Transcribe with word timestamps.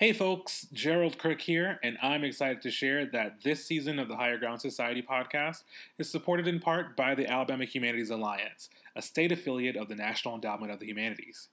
Hey 0.00 0.14
folks, 0.14 0.66
Gerald 0.72 1.18
Crook 1.18 1.42
here, 1.42 1.78
and 1.82 1.98
I'm 2.02 2.24
excited 2.24 2.62
to 2.62 2.70
share 2.70 3.04
that 3.04 3.42
this 3.44 3.66
season 3.66 3.98
of 3.98 4.08
the 4.08 4.16
Higher 4.16 4.38
Ground 4.38 4.62
Society 4.62 5.02
podcast 5.02 5.62
is 5.98 6.08
supported 6.08 6.48
in 6.48 6.58
part 6.58 6.96
by 6.96 7.14
the 7.14 7.30
Alabama 7.30 7.66
Humanities 7.66 8.08
Alliance, 8.08 8.70
a 8.96 9.02
state 9.02 9.30
affiliate 9.30 9.76
of 9.76 9.88
the 9.88 9.94
National 9.94 10.36
Endowment 10.36 10.72
of 10.72 10.80
the 10.80 10.86
Humanities. 10.86 11.48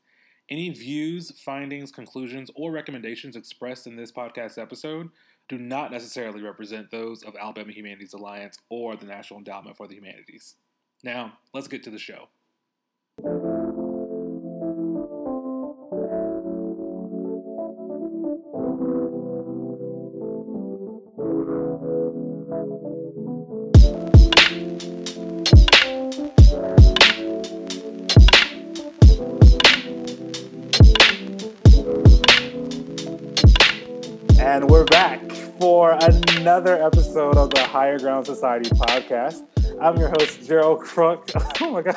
Any 0.50 0.70
views, 0.70 1.38
findings, 1.42 1.92
conclusions, 1.92 2.50
or 2.56 2.72
recommendations 2.72 3.36
expressed 3.36 3.86
in 3.86 3.98
this 3.98 4.14
podcast 4.14 4.58
episode 4.58 5.10
do 5.50 5.58
not 5.58 5.92
necessarily 5.92 6.42
represent 6.42 6.90
those 6.90 7.24
of 7.24 7.36
Alabama 7.36 7.74
Humanities 7.74 8.14
Alliance 8.14 8.60
or 8.70 8.96
the 8.96 9.08
National 9.08 9.40
Endowment 9.40 9.76
for 9.76 9.90
the 9.90 9.96
Humanities. 9.96 10.56
Now, 11.04 11.34
let's 11.54 11.68
get 11.68 11.84
to 11.84 11.90
the 11.90 12.00
show. 12.00 12.30
For 35.78 35.96
another 36.02 36.84
episode 36.84 37.38
of 37.38 37.52
the 37.52 37.62
Higher 37.62 38.00
Ground 38.00 38.26
Society 38.26 38.68
podcast. 38.72 39.46
I'm 39.80 39.96
your 39.96 40.10
host, 40.10 40.44
Gerald 40.48 40.80
Crook. 40.82 41.30
Oh 41.62 41.72
my 41.72 41.84
God. 41.84 41.96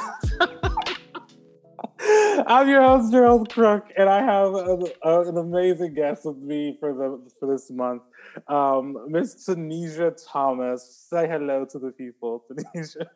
I'm 2.46 2.68
your 2.68 2.82
host, 2.82 3.10
Gerald 3.10 3.50
Crook, 3.50 3.86
and 3.96 4.06
I 4.06 4.22
have 4.22 4.54
a, 4.54 4.76
a, 5.02 5.28
an 5.30 5.38
amazing 5.38 5.94
guest 5.94 6.26
with 6.26 6.36
me 6.36 6.76
for 6.78 6.92
the 6.92 7.26
for 7.38 7.50
this 7.50 7.70
month, 7.70 8.02
um, 8.48 8.98
Miss 9.08 9.48
Tanisha 9.48 10.12
Thomas. 10.30 11.06
Say 11.08 11.26
hello 11.26 11.64
to 11.64 11.78
the 11.78 11.90
people, 11.92 12.44
Tanisha. 12.52 13.06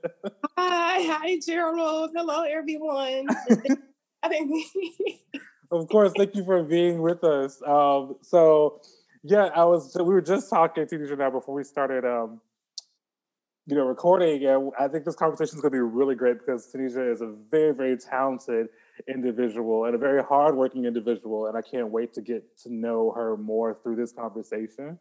Hi, 0.57 1.03
hi, 1.13 1.39
Gerald. 1.47 2.13
Hello, 2.17 2.43
everyone. 2.43 3.27
of 5.71 5.89
course, 5.89 6.13
thank 6.17 6.35
you 6.35 6.45
for 6.47 6.63
being 6.63 7.03
with 7.03 7.23
us. 7.23 7.61
Um, 7.67 8.17
so, 8.23 8.81
yeah, 9.25 9.49
I 9.55 9.65
was. 9.65 9.97
We 9.97 10.05
were 10.05 10.21
just 10.21 10.51
talking, 10.51 10.87
to 10.87 10.99
Tanisha, 10.99 11.17
now 11.19 11.31
before 11.31 11.55
we 11.55 11.65
started. 11.65 12.05
Um, 12.05 12.41
you 13.67 13.75
know, 13.75 13.87
recording, 13.87 14.45
and 14.45 14.73
I 14.79 14.89
think 14.89 15.07
this 15.07 15.17
conversation 15.17 15.57
is 15.57 15.63
going 15.63 15.73
to 15.73 15.77
be 15.77 15.81
really 15.81 16.15
great 16.15 16.39
because 16.39 16.71
Tanisha 16.71 17.11
is 17.11 17.23
a 17.23 17.35
very, 17.51 17.73
very 17.73 17.97
talented 17.97 18.69
individual 19.09 19.87
and 19.87 19.95
a 19.95 19.99
very 19.99 20.23
hardworking 20.23 20.85
individual, 20.85 21.47
and 21.47 21.57
I 21.57 21.63
can't 21.63 21.89
wait 21.89 22.13
to 22.15 22.21
get 22.21 22.45
to 22.59 22.75
know 22.75 23.13
her 23.17 23.39
more 23.39 23.79
through 23.83 23.97
this 23.97 24.13
conversation. 24.13 24.99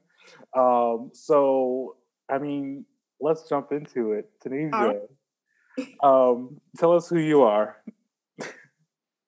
Um, 0.56 1.10
so, 1.12 1.98
I 2.30 2.38
mean, 2.38 2.86
let's 3.20 3.50
jump 3.50 3.74
into 3.74 4.14
it. 4.14 4.30
Tanisha, 4.42 5.02
um, 6.02 6.62
tell 6.78 6.94
us 6.94 7.10
who 7.10 7.20
you 7.20 7.44
are. 7.44 7.76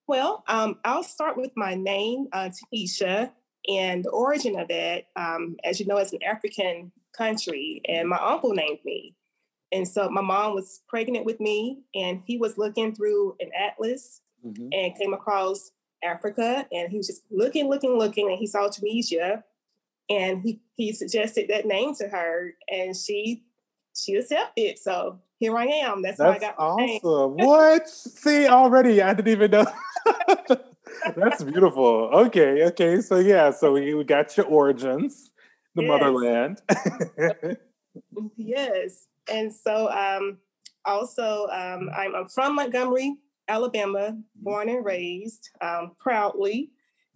Well, 0.07 0.43
um, 0.47 0.77
I'll 0.85 1.01
start 1.01 1.35
with 1.35 1.49
my 1.55 1.73
name, 1.73 2.27
uh, 2.31 2.51
Tanisha, 2.51 3.31
and 3.67 4.03
the 4.03 4.09
origin 4.09 4.57
of 4.59 4.67
it. 4.69 5.07
Um, 5.15 5.57
as 5.63 5.79
you 5.79 5.85
know, 5.85 5.97
it's 5.97 6.13
an 6.13 6.23
African 6.23 6.91
country, 7.15 7.81
and 7.87 8.09
my 8.09 8.17
uncle 8.17 8.53
named 8.53 8.79
me. 8.85 9.15
And 9.71 9.87
so 9.87 10.09
my 10.09 10.21
mom 10.21 10.53
was 10.55 10.81
pregnant 10.87 11.25
with 11.25 11.39
me, 11.39 11.81
and 11.93 12.21
he 12.25 12.37
was 12.37 12.57
looking 12.57 12.93
through 12.93 13.35
an 13.39 13.49
atlas 13.57 14.21
mm-hmm. 14.45 14.69
and 14.71 14.95
came 14.95 15.13
across 15.13 15.71
Africa. 16.03 16.67
And 16.71 16.89
he 16.89 16.97
was 16.97 17.07
just 17.07 17.23
looking, 17.31 17.69
looking, 17.69 17.97
looking, 17.97 18.29
and 18.29 18.37
he 18.37 18.47
saw 18.47 18.67
Tunisia. 18.67 19.43
And 20.09 20.41
he, 20.43 20.61
he 20.75 20.93
suggested 20.93 21.47
that 21.49 21.65
name 21.65 21.95
to 21.95 22.07
her, 22.07 22.53
and 22.69 22.95
she 22.95 23.43
she 23.97 24.15
accepted. 24.15 24.77
So 24.77 25.19
here 25.39 25.57
I 25.57 25.65
am. 25.65 26.01
That's, 26.01 26.17
That's 26.17 26.43
how 26.43 26.49
I 26.49 26.51
got 26.51 26.55
awesome. 26.59 27.45
what? 27.45 27.89
See, 27.89 28.47
already 28.47 29.01
I 29.01 29.13
didn't 29.13 29.31
even 29.31 29.51
know. 29.51 29.65
That's 31.15 31.43
beautiful. 31.43 32.09
Okay, 32.13 32.65
okay. 32.65 33.01
So 33.01 33.17
yeah, 33.17 33.51
so 33.51 33.73
we, 33.73 33.93
we 33.93 34.03
got 34.03 34.35
your 34.37 34.45
origins, 34.47 35.31
the 35.75 35.83
yes. 35.83 35.89
motherland. 35.89 36.61
yes 38.35 39.07
and 39.29 39.53
so 39.53 39.89
um, 39.91 40.37
also 40.85 41.47
um, 41.47 41.89
I'm, 41.95 42.15
I'm, 42.15 42.27
from 42.27 42.55
Montgomery, 42.55 43.15
Alabama, 43.47 44.11
mm-hmm. 44.11 44.21
born 44.35 44.69
and 44.69 44.85
raised 44.85 45.49
um, 45.61 45.91
proudly. 45.99 46.71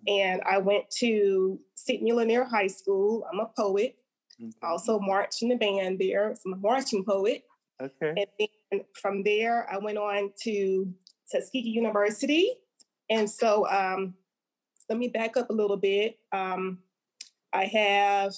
And 0.08 0.42
I 0.50 0.60
went 0.60 0.86
to 1.00 1.60
Sidney 1.76 2.14
Lanier 2.14 2.46
High 2.46 2.68
School. 2.68 3.26
I'm 3.32 3.40
a 3.40 3.50
poet. 3.58 3.96
Mm-hmm. 4.42 4.66
Also 4.66 5.00
marched 5.00 5.42
in 5.42 5.50
the 5.50 5.56
band 5.56 6.00
there. 6.00 6.34
So 6.36 6.42
I'm 6.48 6.54
a 6.54 6.58
marching 6.58 7.04
poet. 7.04 7.44
Okay. 7.82 8.14
And 8.18 8.50
then 8.72 8.82
from 8.94 9.24
there, 9.24 9.68
I 9.72 9.78
went 9.78 9.98
on 9.98 10.32
to 10.44 10.94
Tuskegee 11.32 11.70
University. 11.70 12.54
And 13.10 13.30
so 13.30 13.68
um, 13.68 14.16
let 14.90 14.98
me 14.98 15.08
back 15.08 15.38
up 15.38 15.50
a 15.50 15.54
little 15.54 15.78
bit. 15.78 16.18
Um, 16.32 16.80
I 17.54 17.66
have 17.66 18.34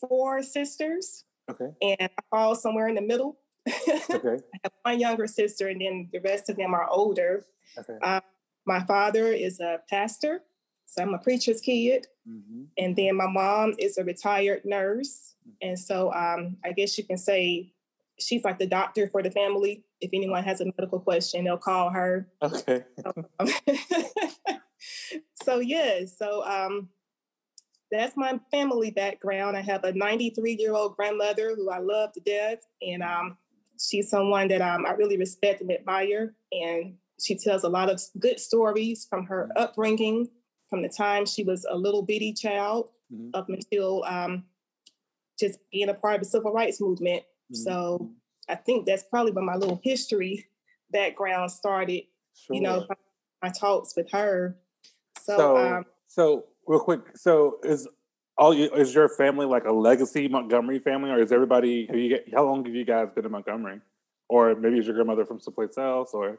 four 0.00 0.42
sisters. 0.42 1.24
Okay. 1.50 1.70
And 1.80 1.96
I 2.00 2.22
fall 2.30 2.54
somewhere 2.54 2.88
in 2.88 2.96
the 2.96 3.02
middle. 3.02 3.38
okay. 3.68 4.42
I 4.54 4.58
have 4.64 4.72
one 4.82 5.00
younger 5.00 5.26
sister, 5.26 5.68
and 5.68 5.80
then 5.80 6.08
the 6.12 6.20
rest 6.20 6.48
of 6.48 6.56
them 6.56 6.74
are 6.74 6.88
older. 6.88 7.44
Okay. 7.78 7.96
Uh, 8.02 8.20
my 8.66 8.82
father 8.84 9.26
is 9.32 9.60
a 9.60 9.80
pastor, 9.88 10.42
so 10.86 11.02
I'm 11.02 11.14
a 11.14 11.18
preacher's 11.18 11.60
kid. 11.60 12.06
Mm-hmm. 12.28 12.62
And 12.78 12.96
then 12.96 13.16
my 13.16 13.28
mom 13.28 13.74
is 13.78 13.98
a 13.98 14.04
retired 14.04 14.64
nurse. 14.64 15.34
Mm-hmm. 15.42 15.68
And 15.68 15.78
so 15.78 16.12
um, 16.12 16.56
I 16.64 16.72
guess 16.72 16.98
you 16.98 17.04
can 17.04 17.18
say 17.18 17.72
she's 18.18 18.44
like 18.44 18.58
the 18.58 18.66
doctor 18.66 19.08
for 19.08 19.22
the 19.22 19.30
family. 19.30 19.84
If 20.00 20.10
anyone 20.12 20.44
has 20.44 20.60
a 20.60 20.66
medical 20.66 21.00
question, 21.00 21.44
they'll 21.44 21.56
call 21.56 21.90
her. 21.90 22.28
Okay. 22.42 22.84
so, 23.00 23.12
um, 23.38 23.48
so 25.42 25.58
yeah, 25.60 26.00
so 26.06 26.44
um, 26.44 26.88
that's 27.90 28.16
my 28.16 28.38
family 28.50 28.90
background. 28.90 29.56
I 29.56 29.62
have 29.62 29.84
a 29.84 29.92
93 29.92 30.56
year 30.58 30.74
old 30.74 30.96
grandmother 30.96 31.54
who 31.54 31.70
I 31.70 31.78
love 31.78 32.12
to 32.12 32.20
death, 32.20 32.66
and 32.82 33.02
um, 33.02 33.36
she's 33.78 34.10
someone 34.10 34.48
that 34.48 34.60
um, 34.60 34.86
I 34.86 34.92
really 34.92 35.18
respect 35.18 35.60
and 35.60 35.70
admire. 35.70 36.34
And 36.52 36.94
she 37.20 37.36
tells 37.36 37.64
a 37.64 37.68
lot 37.68 37.90
of 37.90 38.00
good 38.18 38.40
stories 38.40 39.06
from 39.08 39.26
her 39.26 39.48
mm-hmm. 39.50 39.62
upbringing, 39.62 40.28
from 40.68 40.82
the 40.82 40.88
time 40.88 41.26
she 41.26 41.44
was 41.44 41.66
a 41.68 41.76
little 41.76 42.02
bitty 42.02 42.32
child 42.32 42.90
mm-hmm. 43.12 43.30
up 43.34 43.48
until 43.48 44.04
um, 44.04 44.44
just 45.38 45.58
being 45.70 45.88
a 45.88 45.94
part 45.94 46.16
of 46.16 46.20
the 46.20 46.28
civil 46.28 46.52
rights 46.52 46.80
movement. 46.80 47.22
Mm-hmm. 47.52 47.62
So 47.62 48.10
I 48.48 48.54
think 48.56 48.86
that's 48.86 49.04
probably 49.04 49.32
where 49.32 49.44
my 49.44 49.56
little 49.56 49.80
history 49.82 50.46
background 50.90 51.50
started. 51.50 52.02
Sure. 52.34 52.56
You 52.56 52.62
know, 52.62 52.86
my 53.42 53.50
talks 53.50 53.96
with 53.96 54.10
her. 54.12 54.56
So, 55.22 55.36
so, 55.36 55.56
um, 55.56 55.84
so 56.06 56.44
real 56.66 56.80
quick. 56.80 57.00
So 57.16 57.58
is 57.62 57.88
all 58.38 58.52
you, 58.54 58.70
is 58.72 58.94
your 58.94 59.08
family 59.08 59.46
like 59.46 59.64
a 59.64 59.72
legacy 59.72 60.28
Montgomery 60.28 60.78
family, 60.78 61.10
or 61.10 61.20
is 61.20 61.32
everybody? 61.32 61.86
Have 61.86 61.96
you 61.96 62.18
how 62.34 62.44
long 62.44 62.64
have 62.64 62.74
you 62.74 62.84
guys 62.84 63.08
been 63.14 63.24
in 63.24 63.32
Montgomery, 63.32 63.80
or 64.28 64.54
maybe 64.54 64.78
is 64.78 64.86
your 64.86 64.94
grandmother 64.94 65.24
from 65.24 65.40
someplace 65.40 65.78
else, 65.78 66.10
or? 66.12 66.38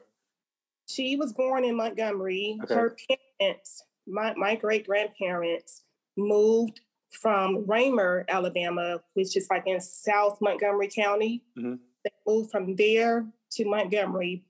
She 0.87 1.17
was 1.17 1.33
born 1.33 1.65
in 1.65 1.75
Montgomery. 1.75 2.57
Okay. 2.63 2.73
Her 2.73 2.95
parents, 3.39 3.83
my 4.07 4.33
my 4.35 4.55
great 4.55 4.85
grandparents, 4.87 5.83
moved 6.15 6.81
from 7.11 7.65
Ramer, 7.65 8.25
Alabama, 8.27 9.01
which 9.13 9.35
is 9.37 9.47
like 9.49 9.63
in 9.65 9.79
South 9.79 10.39
Montgomery 10.41 10.89
County. 10.89 11.43
Mm-hmm. 11.57 11.75
They 12.03 12.11
moved 12.25 12.51
from 12.51 12.75
there 12.75 13.25
to 13.51 13.65
Montgomery 13.65 14.43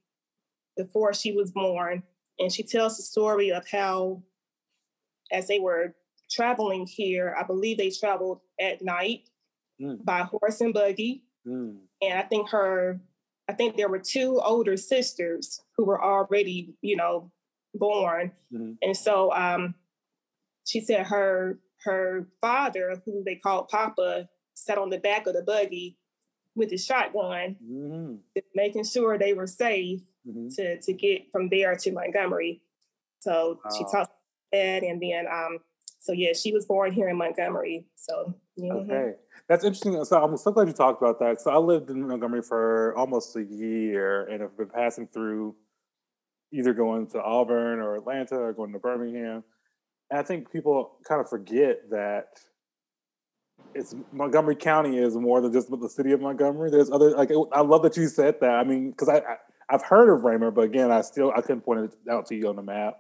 before 0.76 1.14
she 1.14 1.32
was 1.32 1.52
born, 1.52 2.04
and 2.40 2.52
she 2.52 2.64
tells 2.64 2.98
the 2.98 3.04
story 3.04 3.52
of 3.52 3.68
how 3.70 4.24
as 5.32 5.48
they 5.48 5.60
were 5.60 5.96
traveling 6.30 6.86
here, 6.86 7.36
I 7.38 7.44
believe 7.44 7.78
they 7.78 7.90
traveled 7.90 8.42
at 8.60 8.82
night 8.82 9.30
mm. 9.82 10.04
by 10.04 10.22
horse 10.22 10.62
and 10.62 10.74
buggy. 10.74 11.24
Mm. 11.48 11.78
And 12.02 12.20
I 12.20 12.24
think 12.24 12.50
her, 12.50 13.00
I 13.50 13.54
think 13.54 13.76
there 13.76 13.90
were 13.90 14.00
two 14.00 14.40
older 14.44 14.78
sisters 14.78 15.62
who 15.76 15.86
were 15.86 16.04
already, 16.04 16.76
you 16.82 16.96
know, 16.96 17.32
born. 17.74 18.32
Mm. 18.54 18.78
And 18.82 18.96
so 18.96 19.32
um, 19.34 19.76
she 20.66 20.82
said 20.82 21.08
her 21.08 21.60
her 21.84 22.28
father, 22.42 23.02
who 23.06 23.24
they 23.24 23.36
called 23.36 23.70
Papa, 23.70 24.30
sat 24.54 24.78
on 24.78 24.90
the 24.90 24.98
back 24.98 25.28
of 25.28 25.34
the 25.34 25.44
buggy 25.44 25.98
with 26.56 26.72
his 26.72 26.84
shotgun, 26.84 27.56
mm-hmm. 27.64 28.16
making 28.56 28.84
sure 28.84 29.18
they 29.18 29.34
were 29.34 29.48
safe 29.48 30.02
mm-hmm. 30.28 30.50
to 30.50 30.82
to 30.82 30.94
get 30.94 31.32
from 31.32 31.50
there 31.50 31.76
to 31.76 31.92
Montgomery. 31.92 32.62
So 33.20 33.60
she 33.78 33.84
talked 33.92 34.12
that, 34.52 34.84
and 34.84 35.02
then 35.02 35.26
um, 35.32 35.60
so 36.00 36.12
yeah, 36.12 36.34
she 36.34 36.54
was 36.54 36.66
born 36.66 36.92
here 36.92 37.10
in 37.10 37.18
Montgomery. 37.18 37.86
So 37.96 38.34
mm-hmm. 38.60 38.92
okay, 38.92 39.14
that's 39.48 39.64
interesting. 39.64 40.04
So 40.06 40.22
I'm 40.22 40.36
so 40.38 40.52
glad 40.52 40.68
you 40.68 40.74
talked 40.74 41.02
about 41.02 41.20
that. 41.20 41.42
So 41.42 41.52
I 41.52 41.58
lived 41.58 41.90
in 41.90 42.08
Montgomery 42.08 42.42
for 42.42 42.96
almost 42.98 43.36
a 43.36 43.44
year, 43.44 44.26
and 44.26 44.42
have 44.42 44.58
been 44.58 44.70
passing 44.70 45.08
through 45.08 45.56
either 46.52 46.74
going 46.74 47.08
to 47.08 47.22
Auburn 47.22 47.80
or 47.80 47.96
Atlanta 47.96 48.36
or 48.36 48.54
going 48.54 48.74
to 48.74 48.80
Birmingham. 48.80 49.44
I 50.12 50.24
think 50.24 50.52
people 50.52 50.98
kind 51.08 51.20
of 51.22 51.30
forget 51.30 51.90
that 51.90 52.28
it's 53.74 53.96
Montgomery 54.12 54.56
County 54.56 54.98
is 54.98 55.16
more 55.16 55.42
than 55.42 55.52
just 55.52 55.70
the 55.70 55.90
city 55.90 56.12
of 56.12 56.22
Montgomery. 56.22 56.72
There's 56.72 56.90
other 56.90 57.12
like 57.12 57.32
I 57.52 57.62
love 57.62 57.84
that 57.84 57.98
you 57.98 58.08
said 58.08 58.40
that. 58.42 58.52
I 58.52 58.64
mean, 58.64 58.92
because 58.92 59.10
I, 59.10 59.18
I 59.18 59.38
have 59.70 59.84
heard 59.84 60.14
of 60.14 60.24
Ramer, 60.24 60.52
but 60.52 60.62
again, 60.62 60.92
I 60.92 61.02
still 61.02 61.32
I 61.36 61.42
couldn't 61.42 61.62
point 61.62 61.82
it 61.82 62.12
out 62.12 62.26
to 62.28 62.36
you 62.36 62.48
on 62.48 62.56
the 62.56 62.64
map. 62.64 63.00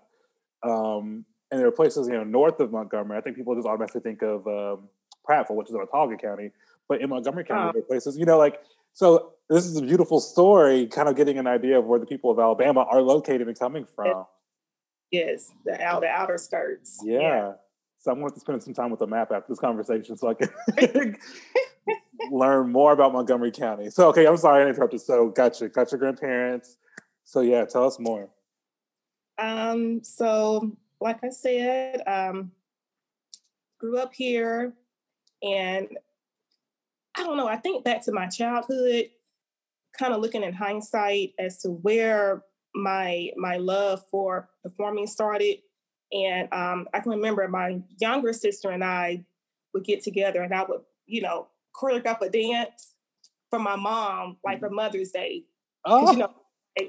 Um, 0.63 1.25
and 1.51 1.59
there 1.59 1.68
are 1.68 1.71
places 1.71 2.07
you 2.07 2.13
know 2.13 2.24
north 2.24 2.59
of 2.59 2.71
Montgomery. 2.71 3.18
I 3.18 3.21
think 3.21 3.38
people 3.38 3.56
just 3.56 3.68
automatically 3.68 4.01
think 4.01 4.21
of 4.21 4.45
um, 4.48 4.89
Prattville, 5.27 5.56
which 5.56 5.69
is 5.69 5.75
in 5.75 5.81
Autauga 5.81 6.19
County, 6.19 6.51
but 6.89 7.01
in 7.01 7.09
Montgomery 7.09 7.45
County, 7.45 7.69
uh, 7.69 7.71
there 7.71 7.81
are 7.81 7.86
places 7.86 8.18
you 8.18 8.25
know 8.25 8.38
like 8.38 8.59
so. 8.94 9.33
This 9.50 9.65
is 9.65 9.77
a 9.77 9.81
beautiful 9.81 10.19
story, 10.19 10.88
kind 10.88 11.07
of 11.07 11.15
getting 11.15 11.38
an 11.38 11.48
idea 11.48 11.80
of 11.80 11.86
where 11.86 12.00
the 12.01 12.06
people 12.06 12.30
of 12.30 12.38
Alabama 12.38 12.86
are 12.92 13.01
located 13.01 13.48
and 13.48 13.57
coming 13.57 13.86
from. 13.86 14.25
Yes, 15.12 15.51
the 15.65 15.81
outer 15.81 16.07
outer 16.07 16.38
skirts. 16.38 17.00
Yeah. 17.04 17.19
yeah. 17.19 17.51
So 18.00 18.12
I 18.12 18.13
wanted 18.13 18.36
to 18.36 18.39
spend 18.42 18.63
some 18.63 18.74
time 18.74 18.92
with 18.92 19.00
the 19.00 19.07
map 19.07 19.31
after 19.31 19.48
this 19.50 19.59
conversation 19.59 20.18
so 20.18 20.30
I 20.30 20.33
can 20.33 21.18
learn 22.31 22.71
more 22.71 22.92
about 22.92 23.13
Montgomery 23.13 23.51
County. 23.51 23.89
So 23.89 24.09
okay, 24.09 24.27
I'm 24.27 24.38
sorry 24.38 24.63
I 24.63 24.68
interrupted. 24.68 25.01
So 25.01 25.30
gotcha, 25.30 25.69
got 25.69 25.92
your 25.92 26.00
grandparents. 26.00 26.77
So 27.24 27.42
yeah, 27.42 27.65
tell 27.65 27.86
us 27.86 28.00
more. 28.00 28.30
Um, 29.38 30.04
so 30.04 30.77
like 31.00 31.24
I 31.24 31.30
said, 31.30 32.01
um, 32.07 32.51
grew 33.80 33.98
up 33.98 34.13
here 34.13 34.74
and 35.44 35.88
I 37.15 37.24
don't 37.24 37.38
know, 37.38 37.48
I 37.48 37.57
think 37.57 37.83
back 37.83 38.04
to 38.06 38.12
my 38.12 38.27
childhood, 38.27 39.09
kind 39.98 40.13
of 40.13 40.21
looking 40.21 40.44
in 40.44 40.54
hindsight 40.54 41.33
as 41.39 41.57
to 41.59 41.69
where 41.69 42.44
my 42.75 43.31
my 43.36 43.58
love 43.58 44.04
for 44.10 44.50
performing 44.64 45.08
started. 45.08 45.60
And 46.12 46.48
um, 46.54 46.88
I 46.94 47.00
can 47.02 47.12
remember 47.12 47.48
my 47.48 47.81
younger 48.00 48.31
sister 48.31 48.69
and 48.69 48.84
I 48.84 49.25
would 49.74 49.84
get 49.84 50.04
together 50.04 50.42
and 50.42 50.54
I 50.54 50.64
would, 50.64 50.81
you 51.06 51.22
know, 51.22 51.48
choreograph 51.75 52.22
a 52.22 52.30
dance 52.30 52.94
for 53.50 53.60
my 53.60 53.75
mom, 53.75 54.38
like 54.44 54.60
for 54.60 54.68
mm-hmm. 54.68 54.75
Mother's 54.75 55.12
Day. 55.12 55.44
Oh. 55.86 56.12
You 56.12 56.18
know, 56.19 56.34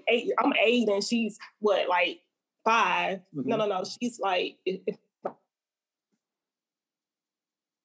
eight, 0.09 0.33
I'm 0.39 0.53
eight 0.63 0.89
and 0.89 1.03
she's 1.03 1.39
what, 1.59 1.89
like 1.89 2.21
5 2.65 3.19
mm-hmm. 3.19 3.49
No, 3.49 3.57
no, 3.57 3.67
no. 3.67 3.83
She's 3.85 4.19
like, 4.21 4.59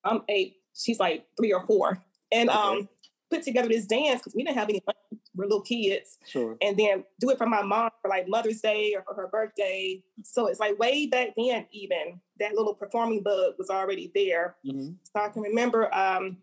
I'm 0.03 0.21
eight. 0.29 0.57
She's 0.75 0.99
like 0.99 1.25
three 1.37 1.53
or 1.53 1.65
four. 1.65 2.03
And 2.31 2.49
okay. 2.49 2.57
um, 2.57 2.89
put 3.29 3.43
together 3.43 3.69
this 3.69 3.85
dance 3.85 4.19
because 4.19 4.35
we 4.35 4.43
didn't 4.43 4.57
have 4.57 4.69
any 4.69 4.81
money. 4.85 4.97
We're 5.35 5.45
little 5.45 5.61
kids. 5.61 6.17
Sure. 6.27 6.57
And 6.61 6.77
then 6.77 7.03
do 7.19 7.29
it 7.29 7.37
for 7.37 7.47
my 7.47 7.63
mom 7.63 7.89
for 8.01 8.09
like 8.09 8.27
Mother's 8.27 8.61
Day 8.61 8.93
or 8.95 9.03
for 9.03 9.15
her 9.15 9.27
birthday. 9.27 10.03
So 10.23 10.47
it's 10.47 10.59
like 10.59 10.77
way 10.77 11.07
back 11.07 11.29
then, 11.35 11.65
even 11.71 12.19
that 12.39 12.53
little 12.53 12.75
performing 12.75 13.23
bug 13.23 13.53
was 13.57 13.69
already 13.69 14.11
there. 14.13 14.55
Mm-hmm. 14.65 14.93
So 15.03 15.21
I 15.21 15.29
can 15.29 15.41
remember 15.41 15.93
um, 15.93 16.37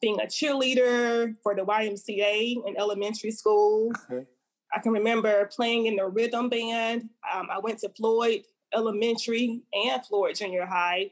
being 0.00 0.20
a 0.20 0.26
cheerleader 0.26 1.34
for 1.42 1.54
the 1.54 1.62
YMCA 1.62 2.66
in 2.66 2.76
elementary 2.76 3.32
school. 3.32 3.92
Okay. 4.10 4.26
I 4.74 4.80
can 4.80 4.92
remember 4.92 5.46
playing 5.46 5.86
in 5.86 5.96
the 5.96 6.06
rhythm 6.06 6.48
band. 6.48 7.08
Um, 7.32 7.48
I 7.50 7.58
went 7.58 7.78
to 7.80 7.88
Floyd 7.96 8.42
Elementary 8.74 9.62
and 9.72 10.04
Floyd 10.04 10.34
Junior 10.36 10.66
High 10.66 11.10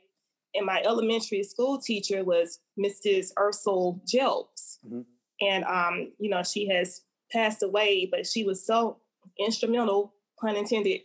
and 0.55 0.67
my 0.67 0.81
elementary 0.83 1.43
school 1.43 1.79
teacher 1.79 2.25
was 2.25 2.61
Mrs. 2.79 3.33
Ursula 3.39 3.95
Jelps. 4.07 4.79
Mm-hmm. 4.87 5.01
And, 5.45 5.65
um, 5.65 6.13
you 6.19 6.31
know, 6.31 6.43
she 6.43 6.69
has 6.69 7.03
passed 7.33 7.63
away, 7.63 8.09
but 8.11 8.27
she 8.27 8.45
was 8.45 8.65
so 8.65 8.99
instrumental, 9.39 10.15
pun 10.41 10.57
intended, 10.57 11.01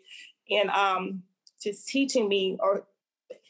in 0.48 0.70
um, 0.70 1.24
just 1.62 1.88
teaching 1.88 2.28
me 2.28 2.58
or 2.60 2.86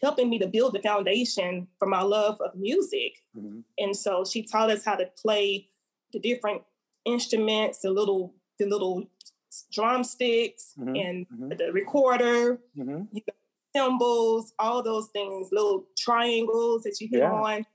helping 0.01 0.29
me 0.29 0.39
to 0.39 0.47
build 0.47 0.73
the 0.73 0.81
foundation 0.81 1.67
for 1.77 1.87
my 1.87 2.01
love 2.01 2.39
of 2.41 2.55
music. 2.55 3.13
Mm-hmm. 3.37 3.59
And 3.77 3.95
so 3.95 4.23
she 4.25 4.43
taught 4.43 4.69
us 4.69 4.85
how 4.85 4.95
to 4.95 5.09
play 5.21 5.67
the 6.13 6.19
different 6.19 6.61
instruments, 7.05 7.79
the 7.79 7.91
little, 7.91 8.33
the 8.57 8.65
little 8.65 9.09
drumsticks 9.71 10.73
mm-hmm. 10.79 10.95
and 10.95 11.27
mm-hmm. 11.27 11.49
the 11.57 11.71
recorder, 11.73 12.59
mm-hmm. 12.77 13.03
you 13.11 13.21
know, 13.27 13.33
cymbals, 13.75 14.53
all 14.57 14.81
those 14.81 15.09
things, 15.13 15.49
little 15.51 15.85
triangles 15.97 16.83
that 16.83 16.99
you 16.99 17.07
hit 17.11 17.19
yeah. 17.19 17.31
on. 17.31 17.65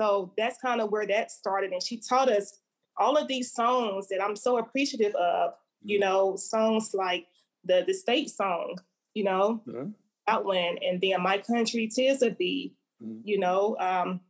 So 0.00 0.32
that's 0.38 0.56
kind 0.62 0.80
of 0.80 0.90
where 0.90 1.06
that 1.06 1.30
started. 1.30 1.72
And 1.72 1.82
she 1.82 1.98
taught 1.98 2.30
us 2.30 2.58
all 2.96 3.18
of 3.18 3.28
these 3.28 3.52
songs 3.52 4.08
that 4.08 4.22
I'm 4.22 4.34
so 4.34 4.56
appreciative 4.56 5.14
of, 5.14 5.52
you 5.84 6.00
mm-hmm. 6.00 6.08
know, 6.08 6.36
songs 6.36 6.94
like 6.94 7.26
the 7.64 7.84
the 7.86 7.92
state 7.92 8.30
song, 8.30 8.78
you 9.12 9.24
know, 9.24 9.62
mm-hmm. 9.68 9.90
Outland, 10.26 10.78
and 10.82 11.00
then 11.02 11.20
My 11.20 11.36
Country 11.36 11.86
Tis 11.94 12.22
of 12.22 12.38
Thee, 12.38 12.74
mm-hmm. 13.02 13.20
you 13.24 13.38
know, 13.38 13.76
um, 13.78 14.20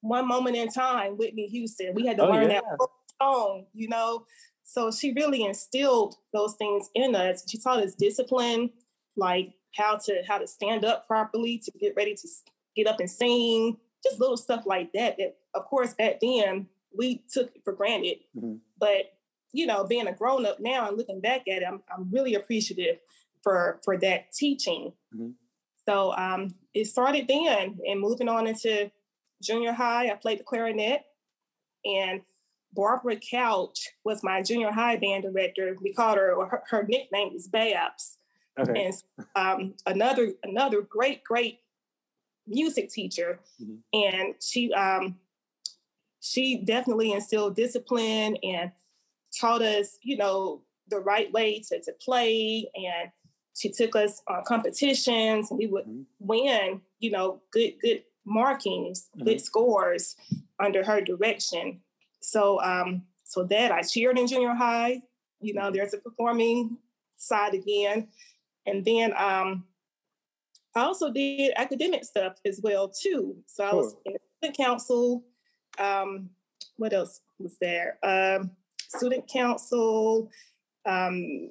One 0.00 0.26
Moment 0.26 0.56
in 0.56 0.68
Time, 0.68 1.18
Whitney 1.18 1.48
Houston. 1.48 1.92
We 1.94 2.06
had 2.06 2.16
to 2.16 2.24
oh, 2.24 2.30
learn 2.30 2.50
yeah. 2.50 2.60
that 2.60 2.88
song, 3.20 3.66
you 3.74 3.88
know. 3.88 4.24
So 4.62 4.90
she 4.90 5.12
really 5.12 5.44
instilled 5.44 6.14
those 6.32 6.54
things 6.54 6.88
in 6.94 7.14
us. 7.14 7.44
She 7.46 7.58
taught 7.58 7.82
us 7.82 7.94
discipline, 7.94 8.70
like 9.16 9.52
how 9.74 9.98
to 10.06 10.22
how 10.26 10.38
to 10.38 10.46
stand 10.46 10.86
up 10.86 11.06
properly 11.06 11.58
to 11.58 11.70
get 11.78 11.92
ready 11.94 12.14
to 12.14 12.28
get 12.74 12.86
up 12.86 13.00
and 13.00 13.10
sing 13.10 13.76
just 14.04 14.20
little 14.20 14.36
stuff 14.36 14.64
like 14.66 14.92
that 14.92 15.16
that 15.18 15.36
of 15.54 15.64
course 15.64 15.94
back 15.94 16.20
then 16.20 16.66
we 16.96 17.22
took 17.32 17.52
for 17.64 17.72
granted 17.72 18.18
mm-hmm. 18.36 18.56
but 18.78 19.14
you 19.52 19.66
know 19.66 19.84
being 19.84 20.06
a 20.06 20.12
grown 20.12 20.46
up 20.46 20.60
now 20.60 20.88
and 20.88 20.96
looking 20.96 21.20
back 21.20 21.42
at 21.48 21.62
it 21.62 21.66
i'm, 21.66 21.82
I'm 21.92 22.10
really 22.10 22.34
appreciative 22.34 22.98
for 23.42 23.80
for 23.84 23.96
that 23.98 24.32
teaching 24.32 24.92
mm-hmm. 25.14 25.30
so 25.86 26.12
um 26.16 26.54
it 26.72 26.86
started 26.86 27.26
then 27.28 27.78
and 27.88 28.00
moving 28.00 28.28
on 28.28 28.46
into 28.46 28.90
junior 29.42 29.72
high 29.72 30.10
i 30.10 30.14
played 30.14 30.38
the 30.40 30.44
clarinet 30.44 31.02
and 31.84 32.22
Barbara 32.74 33.16
Couch 33.16 33.90
was 34.04 34.22
my 34.22 34.42
junior 34.42 34.72
high 34.72 34.96
band 34.96 35.22
director. 35.22 35.76
We 35.80 35.92
called 35.92 36.18
her, 36.18 36.34
her, 36.46 36.62
her 36.70 36.82
nickname 36.82 37.32
was 37.32 37.48
Babs. 37.48 38.18
Okay. 38.58 38.86
And 38.86 38.94
um, 39.34 39.74
another 39.86 40.32
another 40.44 40.80
great 40.80 41.24
great 41.24 41.60
music 42.46 42.90
teacher, 42.90 43.40
mm-hmm. 43.62 43.76
and 43.92 44.34
she 44.40 44.72
um, 44.72 45.16
she 46.20 46.62
definitely 46.64 47.12
instilled 47.12 47.56
discipline 47.56 48.36
and 48.42 48.72
taught 49.38 49.62
us, 49.62 49.98
you 50.02 50.16
know, 50.16 50.62
the 50.88 50.98
right 50.98 51.32
way 51.32 51.60
to, 51.68 51.80
to 51.80 51.92
play. 52.00 52.70
And 52.74 53.10
she 53.54 53.70
took 53.70 53.94
us 53.96 54.22
on 54.28 54.42
competitions, 54.46 55.50
and 55.50 55.58
we 55.58 55.66
would 55.66 55.84
mm-hmm. 55.84 56.02
win, 56.18 56.80
you 56.98 57.10
know, 57.10 57.40
good 57.52 57.74
good 57.80 58.02
markings, 58.24 59.08
mm-hmm. 59.14 59.26
good 59.26 59.40
scores 59.40 60.16
under 60.58 60.84
her 60.84 61.00
direction. 61.00 61.80
So 62.20 62.60
um, 62.62 63.02
so 63.24 63.44
that 63.44 63.72
I 63.72 63.82
cheered 63.82 64.18
in 64.18 64.26
junior 64.26 64.54
high. 64.54 65.02
You 65.40 65.54
know, 65.54 65.62
mm-hmm. 65.62 65.74
there's 65.74 65.94
a 65.94 65.98
performing 65.98 66.78
side 67.16 67.54
again. 67.54 68.08
And 68.66 68.84
then 68.84 69.12
um, 69.16 69.64
I 70.74 70.80
also 70.80 71.10
did 71.10 71.52
academic 71.56 72.04
stuff 72.04 72.34
as 72.44 72.60
well 72.62 72.88
too. 72.88 73.36
So 73.46 73.64
I 73.64 73.74
was 73.74 73.96
in 74.04 74.14
the 74.14 74.18
student 74.38 74.56
council. 74.56 75.24
Um, 75.78 76.30
what 76.76 76.92
else 76.92 77.20
was 77.38 77.56
there? 77.60 77.98
Um, 78.02 78.50
student 78.76 79.28
council, 79.28 80.30
um, 80.86 81.50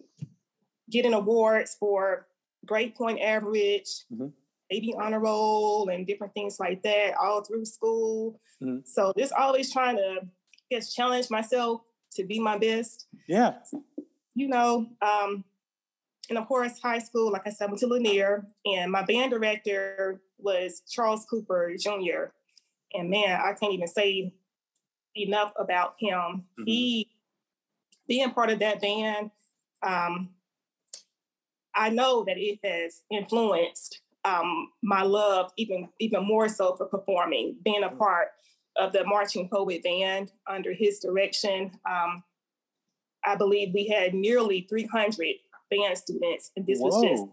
getting 0.89 1.13
awards 1.13 1.75
for 1.79 2.27
grade 2.65 2.95
point 2.95 3.21
average, 3.21 4.05
mm-hmm. 4.13 4.27
maybe 4.69 4.93
honor 4.99 5.19
roll, 5.19 5.89
and 5.89 6.05
different 6.05 6.33
things 6.33 6.59
like 6.59 6.83
that 6.83 7.13
all 7.21 7.43
through 7.43 7.65
school. 7.65 8.39
Mm-hmm. 8.61 8.79
So 8.85 9.13
just 9.17 9.33
always 9.33 9.71
trying 9.71 9.97
to 9.97 10.19
I 10.21 10.27
guess 10.69 10.93
challenge 10.93 11.29
myself 11.29 11.81
to 12.15 12.25
be 12.25 12.39
my 12.39 12.57
best. 12.57 13.07
Yeah. 13.27 13.55
You 14.35 14.47
know, 14.47 14.87
um, 15.01 15.43
and 16.29 16.37
of 16.37 16.47
course, 16.47 16.79
high 16.79 16.99
school, 16.99 17.31
like 17.31 17.45
I 17.45 17.49
said, 17.49 17.65
I 17.65 17.67
went 17.67 17.79
to 17.79 17.87
Lanier, 17.87 18.47
and 18.65 18.91
my 18.91 19.03
band 19.03 19.31
director 19.31 20.21
was 20.37 20.81
Charles 20.89 21.25
Cooper 21.29 21.73
Jr. 21.77 22.31
And 22.93 23.09
man, 23.09 23.39
I 23.41 23.53
can't 23.53 23.73
even 23.73 23.87
say 23.87 24.33
enough 25.15 25.51
about 25.57 25.95
him. 25.99 26.15
Mm-hmm. 26.17 26.63
He 26.65 27.09
being 28.07 28.31
part 28.31 28.49
of 28.49 28.59
that 28.59 28.81
band, 28.81 29.31
um, 29.81 30.29
I 31.75 31.89
know 31.89 32.23
that 32.25 32.37
it 32.37 32.59
has 32.63 33.01
influenced 33.11 34.01
um, 34.25 34.69
my 34.81 35.01
love 35.01 35.51
even 35.57 35.89
even 35.99 36.25
more 36.25 36.47
so 36.47 36.75
for 36.75 36.85
performing, 36.85 37.57
being 37.63 37.83
a 37.83 37.87
mm-hmm. 37.87 37.97
part 37.97 38.29
of 38.77 38.93
the 38.93 39.05
marching 39.05 39.49
poet 39.49 39.83
band 39.83 40.31
under 40.47 40.73
his 40.73 40.99
direction. 40.99 41.71
Um, 41.89 42.23
I 43.25 43.35
believe 43.35 43.73
we 43.73 43.87
had 43.87 44.13
nearly 44.13 44.65
300 44.69 45.35
band 45.69 45.97
students, 45.97 46.51
and 46.55 46.65
this 46.65 46.79
Whoa. 46.79 46.87
was 46.87 47.01
just 47.03 47.23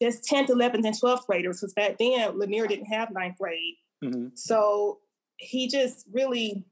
just 0.00 0.24
10th, 0.28 0.48
11th, 0.48 0.84
and 0.84 1.00
12th 1.00 1.26
graders, 1.26 1.60
because 1.60 1.74
back 1.74 1.96
then 1.98 2.36
Lanier 2.36 2.66
didn't 2.66 2.86
have 2.86 3.12
ninth 3.12 3.38
grade. 3.38 3.76
Mm-hmm. 4.02 4.28
So 4.34 4.98
he 5.36 5.68
just 5.68 6.06
really 6.12 6.64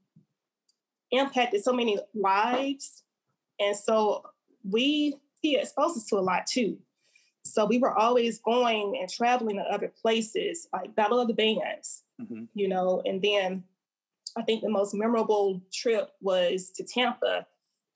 impacted 1.13 1.63
so 1.63 1.73
many 1.73 1.99
lives. 2.13 3.05
And 3.61 3.77
so 3.77 4.25
we 4.69 5.17
he 5.41 5.57
exposed 5.57 5.97
us 5.97 6.07
to 6.07 6.17
a 6.17 6.21
lot 6.21 6.47
too. 6.47 6.79
So 7.45 7.65
we 7.65 7.79
were 7.79 7.97
always 7.97 8.39
going 8.39 8.99
and 9.01 9.09
traveling 9.09 9.57
to 9.57 9.63
other 9.63 9.93
places, 10.03 10.69
like 10.73 10.95
Battle 10.95 11.19
of 11.19 11.29
the 11.29 11.35
Bands, 11.35 12.03
mm-hmm. 12.21 12.45
you 12.55 12.69
know, 12.69 13.03
and 13.05 13.23
then 13.23 13.65
I 14.37 14.43
think 14.43 14.63
the 14.63 14.69
most 14.69 14.95
memorable 14.95 15.63
trip 15.73 16.11
was 16.21 16.71
to 16.77 16.85
Tampa, 16.85 17.47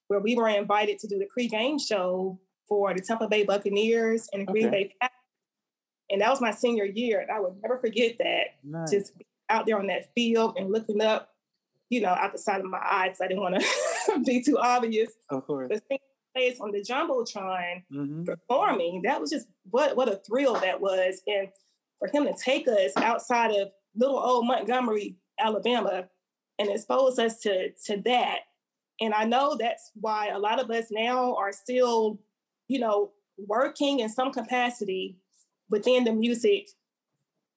where 0.09 0.21
we 0.21 0.35
were 0.35 0.49
invited 0.49 0.99
to 1.01 1.07
do 1.07 1.19
the 1.19 1.27
pre-game 1.27 1.79
show 1.79 2.41
for 2.69 2.95
the 2.95 3.01
Tampa 3.01 3.29
Bay 3.29 3.45
Buccaneers 3.45 4.29
and 4.33 4.43
the 4.43 4.53
Green 4.53 4.67
okay. 4.67 4.85
Bay 4.85 4.95
Packers. 5.01 5.17
And 6.11 6.21
that 6.21 6.31
was 6.31 6.41
my 6.41 6.51
senior 6.51 6.85
year. 6.85 7.21
And 7.21 7.31
I 7.31 7.41
would 7.41 7.55
never 7.63 7.79
forget 7.79 8.19
that. 8.19 8.57
Nice. 8.63 8.91
Just 8.91 9.13
out 9.49 9.67
there 9.67 9.79
on 9.79 9.87
that 9.89 10.13
field 10.15 10.57
and 10.57 10.71
looking 10.71 11.01
up, 11.01 11.31
you 11.89 12.01
know, 12.01 12.11
out 12.11 12.33
the 12.33 12.39
side 12.39 12.61
of 12.61 12.67
my 12.67 12.81
eyes. 12.83 13.19
I 13.23 13.29
didn't 13.29 13.43
want 13.43 13.61
to 13.61 14.23
be 14.27 14.43
too 14.43 14.59
obvious. 14.59 15.13
Of 15.31 15.47
course. 15.47 15.69
But 15.71 16.01
place 16.35 16.59
on 16.61 16.73
the 16.73 16.81
Jumbotron 16.81 17.85
mm-hmm. 17.93 18.25
performing, 18.25 19.03
that 19.03 19.21
was 19.21 19.31
just 19.31 19.47
what 19.71 19.97
what 19.97 20.09
a 20.09 20.17
thrill 20.17 20.55
that 20.55 20.81
was. 20.81 21.23
And 21.27 21.49
for 21.99 22.09
him 22.09 22.25
to 22.25 22.35
take 22.35 22.69
us 22.69 22.93
outside 22.97 23.53
of 23.53 23.69
little 23.95 24.19
old 24.19 24.47
Montgomery, 24.47 25.17
Alabama, 25.39 26.09
and 26.59 26.69
expose 26.69 27.19
us 27.19 27.41
to, 27.41 27.71
to 27.87 27.97
that. 28.05 28.41
And 29.01 29.13
I 29.13 29.25
know 29.25 29.57
that's 29.59 29.91
why 29.95 30.29
a 30.29 30.39
lot 30.39 30.61
of 30.61 30.71
us 30.71 30.87
now 30.91 31.35
are 31.37 31.53
still, 31.53 32.21
you 32.69 32.79
know, 32.79 33.13
working 33.39 34.01
in 34.01 34.09
some 34.09 34.33
capacity 34.33 35.17
within 35.71 36.05
the 36.05 36.13
music 36.13 36.69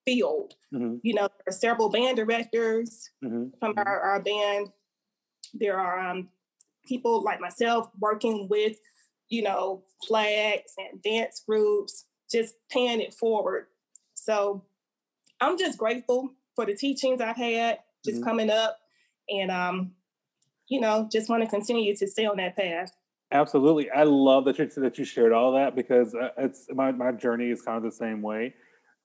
field. 0.06 0.56
Mm-hmm. 0.74 0.98
You 1.04 1.14
know, 1.14 1.28
there 1.28 1.48
are 1.48 1.52
several 1.52 1.90
band 1.90 2.18
directors 2.18 3.10
mm-hmm. 3.24 3.50
from 3.60 3.76
mm-hmm. 3.76 3.88
our, 3.88 4.00
our 4.00 4.22
band. 4.22 4.72
There 5.54 5.80
are 5.80 6.00
um, 6.00 6.30
people 6.86 7.22
like 7.24 7.40
myself 7.40 7.90
working 8.00 8.48
with, 8.50 8.78
you 9.30 9.44
know, 9.44 9.84
flags 10.08 10.74
and 10.78 11.02
dance 11.02 11.44
groups, 11.48 12.06
just 12.32 12.56
paying 12.70 13.02
it 13.02 13.14
forward. 13.14 13.68
So 14.14 14.64
I'm 15.42 15.58
just 15.58 15.78
grateful 15.78 16.32
for 16.56 16.66
the 16.66 16.76
teachings 16.76 17.22
I've 17.22 17.36
had 17.36 17.80
just 18.04 18.18
mm-hmm. 18.18 18.26
coming 18.26 18.50
up 18.50 18.78
and 19.30 19.52
um, 19.52 19.92
you 20.68 20.80
know, 20.80 21.08
just 21.12 21.30
want 21.30 21.44
to 21.44 21.50
continue 21.50 21.96
to 21.96 22.08
stay 22.08 22.26
on 22.26 22.38
that 22.38 22.56
path. 22.56 22.92
Absolutely, 23.32 23.90
I 23.92 24.04
love 24.04 24.46
that 24.46 24.58
you 24.58 24.68
that 24.78 24.98
you 24.98 25.04
shared 25.04 25.34
all 25.34 25.54
that 25.54 25.76
because 25.76 26.16
uh, 26.16 26.30
it's 26.38 26.68
my 26.74 26.92
my 26.92 27.12
journey 27.12 27.50
is 27.50 27.62
kind 27.62 27.78
of 27.78 27.84
the 27.84 27.92
same 27.92 28.22
way, 28.22 28.54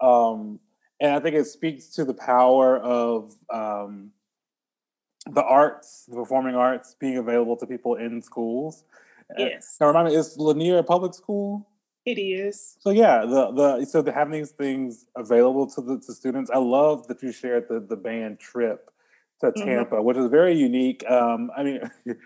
um, 0.01 0.61
and 1.01 1.13
I 1.13 1.19
think 1.19 1.35
it 1.35 1.47
speaks 1.47 1.89
to 1.97 2.05
the 2.05 2.15
power 2.15 2.79
of 2.79 3.35
um, 3.53 4.13
the 5.27 5.43
arts, 5.43 6.05
the 6.09 6.15
performing 6.15 6.55
arts, 6.55 6.95
being 6.99 7.19
available 7.19 7.57
to 7.57 7.67
people 7.67 7.97
in 7.97 8.23
schools. 8.23 8.85
Yes. 9.37 9.77
Now, 9.81 9.89
remind 9.89 10.09
me, 10.09 10.15
is 10.15 10.37
Lanier 10.39 10.79
a 10.79 10.83
public 10.85 11.15
school? 11.15 11.69
It 12.05 12.19
is. 12.19 12.77
So 12.81 12.91
yeah, 12.91 13.25
the 13.25 13.53
the 13.53 13.85
so 13.85 14.03
to 14.03 14.13
having 14.13 14.33
these 14.33 14.51
things 14.51 15.07
available 15.17 15.69
to 15.71 15.81
the 15.81 16.01
to 16.01 16.13
students, 16.13 16.51
I 16.51 16.59
love 16.59 17.07
that 17.07 17.23
you 17.23 17.31
shared 17.31 17.67
the 17.69 17.79
the 17.79 17.97
band 17.97 18.41
trip 18.41 18.91
to 19.41 19.47
mm-hmm. 19.47 19.65
Tampa, 19.65 19.97
mm-hmm. 19.97 20.05
which 20.05 20.17
is 20.17 20.27
very 20.27 20.57
unique. 20.57 21.09
Um, 21.09 21.51
I 21.57 21.63
mean, 21.63 21.81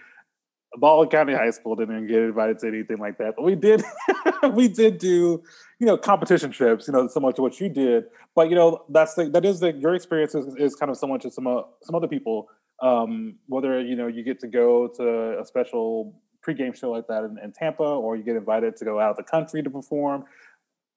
Baldwin 0.76 1.08
County 1.08 1.34
High 1.34 1.50
School 1.50 1.74
didn't 1.76 2.06
get 2.06 2.18
invited 2.18 2.58
to 2.60 2.68
anything 2.68 2.98
like 2.98 3.18
that, 3.18 3.34
but 3.36 3.44
we 3.44 3.54
did. 3.54 3.82
we 4.52 4.68
did 4.68 4.98
do, 4.98 5.42
you 5.78 5.86
know, 5.86 5.96
competition 5.96 6.50
trips. 6.50 6.86
You 6.86 6.92
know, 6.92 7.06
similar 7.08 7.32
to 7.34 7.42
what 7.42 7.58
you 7.60 7.68
did. 7.68 8.04
But 8.34 8.50
you 8.50 8.56
know, 8.56 8.84
that's 8.88 9.14
the 9.14 9.28
that 9.30 9.44
is 9.44 9.60
the 9.60 9.72
your 9.72 9.94
experience 9.94 10.34
is, 10.34 10.54
is 10.56 10.74
kind 10.74 10.90
of 10.90 10.96
similar 10.96 11.18
to 11.20 11.30
some 11.30 11.46
uh, 11.46 11.62
some 11.82 11.94
other 11.94 12.08
people. 12.08 12.48
Um, 12.82 13.36
whether 13.46 13.80
you 13.80 13.96
know 13.96 14.06
you 14.06 14.22
get 14.22 14.40
to 14.40 14.48
go 14.48 14.88
to 14.96 15.40
a 15.40 15.44
special 15.46 16.14
pregame 16.46 16.76
show 16.76 16.90
like 16.90 17.06
that 17.08 17.24
in, 17.24 17.38
in 17.42 17.52
Tampa, 17.52 17.82
or 17.82 18.16
you 18.16 18.22
get 18.22 18.36
invited 18.36 18.76
to 18.76 18.84
go 18.84 19.00
out 19.00 19.10
of 19.10 19.16
the 19.16 19.22
country 19.22 19.62
to 19.62 19.70
perform. 19.70 20.24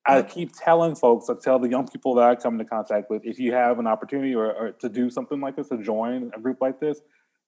I 0.06 0.24
keep 0.24 0.54
telling 0.56 0.96
folks, 0.96 1.30
I 1.30 1.36
tell 1.40 1.60
the 1.60 1.70
young 1.70 1.88
people 1.88 2.16
that 2.16 2.30
I 2.30 2.36
come 2.36 2.54
into 2.54 2.66
contact 2.66 3.10
with, 3.12 3.26
if 3.26 3.38
you 3.38 3.54
have 3.54 3.80
an 3.80 3.86
opportunity 3.86 4.34
or, 4.34 4.52
or 4.52 4.72
to 4.72 4.90
do 4.90 5.10
something 5.10 5.40
like 5.40 5.56
this, 5.56 5.70
to 5.70 5.78
join 5.84 6.32
a 6.36 6.40
group 6.40 6.58
like 6.62 6.80
this, 6.80 7.00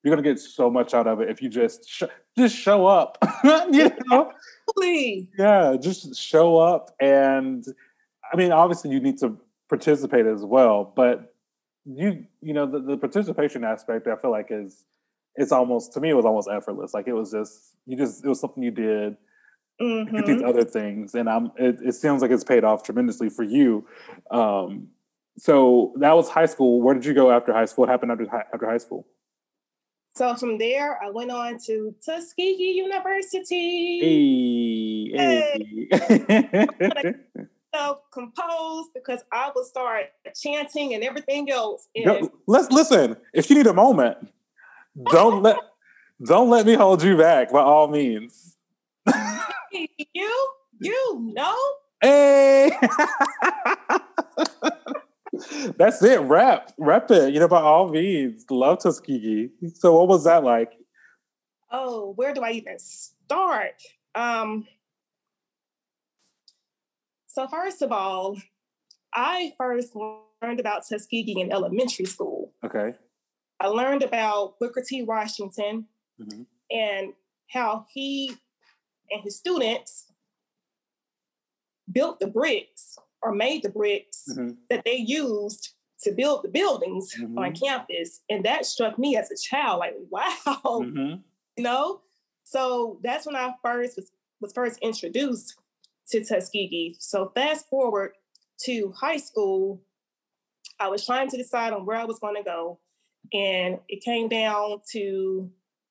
you're 0.03 0.15
gonna 0.15 0.27
get 0.27 0.39
so 0.39 0.69
much 0.69 0.93
out 0.93 1.07
of 1.07 1.21
it 1.21 1.29
if 1.29 1.41
you 1.41 1.49
just 1.49 1.87
sh- 1.87 2.03
just 2.37 2.55
show 2.55 2.85
up. 2.85 3.17
you 3.43 3.91
know, 4.09 4.31
yeah, 5.37 5.75
just 5.79 6.15
show 6.15 6.57
up, 6.57 6.95
and 6.99 7.65
I 8.31 8.37
mean, 8.37 8.51
obviously, 8.51 8.91
you 8.91 8.99
need 8.99 9.19
to 9.19 9.37
participate 9.69 10.25
as 10.25 10.43
well, 10.43 10.91
but 10.95 11.33
you 11.85 12.25
you 12.41 12.53
know 12.53 12.65
the, 12.65 12.79
the 12.79 12.97
participation 12.97 13.63
aspect, 13.63 14.07
I 14.07 14.15
feel 14.15 14.31
like 14.31 14.47
is 14.49 14.85
it's 15.35 15.51
almost 15.51 15.93
to 15.93 15.99
me 15.99 16.09
it 16.09 16.13
was 16.13 16.25
almost 16.25 16.49
effortless. 16.51 16.93
Like 16.93 17.07
it 17.07 17.13
was 17.13 17.31
just 17.31 17.75
you 17.85 17.97
just 17.97 18.23
it 18.23 18.27
was 18.27 18.39
something 18.39 18.63
you 18.63 18.71
did 18.71 19.17
mm-hmm. 19.81 20.15
get 20.15 20.25
these 20.25 20.41
other 20.41 20.63
things, 20.63 21.15
and 21.15 21.29
I'm. 21.29 21.51
It, 21.57 21.79
it 21.81 21.93
sounds 21.93 22.21
like 22.21 22.31
it's 22.31 22.43
paid 22.43 22.63
off 22.63 22.83
tremendously 22.83 23.29
for 23.29 23.43
you. 23.43 23.87
Um, 24.29 24.87
so 25.37 25.93
that 25.99 26.15
was 26.15 26.29
high 26.29 26.45
school. 26.45 26.81
Where 26.81 26.93
did 26.93 27.05
you 27.05 27.13
go 27.13 27.31
after 27.31 27.53
high 27.53 27.65
school? 27.65 27.83
What 27.83 27.89
happened 27.89 28.11
after 28.11 28.27
after 28.53 28.69
high 28.69 28.77
school? 28.77 29.07
So 30.13 30.35
from 30.35 30.57
there, 30.57 31.01
I 31.01 31.09
went 31.09 31.31
on 31.31 31.57
to 31.67 31.95
Tuskegee 32.05 32.73
University. 32.75 33.99
Hey, 35.15 35.17
hey. 35.17 37.15
self 37.73 37.99
composed 38.11 38.89
because 38.93 39.23
I 39.31 39.51
will 39.55 39.63
start 39.63 40.07
chanting 40.35 40.93
and 40.93 41.03
everything 41.03 41.49
else. 41.49 41.87
And- 41.95 42.29
let's 42.45 42.69
listen. 42.71 43.15
If 43.33 43.49
you 43.49 43.55
need 43.55 43.67
a 43.67 43.73
moment, 43.73 44.17
don't 45.11 45.41
let 45.41 45.57
don't 46.25 46.49
let 46.49 46.65
me 46.65 46.73
hold 46.73 47.03
you 47.03 47.17
back 47.17 47.51
by 47.51 47.61
all 47.61 47.87
means. 47.87 48.57
you, 49.71 50.49
you 50.79 51.33
know. 51.33 51.57
Hey. 52.01 52.71
That's 55.77 56.03
it. 56.03 56.19
Rap, 56.21 56.71
rap 56.77 57.09
it. 57.11 57.33
You 57.33 57.39
know, 57.39 57.47
by 57.47 57.61
all 57.61 57.89
means, 57.89 58.45
love 58.49 58.79
Tuskegee. 58.79 59.49
So, 59.75 59.97
what 59.97 60.07
was 60.07 60.25
that 60.25 60.43
like? 60.43 60.71
Oh, 61.71 62.13
where 62.15 62.33
do 62.33 62.41
I 62.41 62.51
even 62.51 62.77
start? 62.79 63.81
Um, 64.13 64.67
so, 67.27 67.47
first 67.47 67.81
of 67.81 67.91
all, 67.91 68.37
I 69.13 69.53
first 69.57 69.95
learned 69.95 70.59
about 70.59 70.83
Tuskegee 70.87 71.39
in 71.39 71.51
elementary 71.51 72.05
school. 72.05 72.53
Okay. 72.65 72.93
I 73.59 73.67
learned 73.67 74.03
about 74.03 74.59
Booker 74.59 74.83
T. 74.85 75.03
Washington 75.03 75.85
mm-hmm. 76.19 76.43
and 76.69 77.13
how 77.49 77.85
he 77.93 78.35
and 79.11 79.21
his 79.23 79.37
students 79.37 80.07
built 81.91 82.19
the 82.19 82.27
bricks 82.27 82.97
or 83.21 83.33
made 83.33 83.63
the 83.63 83.69
bricks 83.69 84.25
mm-hmm. 84.29 84.51
that 84.69 84.83
they 84.85 84.95
used 84.95 85.73
to 86.03 86.11
build 86.11 86.43
the 86.43 86.49
buildings 86.49 87.13
mm-hmm. 87.19 87.37
on 87.37 87.53
campus. 87.53 88.21
And 88.29 88.45
that 88.45 88.65
struck 88.65 88.97
me 88.97 89.15
as 89.15 89.29
a 89.31 89.37
child, 89.37 89.79
like, 89.79 89.95
wow, 90.09 90.31
mm-hmm. 90.65 91.15
you 91.57 91.63
know? 91.63 92.01
So 92.43 92.99
that's 93.03 93.25
when 93.25 93.35
I 93.35 93.53
first 93.63 93.97
was, 93.97 94.11
was 94.39 94.53
first 94.53 94.79
introduced 94.81 95.55
to 96.09 96.23
Tuskegee. 96.23 96.95
So 96.99 97.31
fast 97.35 97.69
forward 97.69 98.13
to 98.63 98.93
high 98.99 99.17
school, 99.17 99.81
I 100.79 100.89
was 100.89 101.05
trying 101.05 101.29
to 101.29 101.37
decide 101.37 101.73
on 101.73 101.85
where 101.85 101.97
I 101.97 102.05
was 102.05 102.19
going 102.19 102.35
to 102.35 102.43
go. 102.43 102.79
And 103.31 103.79
it 103.87 104.03
came 104.03 104.27
down 104.27 104.81
to, 104.91 104.99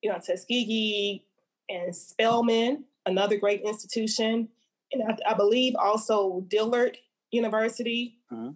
you 0.03 0.11
know, 0.11 0.19
Tuskegee 0.19 1.25
and 1.69 1.95
Spelman 1.95 2.85
another 3.07 3.37
great 3.37 3.63
institution, 3.63 4.49
and 4.93 5.03
I, 5.03 5.33
I 5.33 5.35
believe 5.35 5.75
also 5.77 6.45
Dillard 6.49 6.99
University. 7.31 8.19
Mm-hmm. 8.33 8.51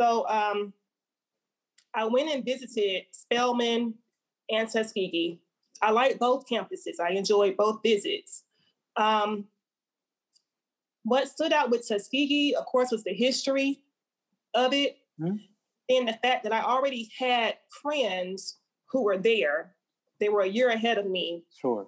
So 0.00 0.28
um, 0.28 0.72
I 1.94 2.04
went 2.04 2.30
and 2.30 2.44
visited 2.44 3.04
Spelman 3.12 3.94
and 4.50 4.68
Tuskegee. 4.68 5.40
I 5.80 5.90
like 5.90 6.18
both 6.18 6.48
campuses. 6.48 7.00
I 7.00 7.10
enjoyed 7.10 7.56
both 7.56 7.80
visits. 7.82 8.44
Um, 8.96 9.46
what 11.04 11.28
stood 11.28 11.52
out 11.52 11.70
with 11.70 11.86
Tuskegee, 11.86 12.54
of 12.54 12.66
course, 12.66 12.90
was 12.90 13.04
the 13.04 13.14
history 13.14 13.80
of 14.54 14.72
it, 14.72 14.98
mm-hmm. 15.20 15.36
and 15.88 16.08
the 16.08 16.18
fact 16.22 16.42
that 16.44 16.52
I 16.52 16.60
already 16.60 17.10
had 17.16 17.56
friends 17.82 18.58
who 18.90 19.02
were 19.04 19.18
there. 19.18 19.74
They 20.20 20.28
were 20.28 20.42
a 20.42 20.48
year 20.48 20.70
ahead 20.70 20.98
of 20.98 21.06
me. 21.06 21.44
Sure. 21.60 21.86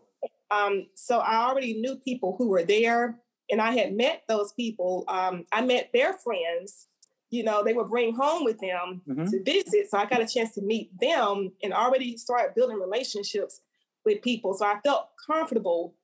Um, 0.50 0.86
so 0.94 1.18
I 1.18 1.48
already 1.48 1.74
knew 1.74 1.96
people 1.96 2.36
who 2.38 2.48
were 2.48 2.62
there, 2.62 3.18
and 3.50 3.60
I 3.60 3.72
had 3.72 3.94
met 3.94 4.22
those 4.28 4.52
people. 4.52 5.04
Um, 5.08 5.44
I 5.52 5.62
met 5.62 5.90
their 5.92 6.14
friends. 6.14 6.86
You 7.30 7.44
know, 7.44 7.62
they 7.62 7.72
would 7.72 7.88
bring 7.88 8.14
home 8.14 8.44
with 8.44 8.58
them 8.58 9.02
mm-hmm. 9.08 9.26
to 9.26 9.42
visit. 9.44 9.90
So 9.90 9.98
I 9.98 10.06
got 10.06 10.20
a 10.20 10.26
chance 10.26 10.54
to 10.54 10.62
meet 10.62 10.90
them 10.98 11.52
and 11.62 11.72
already 11.72 12.16
start 12.16 12.56
building 12.56 12.78
relationships 12.78 13.60
with 14.04 14.22
people. 14.22 14.54
So 14.54 14.66
I 14.66 14.80
felt 14.84 15.08
comfortable, 15.26 15.94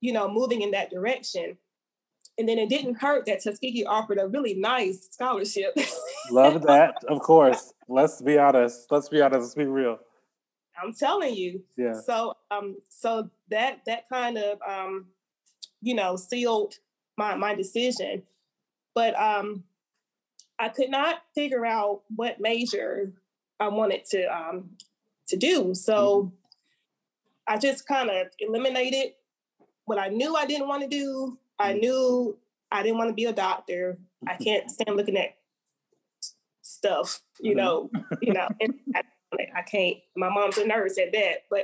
you 0.00 0.12
know, 0.12 0.28
moving 0.28 0.62
in 0.62 0.72
that 0.72 0.90
direction. 0.90 1.56
And 2.38 2.48
then 2.48 2.58
it 2.58 2.68
didn't 2.68 2.94
hurt 2.94 3.26
that 3.26 3.42
Tuskegee 3.42 3.84
offered 3.84 4.18
a 4.18 4.26
really 4.26 4.54
nice 4.54 5.08
scholarship. 5.10 5.76
Love 6.30 6.62
that, 6.62 6.94
of 7.08 7.20
course. 7.20 7.74
Let's 7.88 8.22
be 8.22 8.38
honest. 8.38 8.90
Let's 8.90 9.08
be 9.08 9.20
honest. 9.20 9.42
Let's 9.42 9.54
be 9.54 9.66
real. 9.66 9.98
I'm 10.82 10.94
telling 10.94 11.34
you. 11.34 11.62
Yeah. 11.76 11.92
So 11.92 12.34
um 12.50 12.76
so 12.88 13.30
that 13.50 13.80
that 13.86 14.08
kind 14.08 14.38
of 14.38 14.58
um 14.66 15.06
you 15.80 15.94
know 15.94 16.16
sealed 16.16 16.74
my 17.22 17.36
my 17.36 17.54
decision. 17.54 18.24
but 18.94 19.18
um, 19.18 19.64
I 20.58 20.68
could 20.68 20.90
not 20.90 21.22
figure 21.34 21.64
out 21.64 22.02
what 22.14 22.40
major 22.40 23.12
I 23.60 23.68
wanted 23.68 24.04
to 24.06 24.24
um, 24.24 24.70
to 25.28 25.36
do. 25.36 25.74
So 25.74 25.94
mm-hmm. 25.94 27.54
I 27.54 27.58
just 27.58 27.86
kind 27.86 28.10
of 28.10 28.26
eliminated 28.38 29.14
what 29.84 29.98
I 29.98 30.08
knew 30.08 30.34
I 30.36 30.46
didn't 30.46 30.68
want 30.68 30.82
to 30.82 30.88
do. 30.88 31.38
I 31.58 31.70
mm-hmm. 31.70 31.80
knew 31.80 32.38
I 32.70 32.82
didn't 32.82 32.98
want 32.98 33.10
to 33.10 33.14
be 33.14 33.24
a 33.24 33.32
doctor. 33.32 33.98
I 34.26 34.36
can't 34.36 34.70
stand 34.70 34.96
looking 34.96 35.16
at 35.16 35.36
stuff, 36.62 37.20
you 37.40 37.50
mm-hmm. 37.50 37.58
know, 37.58 37.90
you 38.20 38.32
know, 38.32 38.48
and 38.60 38.74
I, 38.94 39.02
I, 39.56 39.62
can't. 39.62 39.96
My 40.16 40.28
mom's 40.28 40.58
a 40.58 40.66
nurse 40.66 40.98
at 40.98 41.12
that, 41.12 41.44
but 41.50 41.62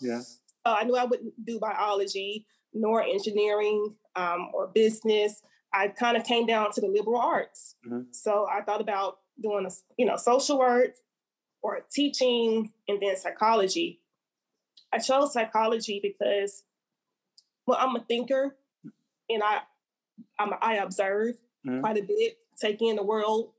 yeah. 0.00 0.22
I 0.64 0.84
knew 0.84 0.96
I 0.96 1.04
wouldn't 1.04 1.44
do 1.44 1.58
biology 1.58 2.46
nor 2.72 3.02
engineering 3.02 3.94
um, 4.16 4.50
or 4.52 4.68
business. 4.68 5.42
I 5.72 5.88
kind 5.88 6.16
of 6.16 6.24
came 6.24 6.46
down 6.46 6.70
to 6.72 6.80
the 6.80 6.86
liberal 6.86 7.20
arts. 7.20 7.76
Mm-hmm. 7.86 8.02
So 8.12 8.46
I 8.50 8.62
thought 8.62 8.80
about 8.80 9.18
doing, 9.42 9.66
a, 9.66 9.70
you 9.96 10.06
know, 10.06 10.16
social 10.16 10.58
work 10.58 10.94
or 11.62 11.80
teaching 11.92 12.72
and 12.86 13.00
then 13.02 13.16
psychology. 13.16 14.00
I 14.92 14.98
chose 14.98 15.32
psychology 15.32 15.98
because, 16.00 16.62
well, 17.66 17.78
I'm 17.80 17.96
a 17.96 18.04
thinker 18.04 18.56
and 19.28 19.42
I, 19.42 19.60
I'm, 20.38 20.52
I 20.60 20.74
observe 20.76 21.34
mm-hmm. 21.66 21.80
quite 21.80 21.96
a 21.96 22.02
bit, 22.02 22.38
take 22.60 22.80
in 22.80 22.94
the 22.94 23.02
world, 23.02 23.50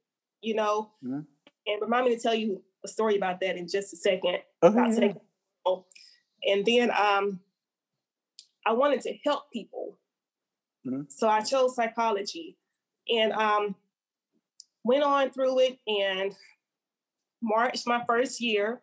you 0.41 0.55
know, 0.55 0.91
mm-hmm. 1.03 1.21
and 1.67 1.81
remind 1.81 2.05
me 2.05 2.15
to 2.15 2.21
tell 2.21 2.35
you 2.35 2.61
a 2.85 2.87
story 2.87 3.17
about 3.17 3.41
that 3.41 3.57
in 3.57 3.67
just 3.67 3.91
a 3.91 3.97
second. 3.97 4.37
Okay. 4.63 5.15
And 6.47 6.65
then 6.65 6.91
um, 6.91 7.39
I 8.65 8.73
wanted 8.73 9.01
to 9.01 9.13
help 9.25 9.51
people. 9.51 9.97
Mm-hmm. 10.85 11.01
So 11.09 11.27
I 11.27 11.41
chose 11.41 11.75
psychology 11.75 12.57
and 13.09 13.33
um, 13.33 13.75
went 14.83 15.03
on 15.03 15.31
through 15.31 15.59
it 15.59 15.79
and 15.87 16.33
March 17.41 17.81
my 17.85 18.03
first 18.07 18.41
year. 18.41 18.81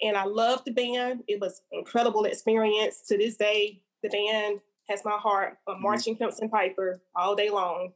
And 0.00 0.16
I 0.16 0.24
loved 0.24 0.64
the 0.64 0.72
band. 0.72 1.24
It 1.26 1.40
was 1.40 1.62
incredible 1.72 2.24
experience. 2.24 3.02
To 3.08 3.18
this 3.18 3.36
day, 3.36 3.80
the 4.02 4.08
band 4.08 4.60
has 4.88 5.04
my 5.04 5.18
heart. 5.18 5.58
I'm 5.66 5.74
mm-hmm. 5.74 5.82
marching 5.82 6.16
Crimson 6.16 6.48
Piper 6.48 7.00
all 7.16 7.34
day 7.34 7.50
long. 7.50 7.92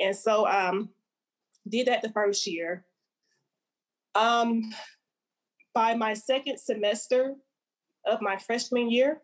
And 0.00 0.14
so 0.14 0.46
um, 0.46 0.90
did 1.68 1.86
that 1.86 2.02
the 2.02 2.10
first 2.10 2.46
year. 2.46 2.84
Um, 4.14 4.72
by 5.74 5.94
my 5.94 6.14
second 6.14 6.58
semester 6.58 7.34
of 8.06 8.20
my 8.20 8.36
freshman 8.36 8.90
year, 8.90 9.20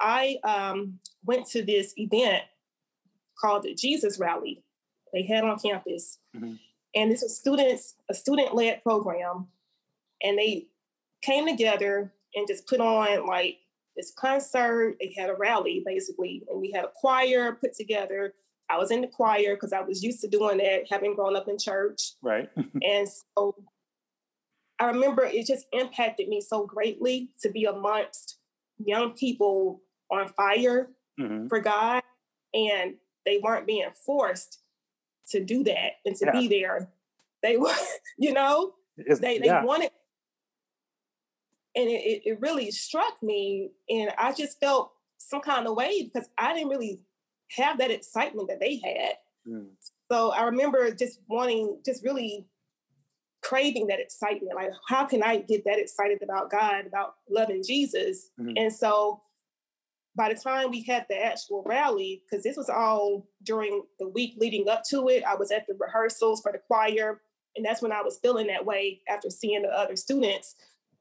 I 0.00 0.38
um, 0.44 0.98
went 1.24 1.46
to 1.48 1.62
this 1.62 1.94
event 1.96 2.44
called 3.38 3.62
the 3.62 3.74
Jesus 3.74 4.18
Rally 4.18 4.62
they 5.12 5.22
had 5.22 5.44
on 5.44 5.58
campus. 5.58 6.18
Mm-hmm. 6.36 6.54
And 6.94 7.10
this 7.10 7.22
was 7.22 7.36
students, 7.36 7.94
a 8.10 8.14
student-led 8.14 8.82
program. 8.82 9.48
And 10.22 10.38
they 10.38 10.66
came 11.22 11.46
together 11.46 12.12
and 12.34 12.46
just 12.48 12.66
put 12.66 12.80
on 12.80 13.26
like 13.26 13.58
this 13.96 14.12
concert. 14.16 14.96
They 15.00 15.14
had 15.16 15.30
a 15.30 15.34
rally 15.34 15.82
basically, 15.84 16.42
and 16.50 16.60
we 16.60 16.72
had 16.72 16.84
a 16.84 16.90
choir 16.94 17.52
put 17.52 17.74
together. 17.74 18.34
I 18.68 18.78
was 18.78 18.90
in 18.90 19.00
the 19.00 19.08
choir 19.08 19.54
because 19.54 19.72
I 19.72 19.80
was 19.80 20.02
used 20.02 20.20
to 20.20 20.28
doing 20.28 20.58
that, 20.58 20.84
having 20.90 21.14
grown 21.14 21.36
up 21.36 21.48
in 21.48 21.58
church. 21.58 22.12
Right. 22.22 22.48
and 22.82 23.08
so 23.08 23.56
I 24.78 24.86
remember 24.86 25.24
it 25.24 25.46
just 25.46 25.66
impacted 25.72 26.28
me 26.28 26.40
so 26.40 26.66
greatly 26.66 27.30
to 27.42 27.50
be 27.50 27.64
amongst 27.64 28.38
young 28.78 29.12
people 29.12 29.82
on 30.10 30.28
fire 30.28 30.88
mm-hmm. 31.20 31.48
for 31.48 31.60
God, 31.60 32.02
and 32.54 32.94
they 33.26 33.38
weren't 33.42 33.66
being 33.66 33.88
forced 34.06 34.60
to 35.30 35.44
do 35.44 35.62
that 35.64 35.92
and 36.04 36.16
to 36.16 36.26
yeah. 36.26 36.40
be 36.40 36.48
there. 36.48 36.90
They 37.42 37.56
were, 37.56 37.74
you 38.18 38.32
know, 38.32 38.74
it's, 38.96 39.20
they 39.20 39.38
they 39.38 39.46
yeah. 39.46 39.64
wanted, 39.64 39.90
and 41.76 41.88
it, 41.88 42.22
it 42.24 42.40
really 42.40 42.70
struck 42.70 43.22
me, 43.22 43.70
and 43.88 44.10
I 44.18 44.32
just 44.32 44.58
felt 44.60 44.92
some 45.18 45.40
kind 45.40 45.66
of 45.66 45.76
way 45.76 46.02
because 46.02 46.28
I 46.38 46.54
didn't 46.54 46.70
really 46.70 47.00
have 47.56 47.78
that 47.78 47.90
excitement 47.90 48.48
that 48.48 48.60
they 48.60 48.80
had. 48.82 49.14
Mm. 49.46 49.66
So 50.10 50.30
I 50.30 50.44
remember 50.44 50.90
just 50.92 51.20
wanting, 51.28 51.80
just 51.84 52.04
really 52.04 52.46
craving 53.42 53.86
that 53.88 54.00
excitement. 54.00 54.54
Like, 54.54 54.70
how 54.88 55.04
can 55.06 55.22
I 55.22 55.38
get 55.38 55.64
that 55.64 55.78
excited 55.78 56.22
about 56.22 56.50
God, 56.50 56.86
about 56.86 57.14
loving 57.28 57.62
Jesus? 57.66 58.30
Mm-hmm. 58.38 58.52
And 58.56 58.72
so 58.72 59.22
by 60.16 60.32
the 60.32 60.40
time 60.40 60.70
we 60.70 60.82
had 60.82 61.06
the 61.08 61.24
actual 61.24 61.62
rally, 61.64 62.22
because 62.24 62.42
this 62.42 62.56
was 62.56 62.68
all 62.68 63.28
during 63.42 63.82
the 63.98 64.08
week 64.08 64.34
leading 64.38 64.68
up 64.68 64.82
to 64.90 65.08
it, 65.08 65.22
I 65.24 65.36
was 65.36 65.50
at 65.50 65.66
the 65.66 65.74
rehearsals 65.78 66.40
for 66.42 66.52
the 66.52 66.58
choir. 66.58 67.20
And 67.56 67.64
that's 67.64 67.82
when 67.82 67.92
I 67.92 68.02
was 68.02 68.18
feeling 68.22 68.48
that 68.48 68.66
way 68.66 69.00
after 69.08 69.30
seeing 69.30 69.62
the 69.62 69.68
other 69.68 69.96
students. 69.96 70.56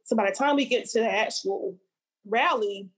So 0.06 0.16
by 0.16 0.30
the 0.30 0.36
time 0.36 0.56
we 0.56 0.66
get 0.66 0.86
to 0.90 1.00
the 1.00 1.10
actual 1.10 1.78
rally, 2.26 2.90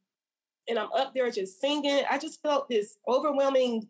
and 0.68 0.78
I'm 0.78 0.92
up 0.96 1.14
there 1.14 1.30
just 1.32 1.60
singing, 1.60 2.04
I 2.10 2.18
just 2.18 2.42
felt 2.42 2.70
this 2.70 2.98
overwhelming 3.08 3.88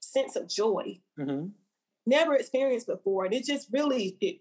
sense 0.00 0.36
of 0.36 0.48
joy. 0.48 1.00
Mm-hmm. 1.18 1.48
Never 2.06 2.36
experienced 2.36 2.86
before. 2.86 3.24
And 3.24 3.34
it 3.34 3.44
just 3.44 3.68
really, 3.72 4.16
it, 4.20 4.36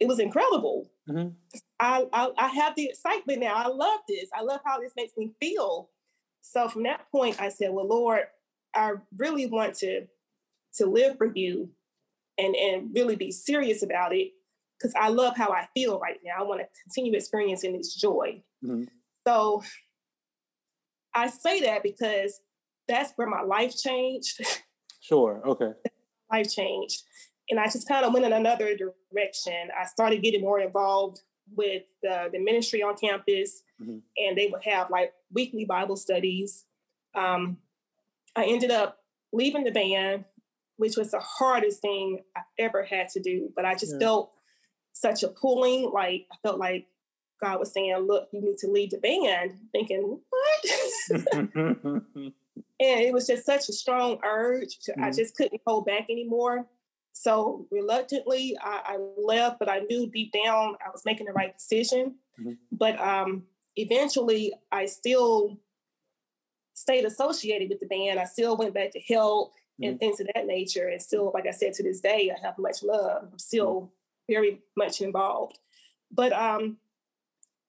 it 0.00 0.08
was 0.08 0.18
incredible. 0.18 0.90
Mm-hmm. 1.08 1.28
I, 1.80 2.06
I, 2.12 2.30
I 2.36 2.48
have 2.48 2.74
the 2.74 2.86
excitement 2.86 3.40
now. 3.40 3.54
I 3.54 3.68
love 3.68 4.00
this. 4.08 4.28
I 4.36 4.42
love 4.42 4.60
how 4.64 4.80
this 4.80 4.92
makes 4.96 5.16
me 5.16 5.32
feel. 5.40 5.88
So 6.52 6.68
from 6.68 6.84
that 6.84 7.10
point, 7.10 7.40
I 7.40 7.48
said, 7.48 7.70
well, 7.72 7.88
Lord, 7.88 8.22
I 8.74 8.92
really 9.16 9.46
want 9.46 9.74
to 9.76 10.06
to 10.76 10.86
live 10.86 11.16
for 11.16 11.32
you 11.34 11.70
and, 12.38 12.54
and 12.54 12.90
really 12.94 13.16
be 13.16 13.32
serious 13.32 13.82
about 13.82 14.14
it 14.14 14.32
because 14.78 14.94
I 14.94 15.08
love 15.08 15.36
how 15.36 15.48
I 15.48 15.68
feel 15.74 15.98
right 15.98 16.18
now. 16.22 16.32
I 16.38 16.42
want 16.42 16.60
to 16.60 16.66
continue 16.84 17.16
experiencing 17.16 17.76
this 17.76 17.94
joy. 17.94 18.42
Mm-hmm. 18.62 18.84
So 19.26 19.62
I 21.14 21.28
say 21.28 21.62
that 21.62 21.82
because 21.82 22.40
that's 22.86 23.12
where 23.16 23.26
my 23.26 23.42
life 23.42 23.76
changed. 23.76 24.40
Sure. 25.00 25.40
Okay. 25.46 25.70
life 26.32 26.52
changed. 26.52 27.04
And 27.48 27.60
I 27.60 27.66
just 27.66 27.86
kind 27.86 28.04
of 28.04 28.12
went 28.12 28.26
in 28.26 28.32
another 28.32 28.76
direction. 28.76 29.68
I 29.80 29.86
started 29.86 30.20
getting 30.20 30.40
more 30.40 30.58
involved 30.58 31.20
with 31.54 31.84
the, 32.02 32.28
the 32.32 32.40
ministry 32.40 32.82
on 32.82 32.96
campus, 32.96 33.62
mm-hmm. 33.80 33.98
and 34.16 34.38
they 34.38 34.48
would 34.48 34.64
have 34.64 34.90
like 34.90 35.12
weekly 35.32 35.64
Bible 35.64 35.96
studies. 35.96 36.64
Um, 37.14 37.58
I 38.34 38.44
ended 38.44 38.70
up 38.70 38.98
leaving 39.32 39.64
the 39.64 39.70
band, 39.70 40.24
which 40.76 40.96
was 40.96 41.10
the 41.10 41.20
hardest 41.20 41.80
thing 41.80 42.20
I 42.36 42.40
ever 42.58 42.84
had 42.84 43.08
to 43.10 43.20
do. 43.20 43.50
But 43.54 43.64
I 43.64 43.74
just 43.74 43.94
yeah. 43.94 44.06
felt 44.06 44.32
such 44.92 45.22
a 45.22 45.28
pulling, 45.28 45.90
like 45.92 46.26
I 46.32 46.36
felt 46.42 46.58
like 46.58 46.86
God 47.42 47.58
was 47.58 47.72
saying, 47.72 47.96
"Look, 47.96 48.28
you 48.32 48.40
need 48.40 48.58
to 48.58 48.70
leave 48.70 48.90
the 48.90 48.98
band." 48.98 49.58
Thinking, 49.72 50.20
what? 50.28 50.62
and 52.80 53.00
it 53.00 53.12
was 53.12 53.26
just 53.26 53.44
such 53.44 53.68
a 53.68 53.72
strong 53.72 54.18
urge. 54.24 54.78
Mm-hmm. 54.88 55.04
I 55.04 55.10
just 55.10 55.36
couldn't 55.36 55.60
hold 55.66 55.86
back 55.86 56.06
anymore. 56.10 56.66
So 57.12 57.66
reluctantly, 57.70 58.56
I, 58.62 58.82
I, 58.84 58.98
left, 59.18 59.58
but 59.58 59.70
I 59.70 59.78
knew 59.80 60.06
deep 60.06 60.32
down 60.32 60.76
I 60.84 60.90
was 60.90 61.02
making 61.06 61.24
the 61.24 61.32
right 61.32 61.56
decision. 61.56 62.16
Mm-hmm. 62.38 62.52
But 62.72 63.00
um, 63.00 63.44
eventually, 63.76 64.52
I 64.72 64.86
still 64.86 65.58
stayed 66.74 67.04
associated 67.04 67.68
with 67.68 67.80
the 67.80 67.86
band. 67.86 68.18
I 68.18 68.24
still 68.24 68.56
went 68.56 68.74
back 68.74 68.92
to 68.92 69.00
help 69.00 69.52
mm-hmm. 69.52 69.84
and 69.84 70.00
things 70.00 70.20
of 70.20 70.28
that 70.34 70.46
nature. 70.46 70.88
And 70.88 71.00
still, 71.00 71.30
like 71.32 71.46
I 71.46 71.52
said, 71.52 71.72
to 71.74 71.82
this 71.82 72.00
day, 72.00 72.30
I 72.34 72.46
have 72.46 72.58
much 72.58 72.82
love. 72.82 73.28
I'm 73.32 73.38
still 73.38 73.74
mm-hmm. 73.74 74.32
very 74.32 74.60
much 74.76 75.00
involved. 75.00 75.58
But 76.10 76.32
um, 76.32 76.78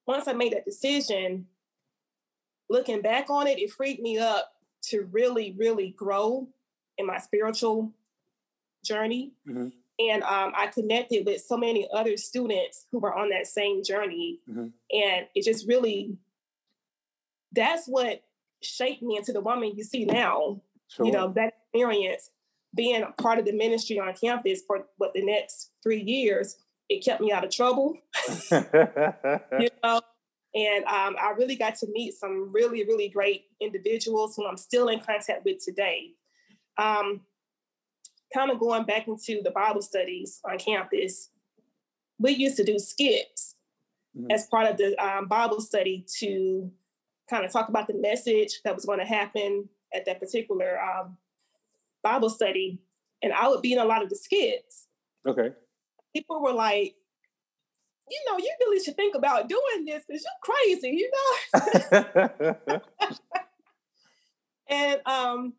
once 0.06 0.28
I 0.28 0.34
made 0.34 0.54
that 0.54 0.66
decision, 0.66 1.48
looking 2.70 3.02
back 3.02 3.30
on 3.30 3.48
it, 3.48 3.60
it 3.60 3.72
freed 3.72 4.00
me 4.00 4.18
up 4.18 4.54
to 4.84 5.08
really, 5.12 5.56
really 5.58 5.90
grow 5.92 6.48
in 6.98 7.06
my 7.06 7.18
spiritual 7.18 7.92
journey. 8.84 9.32
Mm-hmm. 9.48 9.70
And 10.00 10.24
um, 10.24 10.54
I 10.56 10.68
connected 10.68 11.26
with 11.26 11.42
so 11.42 11.58
many 11.58 11.88
other 11.92 12.18
students 12.18 12.86
who 12.92 13.00
were 13.00 13.14
on 13.14 13.30
that 13.30 13.48
same 13.48 13.84
journey. 13.84 14.40
Mm-hmm. 14.50 14.68
And 14.92 15.28
it 15.34 15.44
just 15.44 15.68
really, 15.68 16.18
that's 17.52 17.88
what 17.88 18.22
shaped 18.62 19.02
me 19.02 19.18
into 19.18 19.34
the 19.34 19.42
woman 19.42 19.74
you 19.76 19.84
see 19.84 20.06
now. 20.06 20.62
Sure. 20.90 21.06
You 21.06 21.12
know, 21.12 21.34
that 21.34 21.54
experience 21.74 22.30
being 22.76 23.02
a 23.02 23.12
part 23.22 23.40
of 23.40 23.46
the 23.46 23.54
ministry 23.54 24.00
on 24.00 24.14
campus 24.14 24.62
for 24.66 24.86
what 24.98 25.14
the 25.14 25.26
next 25.26 25.72
three 25.82 26.02
years, 26.02 26.58
it 26.90 27.04
kept 27.04 27.20
me 27.20 27.32
out 27.32 27.44
of 27.44 27.50
trouble. 27.50 27.98
you 28.52 29.70
know, 29.84 30.02
and 30.54 30.86
um, 30.86 31.16
I 31.22 31.34
really 31.38 31.56
got 31.56 31.76
to 31.78 31.88
meet 31.92 32.14
some 32.14 32.52
really, 32.52 32.84
really 32.86 33.10
great 33.10 33.46
individuals 33.60 34.36
who 34.36 34.48
I'm 34.48 34.58
still 34.58 34.88
in 34.88 35.00
contact 35.00 35.46
with 35.46 35.64
today. 35.64 36.14
Um, 36.78 37.22
kind 38.34 38.52
of 38.52 38.60
going 38.60 38.84
back 38.84 39.08
into 39.08 39.42
the 39.44 39.52
Bible 39.52 39.82
studies 39.82 40.40
on 40.50 40.58
campus, 40.58 41.30
we 42.20 42.32
used 42.32 42.58
to 42.58 42.64
do 42.64 42.80
skits 42.80 43.56
mm-hmm. 44.18 44.32
as 44.32 44.48
part 44.48 44.70
of 44.70 44.78
the 44.78 44.96
um, 45.04 45.28
Bible 45.28 45.62
study 45.62 46.06
to 46.20 46.72
kind 47.30 47.46
of 47.46 47.52
talk 47.52 47.70
about 47.70 47.88
the 47.88 47.94
message 47.94 48.62
that 48.64 48.76
was 48.76 48.86
going 48.86 49.00
to 49.00 49.06
happen 49.06 49.70
at 49.94 50.06
that 50.06 50.20
particular 50.20 50.80
um, 50.82 51.18
Bible 52.04 52.30
study, 52.30 52.80
and 53.22 53.34
I 53.34 53.48
would 53.48 53.62
be 53.62 53.74
in 53.74 53.80
a 53.80 53.86
lot 53.86 54.04
of 54.04 54.10
the 54.10 54.16
skits. 54.16 54.88
Okay. 55.26 55.52
People 56.16 56.42
were 56.42 56.54
like, 56.54 56.96
you 58.10 58.20
know, 58.30 58.38
you 58.38 58.54
really 58.62 58.84
should 58.84 58.96
think 58.96 59.16
about 59.16 59.50
doing 59.50 59.86
this 59.86 60.04
because 60.08 60.24
you're 60.24 60.42
crazy, 60.42 60.90
you 60.96 61.12
know. 61.14 62.80
and 64.70 65.02
um, 65.06 65.54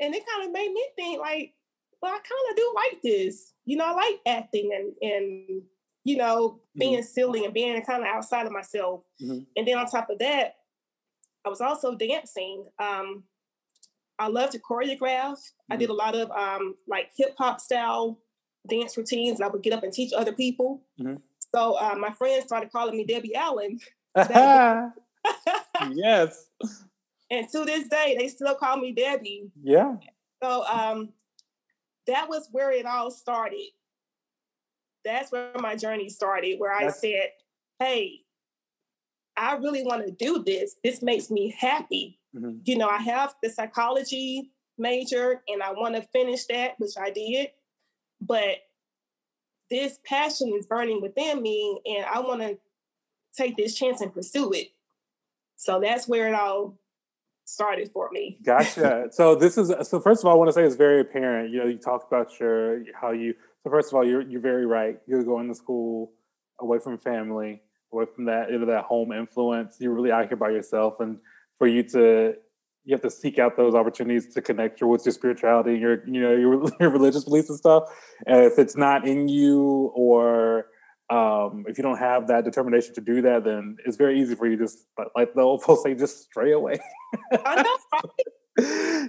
and 0.00 0.14
it 0.14 0.22
kind 0.26 0.46
of 0.46 0.52
made 0.52 0.72
me 0.72 0.84
think 0.96 1.20
like, 1.20 1.54
well, 2.02 2.12
I 2.12 2.16
kind 2.16 2.50
of 2.50 2.56
do 2.56 2.74
like 2.74 3.02
this. 3.02 3.54
You 3.64 3.76
know, 3.76 3.86
I 3.86 3.92
like 3.92 4.20
acting 4.26 4.70
and 4.74 4.94
and 5.00 5.62
you 6.04 6.16
know 6.16 6.60
being 6.76 6.98
mm-hmm. 6.98 7.02
silly 7.02 7.44
and 7.44 7.54
being 7.54 7.80
kind 7.82 8.02
of 8.02 8.08
outside 8.08 8.46
of 8.46 8.52
myself. 8.52 9.04
Mm-hmm. 9.22 9.38
And 9.56 9.68
then 9.68 9.78
on 9.78 9.86
top 9.86 10.10
of 10.10 10.18
that, 10.18 10.56
I 11.46 11.48
was 11.48 11.60
also 11.60 11.94
dancing. 11.94 12.64
Um, 12.78 13.22
I 14.18 14.28
love 14.28 14.50
to 14.50 14.58
choreograph. 14.58 14.98
Mm-hmm. 15.00 15.72
I 15.72 15.76
did 15.76 15.88
mm-hmm. 15.88 15.92
a 15.92 15.94
lot 15.94 16.16
of 16.16 16.30
um, 16.32 16.74
like 16.88 17.10
hip 17.16 17.34
hop 17.38 17.60
style 17.60 18.18
dance 18.68 18.96
routines. 18.96 19.40
I 19.40 19.46
would 19.46 19.62
get 19.62 19.72
up 19.72 19.84
and 19.84 19.92
teach 19.92 20.12
other 20.12 20.32
people. 20.32 20.82
Mm-hmm. 21.00 21.16
So 21.54 21.74
uh, 21.74 21.94
my 21.98 22.10
friends 22.10 22.46
started 22.46 22.72
calling 22.72 22.96
me 22.96 23.04
Debbie 23.04 23.34
Allen. 23.34 23.78
yes. 25.92 26.46
And 27.30 27.48
to 27.50 27.64
this 27.64 27.88
day, 27.88 28.16
they 28.18 28.28
still 28.28 28.54
call 28.54 28.76
me 28.76 28.92
Debbie. 28.92 29.50
Yeah. 29.62 29.96
So 30.42 30.64
um, 30.64 31.10
that 32.06 32.28
was 32.28 32.48
where 32.52 32.72
it 32.72 32.86
all 32.86 33.10
started. 33.10 33.68
That's 35.04 35.32
where 35.32 35.52
my 35.58 35.76
journey 35.76 36.08
started, 36.08 36.58
where 36.58 36.72
I 36.72 36.88
said, 36.88 37.30
hey, 37.78 38.20
I 39.36 39.56
really 39.56 39.82
want 39.82 40.04
to 40.06 40.12
do 40.12 40.42
this. 40.44 40.76
This 40.84 41.02
makes 41.02 41.30
me 41.30 41.54
happy. 41.58 42.20
Mm-hmm. 42.36 42.58
You 42.64 42.78
know, 42.78 42.88
I 42.88 42.98
have 42.98 43.34
the 43.42 43.50
psychology 43.50 44.50
major 44.78 45.42
and 45.48 45.62
I 45.62 45.72
want 45.72 45.96
to 45.96 46.02
finish 46.12 46.44
that, 46.46 46.74
which 46.78 46.92
I 46.98 47.10
did. 47.10 47.48
But 48.20 48.58
this 49.70 49.98
passion 50.04 50.52
is 50.56 50.66
burning 50.66 51.00
within 51.00 51.42
me 51.42 51.80
and 51.86 52.04
I 52.04 52.20
want 52.20 52.42
to 52.42 52.58
take 53.36 53.56
this 53.56 53.74
chance 53.74 54.00
and 54.00 54.12
pursue 54.12 54.52
it. 54.52 54.68
So 55.56 55.80
that's 55.80 56.06
where 56.06 56.28
it 56.28 56.34
all 56.34 56.78
started 57.44 57.90
for 57.92 58.08
me. 58.12 58.38
Gotcha. 58.44 59.08
so 59.10 59.34
this 59.34 59.58
is 59.58 59.72
so 59.88 60.00
first 60.00 60.22
of 60.22 60.26
all, 60.26 60.32
I 60.32 60.36
want 60.36 60.48
to 60.48 60.52
say 60.52 60.64
it's 60.64 60.76
very 60.76 61.00
apparent. 61.00 61.50
You 61.52 61.60
know, 61.60 61.66
you 61.66 61.78
talk 61.78 62.06
about 62.06 62.38
your 62.38 62.82
how 63.00 63.12
you 63.12 63.34
so 63.62 63.70
first 63.70 63.88
of 63.88 63.94
all, 63.94 64.06
you're 64.06 64.22
you're 64.22 64.40
very 64.40 64.66
right. 64.66 64.98
You're 65.06 65.24
going 65.24 65.48
to 65.48 65.54
school 65.54 66.12
away 66.60 66.78
from 66.78 66.98
family, 66.98 67.62
away 67.92 68.06
from 68.14 68.26
that, 68.26 68.50
you 68.50 68.58
know, 68.58 68.66
that 68.66 68.84
home 68.84 69.12
influence. 69.12 69.76
You're 69.80 69.92
really 69.92 70.12
out 70.12 70.28
here 70.28 70.36
by 70.36 70.50
yourself. 70.50 71.00
And 71.00 71.18
for 71.58 71.66
you 71.66 71.82
to 71.90 72.34
you 72.84 72.94
have 72.94 73.02
to 73.02 73.10
seek 73.10 73.38
out 73.38 73.56
those 73.56 73.74
opportunities 73.74 74.34
to 74.34 74.42
connect 74.42 74.80
your 74.80 74.90
with 74.90 75.04
your 75.04 75.12
spirituality, 75.12 75.78
your 75.78 76.04
you 76.06 76.20
know 76.20 76.34
your, 76.34 76.62
your 76.80 76.90
religious 76.90 77.24
beliefs 77.24 77.48
and 77.48 77.58
stuff. 77.58 77.84
And 78.26 78.44
if 78.44 78.58
it's 78.58 78.76
not 78.76 79.06
in 79.06 79.28
you, 79.28 79.92
or 79.94 80.66
um, 81.12 81.64
if 81.68 81.76
you 81.76 81.82
don't 81.82 81.98
have 81.98 82.28
that 82.28 82.44
determination 82.44 82.94
to 82.94 83.02
do 83.02 83.20
that, 83.22 83.44
then 83.44 83.76
it's 83.84 83.98
very 83.98 84.18
easy 84.18 84.34
for 84.34 84.46
you 84.46 84.56
to 84.56 84.64
just 84.64 84.86
like 85.14 85.34
the 85.34 85.42
old 85.42 85.62
folks 85.62 85.82
say, 85.82 85.94
just 85.94 86.22
stray 86.22 86.52
away. 86.52 86.80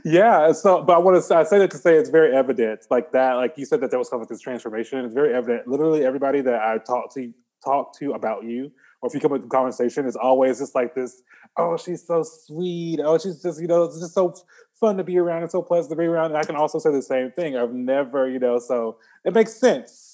yeah. 0.04 0.52
So, 0.52 0.84
but 0.84 0.96
I 0.96 1.00
want 1.00 1.24
to 1.24 1.36
I 1.36 1.44
say 1.44 1.60
that 1.60 1.72
to 1.72 1.78
say 1.78 1.96
it's 1.96 2.10
very 2.10 2.36
evident, 2.36 2.82
like 2.92 3.13
that, 3.13 3.36
like 3.36 3.54
you 3.58 3.66
said 3.66 3.80
that 3.82 3.89
there 3.89 4.00
was 4.00 4.10
kind 4.10 4.20
of 4.22 4.24
like 4.24 4.30
this 4.30 4.42
transformation. 4.42 5.00
It's 5.06 5.13
very 5.13 5.34
evident. 5.34 5.66
Literally, 5.66 6.04
everybody 6.04 6.42
that 6.42 6.62
I 6.62 6.78
talk 6.80 7.13
to 7.13 7.34
talk 7.63 7.98
to 8.00 8.12
about 8.12 8.44
you 8.44 8.72
or 9.02 9.08
if 9.08 9.13
you 9.13 9.20
come 9.20 9.34
into 9.34 9.48
conversation, 9.48 10.06
it's 10.06 10.16
always 10.16 10.60
just 10.60 10.76
like 10.76 10.96
this, 10.96 11.22
oh, 11.58 11.76
she's 11.78 12.08
so 12.08 12.24
sweet. 12.24 13.00
Oh, 13.04 13.18
she's 13.18 13.42
just, 13.42 13.62
you 13.62 13.68
know, 13.68 13.84
it's 13.84 14.00
just 14.00 14.13
so 14.13 14.34
fun 14.80 14.96
to 14.96 15.04
be 15.04 15.18
around 15.18 15.42
and 15.42 15.52
so 15.52 15.62
pleasant 15.62 15.92
to 15.92 15.98
be 15.98 16.06
around. 16.06 16.28
And 16.28 16.38
I 16.38 16.44
can 16.44 16.56
also 16.56 16.80
say 16.80 16.89
the 16.92 17.02
same 17.02 17.32
thing. 17.32 17.58
I've 17.58 17.74
never, 17.74 18.30
you 18.30 18.39
know, 18.39 18.60
so 18.60 18.98
it 19.26 19.34
makes 19.34 19.54
sense. 19.54 20.12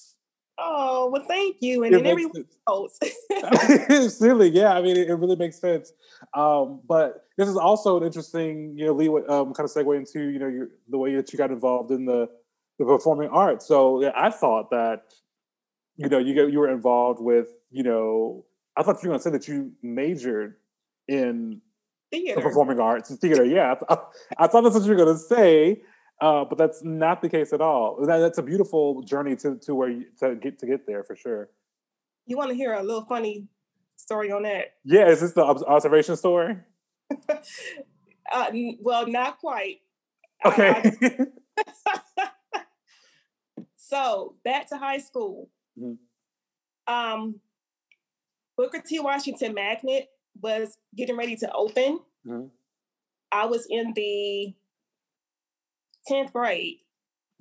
Oh, 0.62 1.10
well, 1.12 1.24
thank 1.28 1.58
you. 1.62 1.84
And 1.84 1.96
it 1.96 2.04
then 2.04 2.08
everyone 2.08 2.46
else. 2.68 3.00
Silly, 4.18 4.50
yeah. 4.50 4.74
I 4.74 4.82
mean, 4.82 4.98
it, 4.98 5.10
it, 5.10 5.14
really 5.14 5.36
makes 5.36 5.60
sense. 5.60 5.94
Um, 6.34 6.82
but 6.88 7.26
this 7.38 7.48
is 7.48 7.56
also 7.56 7.98
an 7.98 8.04
interesting, 8.04 8.78
you 8.78 8.88
know, 8.88 8.94
Lee, 8.94 9.08
um, 9.08 9.54
kind 9.54 9.70
of 9.70 9.72
segue 9.72 9.98
into, 9.98 10.30
you 10.30 10.40
know, 10.40 10.48
your, 10.48 10.70
the 10.90 10.98
way 10.98 11.16
that 11.16 11.32
you 11.32 11.38
got 11.38 11.52
involved 11.52 11.92
in 11.92 12.06
the, 12.06 12.28
the 12.78 12.86
performing 12.86 13.30
arts. 13.30 13.66
So 13.66 14.02
yeah, 14.02 14.12
I 14.16 14.30
thought 14.30 14.70
that, 14.72 15.04
you 15.96 16.10
know, 16.10 16.18
you 16.18 16.34
get, 16.34 16.52
you 16.52 16.60
were 16.60 16.72
involved 16.72 17.22
with, 17.22 17.48
you 17.72 17.84
know, 17.84 18.46
I 18.76 18.84
thought 18.84 19.02
you 19.04 19.10
were 19.10 19.18
going 19.18 19.20
to 19.20 19.24
say 19.24 19.32
that 19.32 19.48
you 19.48 19.72
majored 19.82 20.56
in 21.08 21.62
theater. 22.12 22.42
performing 22.42 22.80
arts 22.80 23.10
and 23.10 23.20
theater. 23.20 23.44
Yeah, 23.44 23.76
I, 23.90 23.98
I, 24.38 24.48
thought 24.48 24.62
that's 24.62 24.76
what 24.76 24.84
you 24.84 24.92
were 24.92 25.04
going 25.04 25.16
to 25.16 25.20
say, 25.20 25.82
uh, 26.22 26.46
but 26.46 26.58
that's 26.58 26.84
not 26.84 27.22
the 27.22 27.30
case 27.30 27.54
at 27.54 27.62
all. 27.62 28.06
That, 28.06 28.20
that's 28.20 28.38
a 28.38 28.44
beautiful 28.44 29.02
journey 29.04 29.36
to 29.38 29.58
to 29.58 29.76
where 29.76 29.90
you, 29.90 30.06
to 30.20 30.36
get 30.36 30.60
to 30.60 30.68
get 30.68 30.86
there 30.86 31.04
for 31.04 31.16
sure. 31.16 31.50
You 32.26 32.38
want 32.38 32.50
to 32.50 32.56
hear 32.56 32.74
a 32.74 32.84
little 32.84 33.06
funny 33.06 33.48
story 33.96 34.32
on 34.32 34.44
that? 34.44 34.74
Yeah, 34.84 35.08
is 35.08 35.22
this 35.22 35.34
the 35.34 35.44
observation 35.44 36.16
story? 36.16 36.58
uh, 38.32 38.52
well, 38.82 39.08
not 39.08 39.40
quite. 39.40 39.78
Okay. 40.46 40.92
so 43.78 44.36
back 44.44 44.70
to 44.70 44.78
high 44.78 45.00
school. 45.00 45.50
Mm-hmm. 45.80 46.94
Um, 46.94 47.40
Booker 48.58 48.82
T. 48.86 49.00
Washington 49.00 49.54
Magnet 49.54 50.10
was 50.42 50.78
getting 50.96 51.18
ready 51.18 51.36
to 51.38 51.52
open. 51.54 52.00
Mm-hmm. 52.28 52.48
I 53.32 53.46
was 53.46 53.68
in 53.70 53.94
the 53.96 54.54
10th 56.10 56.32
grade. 56.34 56.78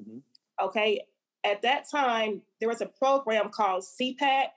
Mm-hmm. 0.01 0.19
Okay. 0.65 1.03
At 1.45 1.63
that 1.63 1.85
time, 1.91 2.43
there 2.61 2.69
was 2.69 2.81
a 2.81 2.87
program 2.87 3.51
called 3.51 3.85
CPAC. 3.85 4.49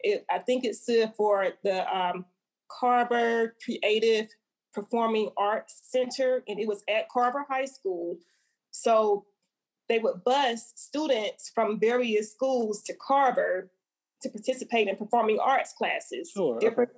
It, 0.00 0.24
I 0.30 0.38
think 0.38 0.64
it 0.64 0.76
stood 0.76 1.12
for 1.16 1.48
the 1.62 1.96
um, 1.96 2.24
Carver 2.70 3.54
Creative 3.64 4.28
Performing 4.72 5.30
Arts 5.36 5.80
Center, 5.84 6.42
and 6.48 6.58
it 6.58 6.66
was 6.66 6.82
at 6.88 7.08
Carver 7.08 7.44
High 7.48 7.66
School. 7.66 8.18
So 8.70 9.26
they 9.88 9.98
would 9.98 10.24
bus 10.24 10.72
students 10.74 11.50
from 11.54 11.78
various 11.78 12.32
schools 12.32 12.82
to 12.84 12.94
Carver 12.94 13.70
to 14.22 14.30
participate 14.30 14.88
in 14.88 14.96
performing 14.96 15.38
arts 15.38 15.74
classes, 15.76 16.32
sure, 16.34 16.58
different 16.58 16.90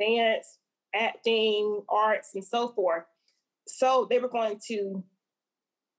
okay. 0.00 0.16
dance, 0.16 0.58
acting, 0.94 1.82
arts, 1.88 2.30
and 2.34 2.44
so 2.44 2.68
forth. 2.68 3.04
So 3.66 4.06
they 4.08 4.18
were 4.18 4.28
going 4.28 4.60
to 4.68 5.02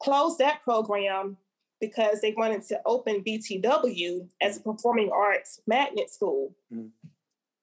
close 0.01 0.38
that 0.38 0.63
program 0.63 1.38
because 1.79 2.21
they 2.21 2.33
wanted 2.38 2.63
to 2.67 2.79
open 2.85 3.23
BTW 3.25 4.27
as 4.41 4.57
a 4.57 4.62
performing 4.62 5.12
arts 5.13 5.62
magnet 5.65 6.09
school. 6.09 6.55
Mm. 6.73 6.89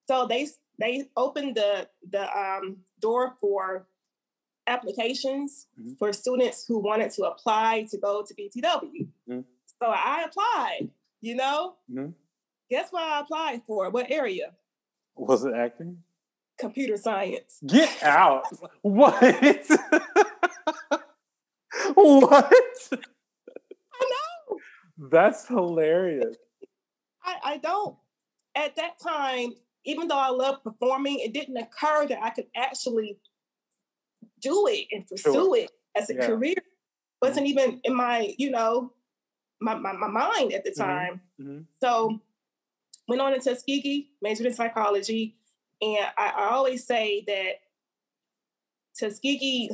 So 0.09 0.27
they 0.27 0.49
they 0.79 1.09
opened 1.17 1.57
the 1.57 1.89
the 2.09 2.39
um, 2.39 2.79
door 3.01 3.35
for 3.41 3.87
applications 4.67 5.67
mm-hmm. 5.79 5.95
for 5.99 6.13
students 6.13 6.65
who 6.67 6.79
wanted 6.79 7.11
to 7.13 7.25
apply 7.25 7.87
to 7.91 7.99
go 7.99 8.25
to 8.27 8.35
BTW. 8.35 9.09
Mm-hmm. 9.29 9.41
So 9.81 9.87
I 9.87 10.25
applied, 10.27 10.91
you 11.21 11.37
know. 11.37 11.75
Mm-hmm. 11.91 12.11
Guess 12.71 12.91
what 12.91 13.05
I 13.05 13.21
applied 13.21 13.63
for? 13.67 13.91
What 13.91 14.11
area? 14.11 14.53
Was 15.15 15.45
it 15.45 15.55
acting? 15.55 15.99
Computer 16.59 16.97
science. 16.97 17.61
Get 17.65 18.03
out. 18.03 18.45
what? 18.83 19.23
what? 22.21 22.53
I 22.93 24.11
know. 24.11 24.59
That's 25.11 25.49
hilarious. 25.49 26.37
I, 27.25 27.37
I 27.45 27.57
don't. 27.59 27.97
At 28.55 28.77
that 28.77 28.99
time, 29.01 29.55
even 29.85 30.09
though 30.09 30.19
I 30.19 30.29
love 30.29 30.63
performing, 30.63 31.21
it 31.21 31.33
didn't 31.33 31.57
occur 31.57 32.07
that 32.07 32.23
I 32.23 32.31
could 32.31 32.47
actually 32.55 33.19
do 34.41 34.67
it 34.69 34.87
and 34.93 35.07
pursue 35.07 35.33
sure. 35.33 35.57
it 35.57 35.71
as 35.97 36.11
a 36.11 36.15
yeah. 36.15 36.27
career. 36.27 36.55
It 36.57 36.65
wasn't 37.23 37.47
even 37.47 37.81
in 37.85 37.97
my, 37.97 38.35
you 38.37 38.51
know, 38.51 38.93
my, 39.61 39.75
my, 39.75 39.93
my 39.93 40.09
mind 40.09 40.53
at 40.53 40.65
the 40.65 40.71
mm-hmm. 40.71 40.83
time. 40.83 41.21
Mm-hmm. 41.41 41.51
Mm-hmm. 41.51 41.63
So 41.83 42.21
went 43.09 43.23
on 43.23 43.33
into 43.33 43.51
Tuskegee, 43.51 44.11
majored 44.21 44.47
in 44.47 44.53
psychology. 44.53 45.37
And 45.81 46.07
I, 46.17 46.33
I 46.37 46.49
always 46.51 46.87
say 46.87 47.25
that 47.27 47.61
Tuskegee, 48.99 49.71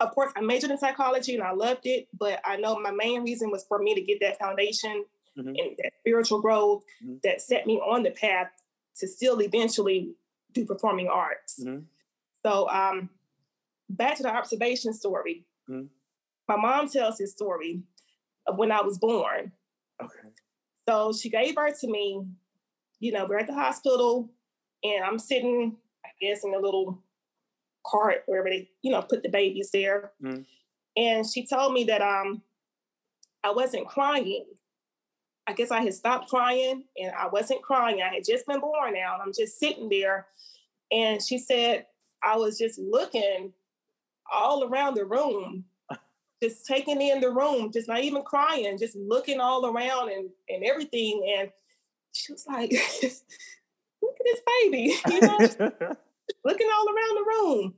of 0.00 0.14
course, 0.14 0.32
I 0.36 0.40
majored 0.40 0.70
in 0.70 0.78
psychology 0.78 1.34
and 1.34 1.42
I 1.42 1.52
loved 1.52 1.86
it, 1.86 2.08
but 2.16 2.40
I 2.44 2.56
know 2.56 2.78
my 2.78 2.92
main 2.92 3.22
reason 3.22 3.50
was 3.50 3.64
for 3.64 3.78
me 3.78 3.94
to 3.94 4.00
get 4.00 4.20
that 4.20 4.38
foundation 4.38 5.04
mm-hmm. 5.36 5.48
and 5.48 5.76
that 5.78 5.92
spiritual 6.00 6.40
growth 6.40 6.84
mm-hmm. 7.04 7.16
that 7.24 7.40
set 7.40 7.66
me 7.66 7.74
on 7.78 8.02
the 8.02 8.10
path 8.10 8.48
to 8.98 9.08
still 9.08 9.40
eventually 9.40 10.14
do 10.52 10.64
performing 10.64 11.08
arts. 11.08 11.60
Mm-hmm. 11.62 11.80
So, 12.44 12.68
um, 12.68 13.10
back 13.90 14.16
to 14.16 14.22
the 14.22 14.34
observation 14.34 14.92
story. 14.92 15.44
Mm-hmm. 15.68 15.86
My 16.48 16.56
mom 16.56 16.88
tells 16.88 17.18
this 17.18 17.32
story 17.32 17.82
of 18.46 18.56
when 18.56 18.72
I 18.72 18.80
was 18.82 18.98
born. 18.98 19.52
Okay. 20.02 20.28
So 20.88 21.12
she 21.12 21.28
gave 21.28 21.54
birth 21.54 21.80
to 21.80 21.88
me. 21.88 22.24
You 23.00 23.12
know, 23.12 23.26
we're 23.26 23.38
at 23.38 23.46
the 23.46 23.54
hospital, 23.54 24.30
and 24.82 25.04
I'm 25.04 25.18
sitting, 25.18 25.76
I 26.04 26.08
guess, 26.20 26.44
in 26.44 26.54
a 26.54 26.58
little 26.58 27.02
cart 27.88 28.22
wherever 28.26 28.48
they, 28.48 28.68
you 28.82 28.90
know, 28.90 29.02
put 29.02 29.22
the 29.22 29.28
babies 29.28 29.70
there. 29.72 30.12
Mm. 30.22 30.44
And 30.96 31.26
she 31.26 31.46
told 31.46 31.72
me 31.72 31.84
that 31.84 32.02
um 32.02 32.42
I 33.44 33.52
wasn't 33.52 33.86
crying. 33.86 34.46
I 35.46 35.52
guess 35.54 35.70
I 35.70 35.80
had 35.80 35.94
stopped 35.94 36.28
crying 36.28 36.84
and 36.98 37.12
I 37.18 37.28
wasn't 37.28 37.62
crying. 37.62 38.02
I 38.02 38.14
had 38.14 38.24
just 38.24 38.46
been 38.46 38.60
born 38.60 38.94
now 38.94 39.14
and 39.14 39.22
I'm 39.22 39.32
just 39.32 39.58
sitting 39.58 39.88
there. 39.88 40.26
And 40.92 41.22
she 41.22 41.38
said, 41.38 41.86
I 42.22 42.36
was 42.36 42.58
just 42.58 42.78
looking 42.78 43.52
all 44.30 44.64
around 44.64 44.94
the 44.94 45.06
room, 45.06 45.64
just 46.42 46.66
taking 46.66 47.00
in 47.00 47.20
the 47.20 47.30
room, 47.30 47.72
just 47.72 47.88
not 47.88 48.04
even 48.04 48.22
crying, 48.22 48.76
just 48.78 48.96
looking 48.96 49.40
all 49.40 49.64
around 49.66 50.10
and, 50.10 50.28
and 50.50 50.64
everything. 50.64 51.36
And 51.38 51.50
she 52.12 52.32
was 52.32 52.46
like, 52.46 52.70
look 54.02 54.16
at 54.20 54.24
this 54.24 54.40
baby, 54.62 54.94
you 55.08 55.20
know, 55.20 55.96
looking 56.44 56.68
all 56.72 56.86
around 56.86 57.16
the 57.16 57.24
room. 57.30 57.74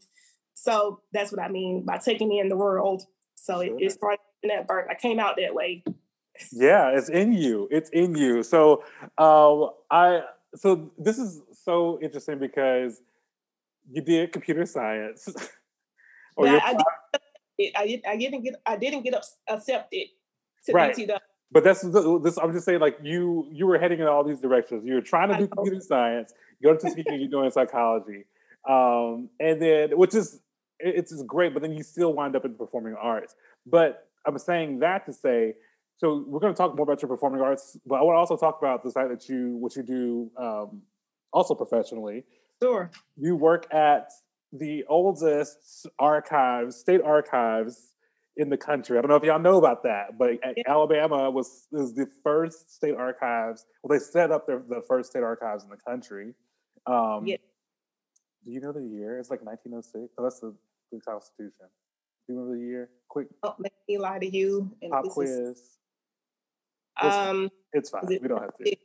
So 0.54 1.00
that's 1.12 1.32
what 1.32 1.40
I 1.40 1.48
mean 1.48 1.84
by 1.84 1.98
taking 1.98 2.28
me 2.28 2.40
in 2.40 2.48
the 2.48 2.56
world. 2.56 3.04
So 3.34 3.60
it, 3.60 3.72
it 3.78 3.92
started 3.92 4.20
in 4.42 4.48
that 4.48 4.66
birth. 4.66 4.86
I 4.90 4.94
came 4.94 5.18
out 5.18 5.36
that 5.38 5.54
way. 5.54 5.82
Yeah, 6.52 6.90
it's 6.90 7.08
in 7.08 7.32
you. 7.32 7.68
It's 7.70 7.90
in 7.90 8.14
you. 8.14 8.42
So 8.42 8.84
um, 9.18 9.70
I 9.90 10.22
so 10.54 10.90
this 10.98 11.18
is 11.18 11.40
so 11.64 11.98
interesting 12.02 12.38
because 12.38 13.00
you 13.90 14.02
did 14.02 14.32
computer 14.32 14.66
science. 14.66 15.28
yeah, 16.38 16.60
I, 16.62 16.72
did, 17.58 17.72
I, 17.76 17.86
did, 17.86 18.02
I 18.06 18.16
didn't 18.16 18.42
get 18.42 18.54
I 18.66 18.76
didn't 18.76 19.02
get 19.02 19.14
accepted 19.48 20.08
to 20.66 20.72
right. 20.72 20.94
BTW. 20.94 21.18
But 21.52 21.64
that's 21.64 21.82
this. 21.82 22.38
I'm 22.38 22.52
just 22.52 22.64
saying, 22.64 22.80
like 22.80 22.98
you, 23.02 23.48
you 23.50 23.66
were 23.66 23.76
heading 23.76 23.98
in 23.98 24.06
all 24.06 24.22
these 24.22 24.40
directions. 24.40 24.84
You 24.86 24.94
were 24.94 25.00
trying 25.00 25.30
to 25.30 25.36
do 25.36 25.48
computer 25.48 25.80
science. 25.80 26.32
You 26.60 26.72
go 26.72 26.76
to 26.76 26.90
speaking. 26.90 27.18
you're 27.18 27.28
doing 27.28 27.50
psychology, 27.50 28.24
um, 28.68 29.28
and 29.38 29.60
then 29.60 29.90
which 29.96 30.14
is 30.14 30.40
it's 30.78 31.10
just 31.10 31.26
great. 31.26 31.52
But 31.52 31.62
then 31.62 31.72
you 31.72 31.82
still 31.82 32.12
wind 32.12 32.36
up 32.36 32.44
in 32.44 32.54
performing 32.54 32.94
arts. 32.94 33.34
But 33.66 34.08
I'm 34.26 34.38
saying 34.38 34.80
that 34.80 35.06
to 35.06 35.12
say, 35.12 35.54
so 35.98 36.24
we're 36.26 36.40
going 36.40 36.54
to 36.54 36.56
talk 36.56 36.74
more 36.74 36.84
about 36.84 37.02
your 37.02 37.08
performing 37.08 37.42
arts, 37.42 37.78
but 37.86 37.96
I 37.96 38.02
want 38.02 38.16
to 38.16 38.18
also 38.20 38.36
talk 38.36 38.58
about 38.60 38.82
the 38.82 38.90
fact 38.90 39.10
that 39.10 39.28
you 39.28 39.56
what 39.56 39.76
you 39.76 39.82
do 39.82 40.30
um, 40.38 40.82
also 41.32 41.54
professionally. 41.54 42.24
Sure. 42.62 42.90
You 43.16 43.36
work 43.36 43.72
at 43.72 44.10
the 44.52 44.84
oldest 44.88 45.86
archives, 45.98 46.76
state 46.76 47.00
archives 47.02 47.92
in 48.36 48.48
the 48.48 48.56
country. 48.56 48.98
I 48.98 49.02
don't 49.02 49.10
know 49.10 49.16
if 49.16 49.22
y'all 49.22 49.38
know 49.38 49.58
about 49.58 49.82
that, 49.82 50.18
but 50.18 50.38
yeah. 50.42 50.62
Alabama 50.66 51.30
was 51.30 51.66
was 51.70 51.94
the 51.94 52.06
first 52.22 52.74
state 52.74 52.94
archives. 52.94 53.66
Well, 53.82 53.98
they 53.98 54.02
set 54.02 54.30
up 54.30 54.46
their, 54.46 54.62
the 54.66 54.82
first 54.88 55.10
state 55.10 55.22
archives 55.22 55.64
in 55.64 55.70
the 55.70 55.76
country. 55.76 56.34
Um, 56.86 57.26
yeah. 57.26 57.36
Do 58.44 58.50
you 58.50 58.60
know 58.60 58.72
the 58.72 58.82
year? 58.82 59.18
It's 59.18 59.30
like 59.30 59.42
1906. 59.42 60.14
Oh, 60.18 60.22
that's 60.22 60.40
the, 60.40 60.54
the 60.92 61.00
Constitution. 61.00 61.52
Do 62.26 62.32
you 62.32 62.38
remember 62.38 62.56
the 62.56 62.64
year? 62.64 62.90
Quick. 63.08 63.28
Don't 63.42 63.60
make 63.60 63.72
me 63.88 63.98
lie 63.98 64.18
to 64.18 64.26
you. 64.26 64.74
And 64.82 64.92
Pop 64.92 65.04
quiz. 65.08 65.30
Is, 65.30 65.78
it's 67.02 67.14
um, 67.14 67.48
fine. 67.48 67.50
it's 67.72 67.90
fine. 67.90 68.02
we 68.06 68.28
don't 68.28 68.40
have 68.40 68.56
to. 68.56 68.76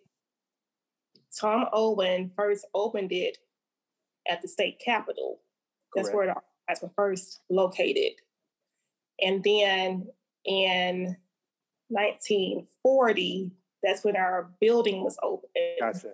Tom 1.39 1.65
Owen 1.73 2.31
first 2.35 2.65
opened 2.73 3.11
it 3.11 3.37
at 4.29 4.41
the 4.41 4.47
state 4.47 4.79
capitol. 4.83 5.41
That's 5.93 6.09
Correct. 6.09 6.15
where 6.15 6.27
the 6.27 6.41
archives 6.69 6.81
were 6.81 6.91
first 6.95 7.41
located. 7.49 8.13
And 9.21 9.43
then 9.43 10.07
in 10.45 11.17
1940, 11.89 13.51
that's 13.83 14.03
when 14.03 14.15
our 14.15 14.49
building 14.59 15.03
was 15.03 15.17
opened. 15.21 15.51
Gotcha. 15.79 16.13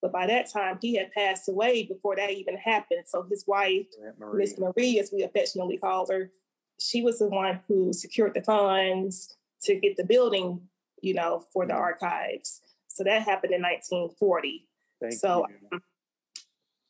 But 0.00 0.12
by 0.12 0.26
that 0.26 0.50
time, 0.50 0.78
he 0.80 0.94
had 0.94 1.12
passed 1.12 1.48
away 1.48 1.84
before 1.84 2.16
that 2.16 2.30
even 2.30 2.56
happened. 2.56 3.04
So 3.06 3.22
his 3.22 3.44
wife, 3.46 3.86
Miss 4.32 4.58
Marie. 4.58 4.72
Marie, 4.76 5.00
as 5.00 5.10
we 5.12 5.24
affectionately 5.24 5.76
call 5.76 6.06
her, 6.10 6.30
she 6.78 7.02
was 7.02 7.18
the 7.18 7.26
one 7.26 7.60
who 7.66 7.92
secured 7.92 8.34
the 8.34 8.42
funds 8.42 9.36
to 9.62 9.74
get 9.74 9.96
the 9.96 10.04
building, 10.04 10.60
you 11.02 11.14
know, 11.14 11.44
for 11.52 11.66
the 11.66 11.72
mm-hmm. 11.72 11.82
archives. 11.82 12.60
So 12.86 13.04
that 13.04 13.22
happened 13.22 13.52
in 13.52 13.62
1940. 13.62 14.66
Thank 15.00 15.14
so 15.14 15.46
um, 15.72 15.80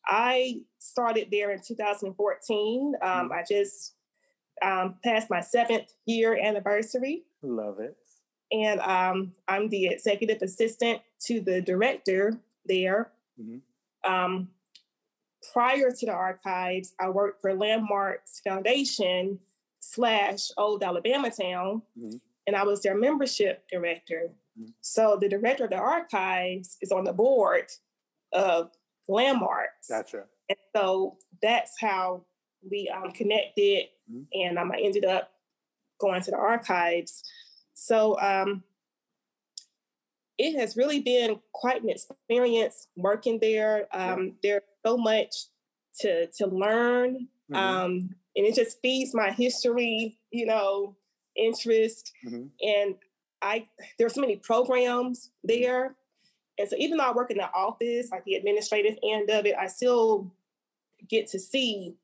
I 0.07 0.61
started 0.79 1.29
there 1.31 1.51
in 1.51 1.61
2014. 1.61 2.95
Um, 3.01 3.09
mm-hmm. 3.09 3.33
I 3.33 3.45
just 3.49 3.95
um, 4.63 4.97
passed 5.03 5.31
my 5.31 5.41
seventh 5.41 5.93
year 6.07 6.39
anniversary. 6.39 7.25
Love 7.43 7.81
it. 7.81 7.97
And 8.51 8.81
um, 8.81 9.33
I'm 9.47 9.69
the 9.69 9.89
executive 9.89 10.41
assistant 10.41 11.03
to 11.27 11.41
the 11.41 11.61
director 11.61 12.39
there. 12.69 13.11
Mm-hmm. 13.41 14.11
Um, 14.11 14.49
prior 15.53 15.91
to 15.91 16.07
the 16.07 16.13
archives, 16.13 16.95
I 17.01 17.09
worked 17.09 17.41
for 17.41 17.55
Landmarks 17.55 18.41
Foundation 18.41 19.39
slash 19.81 20.51
Old 20.57 20.83
Alabama 20.83 21.31
Town, 21.31 21.83
mm-hmm. 21.99 22.17
and 22.47 22.57
I 22.57 22.65
was 22.65 22.83
their 22.83 22.97
membership 22.97 23.65
director. 23.71 24.31
Mm-hmm. 24.59 24.71
So 24.81 25.19
the 25.21 25.29
director 25.29 25.65
of 25.65 25.71
the 25.71 25.77
archives 25.77 26.77
is 26.81 26.93
on 26.93 27.05
the 27.05 27.13
board 27.13 27.67
of 28.33 28.71
Landmarks. 29.09 29.89
Gotcha. 29.89 30.25
And 30.49 30.59
so 30.75 31.17
that's 31.43 31.73
how 31.81 32.25
we 32.69 32.89
um, 32.89 33.13
connected, 33.13 33.87
mm-hmm. 34.11 34.23
and 34.33 34.59
um, 34.59 34.73
I 34.73 34.81
ended 34.81 35.05
up 35.05 35.33
going 36.01 36.23
to 36.23 36.31
the 36.31 36.37
archives. 36.37 37.23
So 37.75 38.19
um, 38.21 38.63
it 40.39 40.59
has 40.59 40.77
really 40.77 41.01
been 41.01 41.41
quite 41.53 41.83
an 41.83 41.91
experience 41.91 42.89
working 42.97 43.39
there. 43.41 43.89
Um. 43.93 44.35
There's 44.43 44.63
so 44.87 44.97
much 44.97 45.35
to 46.01 46.27
to 46.39 46.47
learn, 46.47 47.29
mm-hmm. 47.51 47.57
um, 47.57 48.15
and 48.37 48.47
it 48.47 48.55
just 48.55 48.81
feeds 48.81 49.15
my 49.15 49.31
history, 49.31 50.19
you 50.31 50.47
know, 50.47 50.97
interest. 51.37 52.13
Mm-hmm. 52.27 52.47
And 52.63 52.95
I 53.43 53.67
there's 53.99 54.15
so 54.15 54.21
many 54.21 54.37
programs 54.37 55.27
mm-hmm. 55.29 55.61
there, 55.61 55.97
and 56.59 56.69
so 56.69 56.77
even 56.79 56.99
though 56.99 57.05
I 57.05 57.13
work 57.13 57.31
in 57.31 57.39
the 57.39 57.51
office, 57.53 58.11
like 58.11 58.25
the 58.25 58.35
administrative 58.35 58.99
end 59.03 59.31
of 59.31 59.47
it, 59.47 59.55
I 59.59 59.67
still 59.67 60.33
get 61.09 61.29
to 61.29 61.39
see 61.39 61.97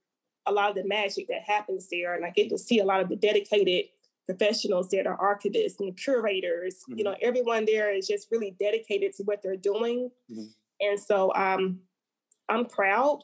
a 0.47 0.53
lot 0.53 0.71
of 0.71 0.77
the 0.77 0.87
magic 0.87 1.27
that 1.29 1.43
happens 1.43 1.89
there. 1.91 2.15
And 2.15 2.25
I 2.25 2.31
get 2.31 2.51
to 2.51 2.59
see 2.59 2.79
a 2.79 2.85
lot 2.85 3.01
of 3.01 3.09
the 3.09 3.17
dedicated 3.17 3.87
professionals 4.27 4.89
that 4.91 5.07
are 5.07 5.19
archivists 5.19 5.81
and 5.81 5.97
curators. 5.97 6.77
Mm-hmm. 6.83 6.99
You 6.99 7.05
know, 7.05 7.17
everyone 7.21 7.65
there 7.67 7.93
is 7.93 8.07
just 8.07 8.29
really 8.31 8.57
dedicated 8.59 9.13
to 9.17 9.23
what 9.25 9.43
they're 9.43 9.57
doing. 9.57 10.11
Mm-hmm. 10.31 10.45
And 10.81 11.01
so 11.01 11.33
um, 11.35 11.81
I'm 12.49 12.67
proud 12.67 13.21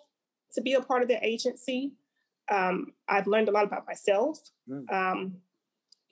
to 0.54 0.60
be 0.60 0.74
a 0.74 0.80
part 0.80 1.02
of 1.02 1.08
the 1.08 1.24
agency. 1.24 1.92
Um, 2.50 2.92
I've 3.08 3.26
learned 3.26 3.48
a 3.48 3.52
lot 3.52 3.64
about 3.64 3.86
myself. 3.86 4.40
Mm-hmm. 4.68 4.94
Um, 4.94 5.36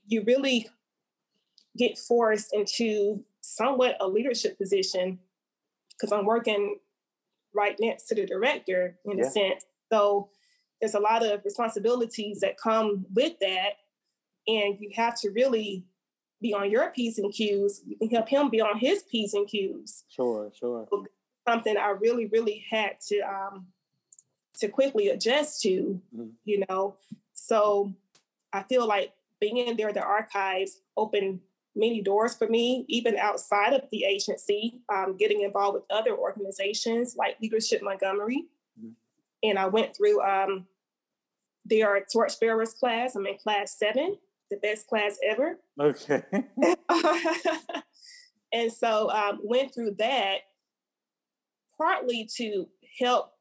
you 0.07 0.23
really 0.27 0.69
get 1.77 1.99
forced 1.99 2.55
into 2.55 3.25
somewhat 3.41 3.97
a 4.01 4.09
leadership 4.09 4.59
position 4.59 5.19
because 5.91 6.13
I'm 6.13 6.25
working 6.25 6.79
right 7.55 7.77
next 7.81 8.07
to 8.07 8.15
the 8.15 8.27
director 8.27 8.99
in 9.05 9.19
yeah. 9.19 9.27
a 9.27 9.31
sense. 9.31 9.65
So 9.93 10.31
there's 10.81 10.95
a 10.95 11.01
lot 11.01 11.25
of 11.25 11.45
responsibilities 11.45 12.41
that 12.41 12.57
come 12.57 13.07
with 13.13 13.35
that. 13.41 13.75
And 14.49 14.81
you 14.81 14.91
have 14.95 15.21
to 15.21 15.31
really 15.31 15.85
be 16.41 16.55
on 16.55 16.71
your 16.71 16.91
P's 16.91 17.19
and 17.19 17.33
Q's. 17.33 17.83
You 17.87 17.97
can 17.97 18.09
help 18.09 18.29
him 18.29 18.49
be 18.49 18.61
on 18.61 18.79
his 18.79 19.03
P's 19.03 19.35
and 19.35 19.47
Q's. 19.47 20.05
Sure, 20.09 20.51
sure. 20.59 20.87
So 20.91 21.07
something 21.47 21.77
I 21.77 21.91
really, 21.91 22.27
really 22.27 22.65
had 22.71 23.01
to 23.09 23.21
um 23.21 23.67
to 24.59 24.69
quickly 24.69 25.09
adjust 25.09 25.63
to, 25.63 26.01
mm-hmm. 26.15 26.31
you 26.45 26.65
know. 26.69 26.97
So 27.35 27.93
I 28.53 28.63
feel 28.65 28.87
like 28.87 29.13
being 29.41 29.59
in 29.59 29.77
there, 29.77 29.93
the 29.93 30.03
archives 30.03 30.81
opened 30.97 31.41
many 31.77 32.03
doors 32.03 32.35
for 32.35 32.49
me, 32.49 32.85
even 32.89 33.17
outside 33.17 33.73
of 33.73 33.83
the 33.93 34.05
agency, 34.05 34.81
um, 34.93 35.17
getting 35.17 35.43
involved 35.43 35.75
with 35.75 35.85
other 35.91 36.17
organizations 36.17 37.15
like 37.17 37.41
Leadership 37.41 37.83
Montgomery. 37.83 38.47
Mm-hmm. 38.79 38.91
And 39.45 39.59
I 39.59 39.67
went 39.67 39.97
through 39.97 40.21
um, 40.23 40.67
their 41.65 42.05
torchbearers 42.13 42.75
class. 42.75 43.15
I'm 43.15 43.27
in 43.27 43.39
class 43.39 43.79
seven, 43.79 44.17
the 44.51 44.57
best 44.59 44.87
class 44.87 45.19
ever. 45.25 45.59
Okay. 45.81 46.23
and 48.53 48.73
so 48.73 49.11
um, 49.11 49.41
went 49.43 49.75
through 49.75 49.97
that 49.99 50.39
partly 51.77 52.29
to 52.37 52.67
help 52.99 53.33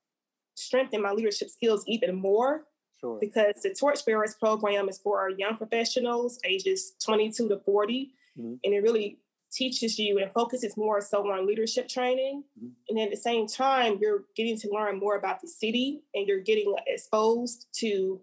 strengthen 0.56 1.02
my 1.02 1.12
leadership 1.12 1.50
skills 1.50 1.84
even 1.88 2.16
more 2.16 2.66
Sure. 3.00 3.18
Because 3.20 3.62
the 3.62 3.76
Torchbearers 3.80 4.36
program 4.36 4.90
is 4.90 4.98
for 4.98 5.20
our 5.20 5.30
young 5.30 5.56
professionals, 5.56 6.40
ages 6.44 6.94
22 7.04 7.50
to 7.50 7.60
40. 7.60 8.14
Mm-hmm. 8.38 8.54
And 8.64 8.74
it 8.74 8.82
really 8.82 9.20
teaches 9.52 9.98
you 10.00 10.18
and 10.18 10.32
focuses 10.34 10.76
more 10.78 11.00
so 11.02 11.30
on 11.32 11.46
leadership 11.48 11.88
training. 11.88 12.44
Mm-hmm. 12.58 12.70
And 12.90 13.00
at 13.00 13.12
the 13.12 13.18
same 13.18 13.48
time, 13.48 14.00
you're 14.02 14.26
getting 14.36 14.58
to 14.60 14.70
learn 14.72 15.00
more 15.00 15.16
about 15.16 15.42
the 15.42 15.48
city 15.48 16.02
and 16.16 16.28
you're 16.28 16.42
getting 16.42 16.74
exposed 16.88 17.68
to 17.76 18.20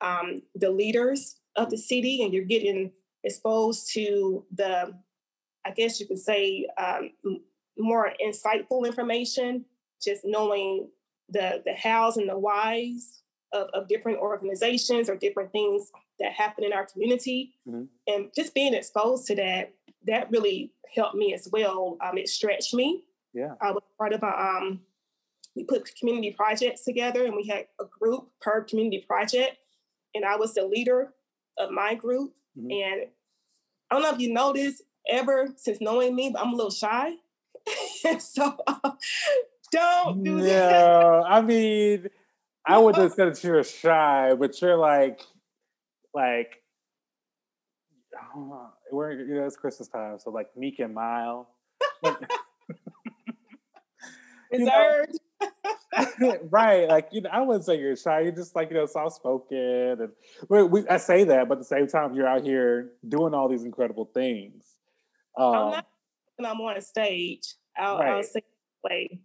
um, 0.00 0.42
the 0.54 0.70
leaders 0.70 1.36
of 1.56 1.70
the 1.70 1.78
city 1.78 2.22
and 2.22 2.32
you're 2.32 2.44
getting 2.44 2.92
exposed 3.24 3.92
to 3.92 4.44
the, 4.54 4.94
I 5.64 5.70
guess 5.70 5.98
you 6.00 6.06
could 6.06 6.18
say, 6.18 6.66
um, 6.78 7.10
more 7.78 8.12
insightful 8.24 8.86
information, 8.86 9.64
just 10.02 10.22
knowing 10.24 10.88
the, 11.28 11.62
the 11.64 11.74
hows 11.74 12.16
and 12.16 12.28
the 12.28 12.38
whys 12.38 13.22
of, 13.52 13.68
of 13.74 13.88
different 13.88 14.18
organizations 14.18 15.10
or 15.10 15.16
different 15.16 15.52
things 15.52 15.90
that 16.20 16.32
happen 16.32 16.64
in 16.64 16.72
our 16.72 16.86
community. 16.86 17.54
Mm-hmm. 17.68 17.84
And 18.06 18.30
just 18.34 18.54
being 18.54 18.74
exposed 18.74 19.26
to 19.26 19.36
that, 19.36 19.74
that 20.06 20.30
really 20.30 20.72
helped 20.94 21.16
me 21.16 21.34
as 21.34 21.48
well. 21.50 21.98
Um, 22.00 22.16
it 22.16 22.28
stretched 22.28 22.72
me. 22.72 23.04
Yeah. 23.34 23.54
I 23.60 23.72
was 23.72 23.82
part 23.98 24.12
of 24.12 24.22
a, 24.22 24.40
um, 24.40 24.80
we 25.54 25.64
put 25.64 25.90
community 25.98 26.32
projects 26.32 26.84
together 26.84 27.24
and 27.24 27.34
we 27.34 27.46
had 27.46 27.66
a 27.80 27.84
group 27.84 28.28
per 28.40 28.62
community 28.62 29.04
project. 29.06 29.56
And 30.14 30.24
I 30.24 30.36
was 30.36 30.54
the 30.54 30.64
leader 30.64 31.12
of 31.58 31.70
my 31.70 31.94
group. 31.94 32.32
Mm-hmm. 32.58 32.70
And 32.70 33.02
I 33.90 33.94
don't 33.94 34.02
know 34.02 34.12
if 34.12 34.20
you 34.20 34.32
noticed 34.32 34.82
ever 35.08 35.54
since 35.56 35.78
knowing 35.80 36.14
me, 36.14 36.30
but 36.32 36.42
I'm 36.42 36.52
a 36.52 36.56
little 36.56 36.70
shy. 36.70 37.14
so 38.18 38.56
don't 39.72 40.22
do 40.22 40.38
yeah, 40.38 40.68
that. 40.68 41.22
I 41.26 41.40
mean, 41.40 42.08
I 42.66 42.78
would 42.78 42.94
just 42.94 43.16
say 43.16 43.24
that 43.24 43.42
you're 43.44 43.62
shy, 43.64 44.34
but 44.34 44.60
you're 44.60 44.76
like, 44.76 45.20
like, 46.14 46.62
oh, 48.34 48.70
we're 48.92 49.12
you 49.12 49.34
know 49.34 49.46
it's 49.46 49.56
Christmas 49.56 49.88
time, 49.88 50.18
so 50.18 50.30
like 50.30 50.48
meek 50.56 50.78
and 50.78 50.94
mild. 50.94 51.46
Reserved. 54.52 55.18
right, 56.50 56.88
like 56.88 57.08
you 57.12 57.22
know, 57.22 57.30
I 57.32 57.40
wouldn't 57.40 57.64
say 57.64 57.78
you're 57.78 57.96
shy. 57.96 58.20
You're 58.20 58.32
just 58.32 58.54
like 58.54 58.70
you 58.70 58.76
know, 58.76 58.86
soft 58.86 59.16
spoken, 59.16 59.56
and 60.00 60.08
we, 60.48 60.62
we, 60.62 60.88
I 60.88 60.98
say 60.98 61.24
that, 61.24 61.48
but 61.48 61.54
at 61.54 61.58
the 61.60 61.64
same 61.64 61.86
time, 61.86 62.14
you're 62.14 62.26
out 62.26 62.44
here 62.44 62.90
doing 63.08 63.34
all 63.34 63.48
these 63.48 63.64
incredible 63.64 64.10
things. 64.12 64.64
Um, 65.38 65.54
I'm 65.54 65.70
not 65.70 65.86
when 66.36 66.50
I'm 66.50 66.60
on 66.60 66.76
a 66.76 66.80
stage. 66.80 67.54
I'll, 67.78 67.98
right. 67.98 68.08
I'll 68.16 68.22
say 68.22 68.42
way, 68.84 69.20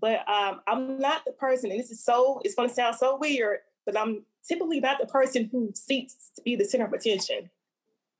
but 0.00 0.28
um, 0.28 0.60
I'm 0.66 0.98
not 0.98 1.24
the 1.24 1.32
person. 1.32 1.70
And 1.70 1.78
this 1.78 1.90
is 1.90 2.04
so. 2.04 2.40
It's 2.44 2.54
going 2.54 2.68
to 2.68 2.74
sound 2.74 2.96
so 2.96 3.16
weird, 3.16 3.58
but 3.86 3.96
I'm 3.96 4.24
typically 4.46 4.80
not 4.80 4.98
the 5.00 5.06
person 5.06 5.48
who 5.50 5.70
seeks 5.74 6.30
to 6.36 6.42
be 6.42 6.56
the 6.56 6.64
center 6.64 6.86
of 6.86 6.92
attention. 6.92 7.50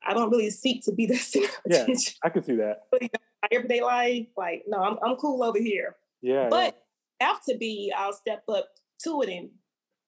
I 0.07 0.13
don't 0.13 0.29
really 0.29 0.49
seek 0.49 0.83
to 0.85 0.93
be 0.93 1.05
the 1.05 1.15
center 1.17 1.47
of 1.47 1.71
yeah, 1.71 1.81
attention. 1.83 2.15
I 2.23 2.29
can 2.29 2.43
see 2.43 2.55
that. 2.55 2.83
But 2.91 3.01
you 3.01 3.09
know, 3.13 3.19
everyday 3.51 3.81
life, 3.81 4.27
like, 4.37 4.63
no, 4.67 4.77
I'm 4.77 4.97
I'm 5.03 5.15
cool 5.17 5.43
over 5.43 5.59
here. 5.59 5.95
Yeah. 6.21 6.47
But 6.49 6.75
yeah. 6.75 6.88
Have 7.19 7.41
to 7.49 7.57
be, 7.57 7.91
I'll 7.95 8.13
step 8.13 8.43
up 8.49 8.69
to 9.03 9.21
it 9.21 9.29
and 9.29 9.49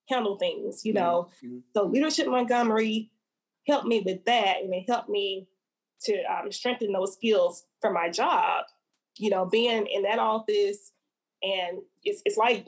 handle 0.10 0.38
things, 0.38 0.82
you 0.84 0.94
know. 0.94 1.30
Mm-hmm. 1.44 1.60
So 1.76 1.86
leadership 1.86 2.28
Montgomery 2.28 3.12
helped 3.68 3.88
me 3.88 4.02
with 4.06 4.26
that 4.26 4.58
and 4.62 4.74
it 4.74 4.86
helped 4.88 5.10
me 5.10 5.48
to 6.04 6.14
um, 6.24 6.52
strengthen 6.52 6.92
those 6.92 7.14
skills 7.14 7.66
for 7.80 7.92
my 7.92 8.10
job. 8.10 8.66
You 9.18 9.30
know, 9.30 9.46
being 9.46 9.88
in 9.88 10.04
that 10.04 10.20
office 10.20 10.92
and 11.44 11.80
it's 12.04 12.22
it's 12.26 12.38
like 12.38 12.66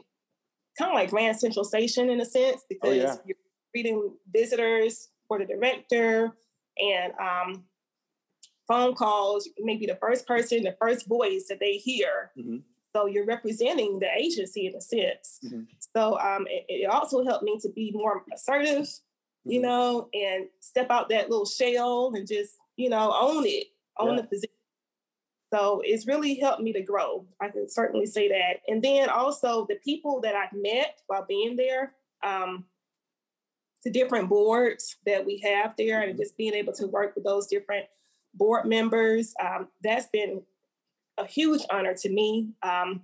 kind 0.77 0.91
of 0.91 0.95
like 0.95 1.09
Grand 1.09 1.39
Central 1.39 1.63
Station 1.63 2.09
in 2.09 2.19
a 2.19 2.25
sense 2.25 2.63
because 2.67 2.89
oh, 2.89 2.91
yeah. 2.91 3.15
you're 3.25 3.37
reading 3.73 4.13
visitors 4.31 5.09
for 5.27 5.39
the 5.39 5.45
director 5.45 6.31
and 6.77 7.13
um, 7.19 7.63
phone 8.67 8.95
calls, 8.95 9.47
maybe 9.59 9.85
the 9.85 9.95
first 9.95 10.27
person, 10.27 10.63
the 10.63 10.75
first 10.79 11.07
voice 11.07 11.45
that 11.49 11.59
they 11.59 11.73
hear. 11.73 12.31
Mm-hmm. 12.37 12.57
So 12.95 13.07
you're 13.07 13.25
representing 13.25 13.99
the 13.99 14.07
agency 14.15 14.67
in 14.67 14.75
a 14.75 14.81
sense. 14.81 15.39
Mm-hmm. 15.43 15.61
So 15.95 16.19
um, 16.19 16.45
it, 16.47 16.65
it, 16.67 16.89
also 16.89 17.23
helped 17.23 17.43
me 17.43 17.59
to 17.61 17.69
be 17.69 17.91
more 17.91 18.23
assertive, 18.33 18.83
mm-hmm. 18.83 19.51
you 19.51 19.61
know, 19.61 20.09
and 20.13 20.45
step 20.59 20.91
out 20.91 21.09
that 21.09 21.29
little 21.29 21.45
shell 21.45 22.11
and 22.15 22.27
just, 22.27 22.53
you 22.75 22.89
know, 22.89 23.13
own 23.19 23.45
it, 23.47 23.67
own 23.97 24.15
yeah. 24.15 24.21
the 24.21 24.27
position. 24.27 24.49
So 25.51 25.81
it's 25.83 26.07
really 26.07 26.35
helped 26.35 26.61
me 26.61 26.73
to 26.73 26.81
grow. 26.81 27.25
I 27.41 27.49
can 27.49 27.69
certainly 27.69 28.05
say 28.05 28.27
that. 28.27 28.61
And 28.67 28.81
then 28.81 29.09
also 29.09 29.65
the 29.67 29.77
people 29.83 30.21
that 30.21 30.35
I've 30.35 30.53
met 30.53 30.99
while 31.07 31.25
being 31.27 31.55
there, 31.55 31.93
um, 32.23 32.65
the 33.83 33.91
different 33.91 34.29
boards 34.29 34.95
that 35.05 35.25
we 35.25 35.39
have 35.39 35.73
there, 35.77 36.01
and 36.01 36.11
mm-hmm. 36.11 36.21
just 36.21 36.37
being 36.37 36.53
able 36.53 36.73
to 36.73 36.87
work 36.87 37.15
with 37.15 37.23
those 37.23 37.47
different 37.47 37.85
board 38.33 38.65
members, 38.65 39.33
um, 39.43 39.67
that's 39.83 40.07
been 40.07 40.41
a 41.17 41.25
huge 41.25 41.61
honor 41.69 41.93
to 41.95 42.09
me. 42.09 42.49
Um, 42.61 43.01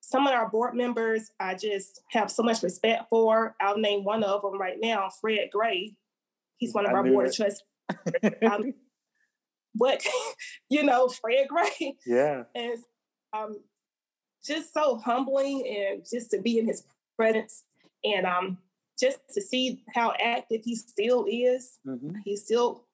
some 0.00 0.26
of 0.26 0.34
our 0.34 0.48
board 0.48 0.74
members 0.74 1.30
I 1.40 1.54
just 1.54 2.02
have 2.10 2.30
so 2.30 2.42
much 2.42 2.62
respect 2.62 3.08
for. 3.08 3.56
I'll 3.60 3.78
name 3.78 4.04
one 4.04 4.22
of 4.22 4.42
them 4.42 4.60
right 4.60 4.78
now, 4.80 5.08
Fred 5.20 5.48
Gray. 5.50 5.94
He's 6.58 6.74
one 6.74 6.86
of 6.86 6.92
I 6.92 6.96
our 6.96 7.04
board 7.04 7.26
it. 7.26 7.30
of 7.30 7.36
trustees. 7.36 7.62
um, 8.50 8.74
but 9.74 10.04
you 10.68 10.82
know, 10.82 11.08
Fred 11.08 11.48
Gray. 11.48 11.96
Yeah. 12.06 12.44
And 12.54 12.78
um, 13.32 13.60
just 14.44 14.72
so 14.72 14.98
humbling 14.98 15.66
and 15.66 16.04
just 16.10 16.30
to 16.30 16.40
be 16.40 16.58
in 16.58 16.66
his 16.66 16.84
presence 17.16 17.64
and 18.04 18.26
um 18.26 18.58
just 18.98 19.18
to 19.32 19.40
see 19.40 19.82
how 19.94 20.12
active 20.22 20.60
he 20.64 20.76
still 20.76 21.26
is. 21.28 21.78
Mm-hmm. 21.86 22.16
He 22.24 22.36
still 22.36 22.84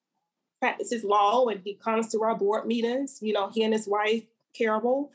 practices 0.61 1.03
law 1.03 1.47
and 1.47 1.59
he 1.65 1.73
comes 1.73 2.09
to 2.09 2.21
our 2.21 2.37
board 2.37 2.65
meetings, 2.65 3.17
you 3.21 3.33
know, 3.33 3.49
he 3.49 3.63
and 3.63 3.73
his 3.73 3.87
wife, 3.87 4.23
Carol. 4.55 5.11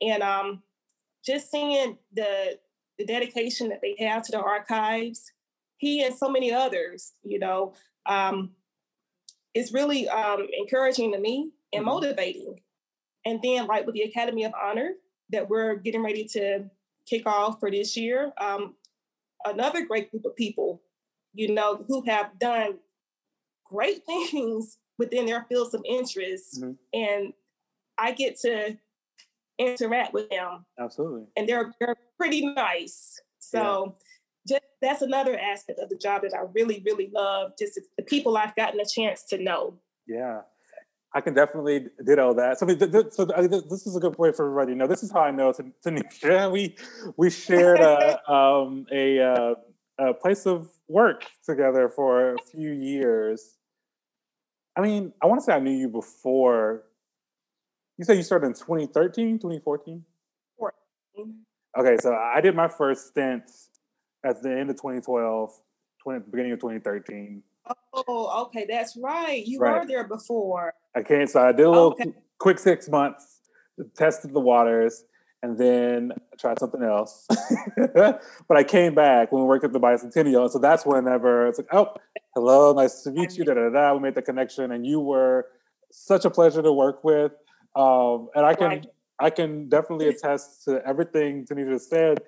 And 0.00 0.22
um, 0.22 0.62
just 1.24 1.50
seeing 1.50 1.98
the, 2.12 2.58
the 2.98 3.04
dedication 3.04 3.68
that 3.68 3.80
they 3.82 3.94
have 4.04 4.24
to 4.24 4.32
the 4.32 4.40
archives, 4.40 5.30
he 5.76 6.02
and 6.02 6.14
so 6.14 6.28
many 6.28 6.52
others, 6.52 7.12
you 7.22 7.38
know, 7.38 7.74
um, 8.06 8.52
is 9.54 9.72
really 9.72 10.08
um, 10.08 10.46
encouraging 10.58 11.12
to 11.12 11.18
me 11.18 11.52
and 11.72 11.82
mm-hmm. 11.82 11.90
motivating. 11.90 12.60
And 13.26 13.40
then, 13.42 13.66
like 13.66 13.84
with 13.84 13.94
the 13.94 14.02
Academy 14.02 14.44
of 14.44 14.52
Honor 14.60 14.92
that 15.30 15.50
we're 15.50 15.74
getting 15.76 16.02
ready 16.02 16.24
to 16.32 16.64
kick 17.06 17.26
off 17.26 17.60
for 17.60 17.70
this 17.70 17.96
year, 17.96 18.32
um, 18.40 18.74
another 19.44 19.84
great 19.84 20.10
group 20.10 20.24
of 20.24 20.34
people, 20.34 20.80
you 21.34 21.52
know, 21.52 21.84
who 21.88 22.02
have 22.06 22.38
done 22.38 22.78
great 23.68 24.04
things 24.06 24.78
within 24.98 25.26
their 25.26 25.44
fields 25.48 25.74
of 25.74 25.82
interest. 25.84 26.60
Mm-hmm. 26.60 26.72
And 26.92 27.32
I 27.98 28.12
get 28.12 28.38
to 28.40 28.76
interact 29.58 30.14
with 30.14 30.30
them. 30.30 30.64
Absolutely. 30.78 31.24
And 31.36 31.48
they're 31.48 31.72
they're 31.80 31.96
pretty 32.16 32.46
nice. 32.46 33.20
So 33.38 33.96
yeah. 34.46 34.56
just 34.56 34.64
that's 34.80 35.02
another 35.02 35.38
aspect 35.38 35.80
of 35.80 35.88
the 35.88 35.96
job 35.96 36.22
that 36.22 36.34
I 36.34 36.44
really, 36.54 36.82
really 36.84 37.10
love. 37.12 37.52
Just 37.58 37.80
the 37.96 38.04
people 38.04 38.36
I've 38.36 38.54
gotten 38.56 38.80
a 38.80 38.86
chance 38.86 39.24
to 39.30 39.42
know. 39.42 39.74
Yeah. 40.06 40.42
I 41.14 41.22
can 41.22 41.32
definitely 41.32 41.86
ditto 42.04 42.34
that. 42.34 42.58
So, 42.58 42.68
so 42.68 43.24
this 43.24 43.86
is 43.86 43.96
a 43.96 44.00
good 44.00 44.12
point 44.12 44.36
for 44.36 44.44
everybody. 44.44 44.72
You 44.72 44.78
know, 44.78 44.86
this 44.86 45.02
is 45.02 45.10
how 45.10 45.20
I 45.20 45.30
know 45.30 45.52
to 45.52 45.64
Tanisha. 45.84 46.52
We 46.52 46.76
we 47.16 47.30
shared 47.30 47.80
a 47.80 48.20
um, 48.32 48.86
a, 48.92 49.18
uh, 49.20 49.54
a 49.98 50.14
place 50.14 50.46
of 50.46 50.70
work 50.86 51.24
together 51.44 51.88
for 51.88 52.34
a 52.34 52.36
few 52.52 52.72
years, 52.72 53.56
I 54.78 54.80
mean, 54.80 55.12
I 55.20 55.26
want 55.26 55.40
to 55.40 55.44
say 55.44 55.52
I 55.52 55.58
knew 55.58 55.72
you 55.72 55.88
before. 55.88 56.84
You 57.98 58.04
said 58.04 58.16
you 58.16 58.22
started 58.22 58.46
in 58.46 58.54
2013, 58.54 59.40
2014? 59.40 60.04
14. 60.56 61.34
Okay, 61.76 61.96
so 62.00 62.14
I 62.14 62.40
did 62.40 62.54
my 62.54 62.68
first 62.68 63.08
stint 63.08 63.50
at 64.24 64.40
the 64.40 64.50
end 64.50 64.70
of 64.70 64.76
2012, 64.76 65.52
20, 66.04 66.24
beginning 66.30 66.52
of 66.52 66.60
2013. 66.60 67.42
Oh, 67.92 68.46
okay, 68.46 68.66
that's 68.70 68.96
right. 68.96 69.44
You 69.44 69.58
right. 69.58 69.80
were 69.80 69.86
there 69.86 70.06
before. 70.06 70.72
Okay, 70.96 71.26
so 71.26 71.42
I 71.42 71.50
did 71.50 71.66
a 71.66 71.70
little 71.70 71.88
okay. 71.88 72.12
quick 72.38 72.60
six 72.60 72.88
months, 72.88 73.40
tested 73.96 74.32
the 74.32 74.40
waters, 74.40 75.04
and 75.42 75.56
then 75.56 76.12
I 76.32 76.36
tried 76.36 76.58
something 76.58 76.82
else. 76.82 77.26
but 77.94 78.56
I 78.56 78.64
came 78.64 78.94
back 78.94 79.30
when 79.30 79.42
we 79.42 79.48
worked 79.48 79.64
at 79.64 79.72
the 79.72 79.80
Bicentennial, 79.80 80.42
and 80.42 80.50
so 80.50 80.58
that's 80.58 80.84
whenever 80.84 81.46
it's 81.46 81.58
like, 81.58 81.68
oh, 81.72 81.94
hello, 82.34 82.72
nice 82.72 83.02
to 83.02 83.10
meet 83.10 83.36
you. 83.36 83.44
Da 83.44 83.54
da 83.54 83.70
da. 83.70 83.94
We 83.94 84.00
made 84.00 84.14
the 84.14 84.22
connection, 84.22 84.72
and 84.72 84.86
you 84.86 85.00
were 85.00 85.46
such 85.92 86.24
a 86.24 86.30
pleasure 86.30 86.62
to 86.62 86.72
work 86.72 87.04
with. 87.04 87.32
Um, 87.76 88.28
and 88.34 88.44
I 88.44 88.54
can 88.54 88.68
right. 88.68 88.86
I 89.20 89.30
can 89.30 89.68
definitely 89.68 90.08
attest 90.08 90.64
to 90.64 90.82
everything 90.86 91.46
Tanisha 91.46 91.80
said. 91.80 92.18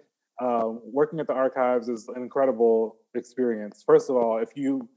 Um, 0.41 0.81
working 0.85 1.21
at 1.21 1.27
the 1.27 1.35
archives 1.35 1.89
is 1.89 2.09
an 2.09 2.23
incredible 2.23 2.97
experience. 3.15 3.83
First 3.85 4.09
of 4.09 4.17
all, 4.17 4.39
if 4.39 4.51
you 4.57 4.89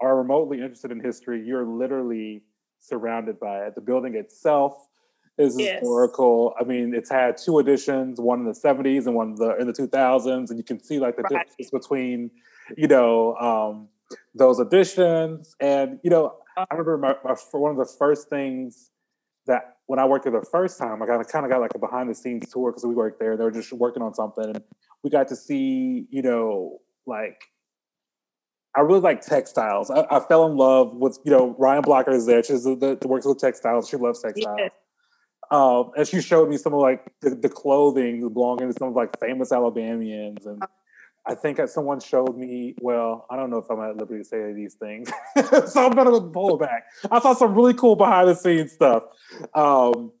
are 0.00 0.16
remotely 0.16 0.58
interested 0.58 0.90
in 0.90 1.00
history, 1.00 1.42
you're 1.46 1.64
literally 1.64 2.42
surrounded 2.80 3.40
by 3.40 3.66
it. 3.66 3.74
The 3.74 3.80
building 3.80 4.14
itself 4.14 4.89
is 5.38 5.58
yes. 5.58 5.80
historical. 5.80 6.54
I 6.60 6.64
mean, 6.64 6.94
it's 6.94 7.10
had 7.10 7.36
two 7.36 7.58
editions, 7.58 8.20
one 8.20 8.40
in 8.40 8.46
the 8.46 8.52
70s 8.52 9.06
and 9.06 9.14
one 9.14 9.30
in 9.30 9.34
the 9.36 9.56
in 9.56 9.66
the 9.66 9.72
2000s, 9.72 10.50
and 10.50 10.58
you 10.58 10.64
can 10.64 10.82
see 10.82 10.98
like 10.98 11.16
the 11.16 11.22
right. 11.22 11.46
difference 11.46 11.70
between, 11.70 12.30
you 12.76 12.88
know, 12.88 13.34
um, 13.36 13.88
those 14.34 14.60
editions. 14.60 15.54
And 15.60 15.98
you 16.02 16.10
know, 16.10 16.34
I 16.56 16.66
remember 16.70 16.98
my, 16.98 17.14
my, 17.24 17.34
one 17.52 17.72
of 17.72 17.78
the 17.78 17.92
first 17.98 18.28
things 18.28 18.90
that 19.46 19.76
when 19.86 19.98
I 19.98 20.04
worked 20.04 20.24
there 20.24 20.38
the 20.38 20.46
first 20.46 20.78
time, 20.78 21.02
I 21.02 21.06
got 21.06 21.26
kind 21.28 21.44
of 21.44 21.50
got 21.50 21.60
like 21.60 21.74
a 21.74 21.78
behind 21.78 22.10
the 22.10 22.14
scenes 22.14 22.50
tour 22.52 22.70
because 22.70 22.84
we 22.84 22.94
worked 22.94 23.18
there. 23.18 23.36
They 23.36 23.44
were 23.44 23.50
just 23.50 23.72
working 23.72 24.02
on 24.02 24.14
something, 24.14 24.44
and 24.44 24.62
we 25.02 25.10
got 25.10 25.28
to 25.28 25.36
see, 25.36 26.06
you 26.10 26.22
know, 26.22 26.78
like 27.06 27.42
I 28.76 28.80
really 28.80 29.00
like 29.00 29.20
textiles. 29.20 29.90
I, 29.90 30.06
I, 30.10 30.20
fell 30.20 30.46
in 30.46 30.56
love 30.56 30.94
with, 30.94 31.18
you 31.24 31.32
know, 31.32 31.56
Ryan 31.58 31.82
Blocker 31.82 32.12
is 32.12 32.26
there. 32.26 32.42
She's 32.42 32.62
the, 32.62 32.96
the 33.00 33.08
works 33.08 33.26
with 33.26 33.38
textiles. 33.38 33.88
She 33.88 33.96
loves 33.96 34.22
textiles. 34.22 34.58
Yes. 34.58 34.70
Um, 35.50 35.90
and 35.96 36.06
she 36.06 36.20
showed 36.20 36.48
me 36.48 36.56
some 36.56 36.74
of 36.74 36.80
like 36.80 37.12
the, 37.20 37.30
the 37.30 37.48
clothing 37.48 38.28
belonging 38.32 38.68
to 38.68 38.74
some 38.78 38.88
of 38.88 38.94
like 38.94 39.18
famous 39.18 39.50
Alabamians 39.50 40.46
and 40.46 40.62
I 41.26 41.34
think 41.34 41.58
that 41.58 41.68
someone 41.68 42.00
showed 42.00 42.36
me. 42.36 42.74
Well, 42.80 43.26
I 43.30 43.36
don't 43.36 43.50
know 43.50 43.58
if 43.58 43.70
I'm 43.70 43.80
at 43.80 43.96
liberty 43.96 44.22
to 44.22 44.24
say 44.24 44.52
these 44.52 44.74
things, 44.74 45.10
so 45.66 45.86
I'm 45.86 45.92
gonna 45.92 46.20
pull 46.20 46.56
back. 46.56 46.86
I 47.10 47.20
saw 47.20 47.34
some 47.34 47.54
really 47.54 47.74
cool 47.74 47.94
behind 47.94 48.28
the 48.28 48.34
scenes 48.34 48.72
stuff 48.72 49.04
um, 49.54 50.12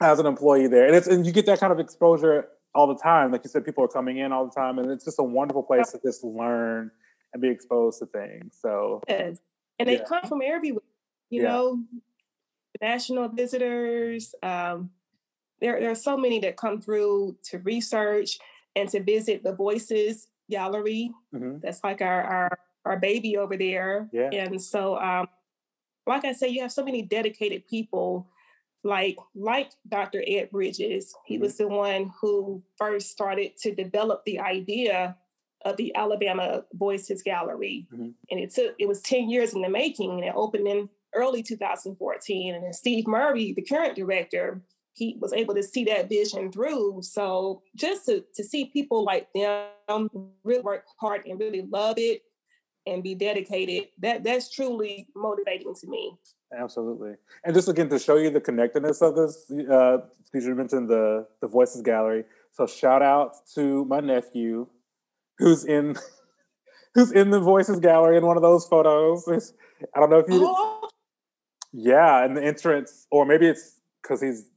as 0.00 0.18
an 0.18 0.26
employee 0.26 0.66
there, 0.66 0.86
and 0.86 0.94
it's 0.94 1.06
and 1.06 1.24
you 1.24 1.32
get 1.32 1.46
that 1.46 1.58
kind 1.58 1.72
of 1.72 1.80
exposure 1.80 2.48
all 2.74 2.86
the 2.86 3.00
time. 3.00 3.32
Like 3.32 3.42
you 3.44 3.50
said, 3.50 3.64
people 3.64 3.82
are 3.84 3.88
coming 3.88 4.18
in 4.18 4.30
all 4.30 4.44
the 4.44 4.52
time, 4.52 4.78
and 4.78 4.90
it's 4.90 5.04
just 5.04 5.18
a 5.18 5.24
wonderful 5.24 5.62
place 5.62 5.90
to 5.92 6.00
just 6.04 6.22
learn 6.22 6.90
and 7.32 7.40
be 7.40 7.48
exposed 7.48 7.98
to 8.00 8.06
things. 8.06 8.56
So, 8.60 9.02
and 9.78 9.88
they 9.88 9.96
yeah. 9.96 10.04
come 10.06 10.22
from 10.28 10.42
everywhere. 10.44 10.82
You 11.30 11.42
yeah. 11.42 11.48
know, 11.48 11.82
national 12.80 13.28
visitors. 13.28 14.34
Um, 14.42 14.90
there, 15.60 15.78
there 15.80 15.90
are 15.90 15.94
so 15.96 16.16
many 16.16 16.40
that 16.40 16.56
come 16.56 16.80
through 16.80 17.36
to 17.44 17.58
research 17.58 18.38
and 18.74 18.88
to 18.90 19.02
visit 19.02 19.42
the 19.42 19.52
Voices 19.52 20.28
Gallery. 20.50 21.12
Mm-hmm. 21.34 21.58
That's 21.62 21.82
like 21.84 22.00
our, 22.00 22.22
our 22.22 22.58
our 22.84 22.98
baby 22.98 23.36
over 23.36 23.56
there. 23.56 24.08
Yeah. 24.12 24.30
And 24.32 24.60
so, 24.60 24.98
um, 24.98 25.28
like 26.06 26.24
I 26.24 26.32
said, 26.32 26.50
you 26.50 26.62
have 26.62 26.72
so 26.72 26.84
many 26.84 27.02
dedicated 27.02 27.66
people, 27.68 28.28
like 28.82 29.16
like 29.34 29.70
Dr. 29.88 30.24
Ed 30.26 30.50
Bridges. 30.50 31.14
He 31.26 31.34
mm-hmm. 31.34 31.42
was 31.42 31.56
the 31.56 31.68
one 31.68 32.12
who 32.20 32.62
first 32.76 33.10
started 33.10 33.56
to 33.58 33.74
develop 33.74 34.24
the 34.24 34.40
idea 34.40 35.16
of 35.64 35.76
the 35.76 35.94
Alabama 35.94 36.64
Voices 36.72 37.22
Gallery, 37.22 37.86
mm-hmm. 37.92 38.10
and 38.30 38.40
it 38.40 38.54
took 38.54 38.74
it 38.78 38.88
was 38.88 39.02
ten 39.02 39.28
years 39.28 39.54
in 39.54 39.62
the 39.62 39.68
making. 39.68 40.10
And 40.10 40.24
it 40.24 40.32
opened 40.34 40.66
in 40.66 40.88
early 41.14 41.42
2014, 41.42 42.54
and 42.54 42.64
then 42.64 42.72
Steve 42.72 43.06
Murray, 43.06 43.52
the 43.52 43.62
current 43.62 43.96
director, 43.96 44.62
he 44.94 45.16
was 45.20 45.32
able 45.32 45.54
to 45.54 45.62
see 45.62 45.84
that 45.84 46.08
vision 46.08 46.50
through. 46.52 47.00
So 47.02 47.62
just 47.76 48.06
to, 48.06 48.24
to 48.34 48.44
see 48.44 48.66
people 48.66 49.04
like 49.04 49.28
them 49.34 50.10
really 50.44 50.62
work 50.62 50.84
hard 51.00 51.26
and 51.26 51.38
really 51.38 51.62
love 51.62 51.94
it 51.98 52.22
and 52.86 53.02
be 53.02 53.14
dedicated, 53.14 53.88
that 54.00 54.24
that's 54.24 54.50
truly 54.50 55.08
motivating 55.14 55.74
to 55.80 55.86
me. 55.86 56.16
Absolutely. 56.58 57.12
And 57.44 57.54
just 57.54 57.68
again 57.68 57.88
to 57.90 57.98
show 57.98 58.16
you 58.16 58.30
the 58.30 58.40
connectedness 58.40 59.00
of 59.02 59.14
this, 59.14 59.50
uh, 59.50 59.98
you 60.34 60.54
mentioned 60.54 60.88
the 60.88 61.26
the 61.40 61.48
Voices 61.48 61.82
Gallery. 61.82 62.24
So 62.52 62.66
shout 62.66 63.02
out 63.02 63.34
to 63.54 63.84
my 63.84 64.00
nephew 64.00 64.66
who's 65.38 65.64
in 65.64 65.96
who's 66.94 67.12
in 67.12 67.30
the 67.30 67.40
Voices 67.40 67.78
Gallery 67.78 68.16
in 68.16 68.26
one 68.26 68.36
of 68.36 68.42
those 68.42 68.66
photos. 68.66 69.28
I 69.94 70.00
don't 70.00 70.10
know 70.10 70.18
if 70.18 70.28
you 70.28 70.44
oh. 70.44 70.89
Yeah, 71.72 72.24
and 72.24 72.36
the 72.36 72.42
entrance, 72.42 73.06
or 73.10 73.24
maybe 73.24 73.46
it's 73.46 73.80
because 74.02 74.20
he's 74.20 74.50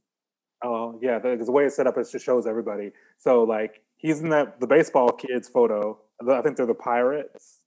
Oh 0.64 0.98
yeah, 1.02 1.18
the, 1.18 1.36
the, 1.44 1.52
way 1.52 1.64
it's 1.64 1.76
set 1.76 1.86
up, 1.86 1.98
it 1.98 2.08
just 2.10 2.24
shows 2.24 2.46
everybody. 2.46 2.90
So 3.18 3.42
like 3.42 3.82
he's 3.98 4.20
in 4.20 4.30
that 4.30 4.60
the 4.60 4.66
baseball 4.66 5.10
kids 5.10 5.46
photo. 5.46 5.98
I 6.26 6.40
think 6.40 6.56
they're 6.56 6.64
the 6.64 6.74
Pirates. 6.74 7.58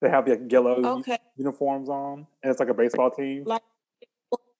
They 0.00 0.08
have 0.08 0.24
the 0.24 0.46
yellow 0.50 1.00
okay. 1.00 1.18
uniforms 1.36 1.90
on, 1.90 2.26
and 2.42 2.50
it's 2.50 2.60
like 2.60 2.70
a 2.70 2.74
baseball 2.74 3.10
team. 3.10 3.44
Like 3.44 3.62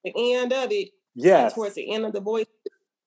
the 0.04 0.12
end 0.34 0.52
of 0.52 0.70
it. 0.70 0.90
Yes. 1.14 1.54
Towards 1.54 1.74
the 1.74 1.90
end 1.90 2.04
of 2.04 2.12
the 2.12 2.20
voice. 2.20 2.46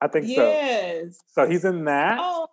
I 0.01 0.07
think 0.07 0.25
yes. 0.27 0.35
so. 0.35 0.43
Yes. 0.43 1.19
So 1.27 1.47
he's 1.47 1.63
in 1.63 1.85
that. 1.85 2.17
Oh. 2.19 2.47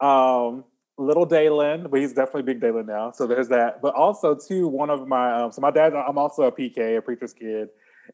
Um, 0.00 0.64
little 1.00 1.24
Dalen, 1.24 1.88
but 1.90 2.00
he's 2.00 2.12
definitely 2.12 2.42
big 2.42 2.60
Dalen 2.60 2.86
now. 2.86 3.12
So 3.12 3.26
there's 3.26 3.48
that. 3.48 3.80
But 3.82 3.94
also 3.94 4.34
too, 4.34 4.68
one 4.68 4.90
of 4.90 5.08
my 5.08 5.42
um, 5.42 5.52
so 5.52 5.60
my 5.60 5.70
dad, 5.70 5.94
I'm 5.94 6.18
also 6.18 6.42
a 6.42 6.52
PK, 6.52 6.98
a 6.98 7.02
preacher's 7.02 7.32
kid, 7.32 7.68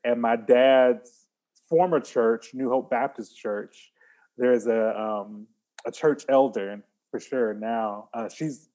and 0.05 0.21
my 0.21 0.37
dad's 0.37 1.27
former 1.69 2.01
church, 2.01 2.51
New 2.55 2.69
Hope 2.69 2.91
Baptist 2.91 3.37
Church, 3.37 3.93
there's 4.39 4.67
a 4.67 4.99
um, 4.99 5.47
a 5.87 5.93
church 5.93 6.25
elder 6.29 6.83
for 7.11 7.21
sure 7.21 7.55
now. 7.55 8.09
Uh, 8.15 8.29
she's 8.29 8.69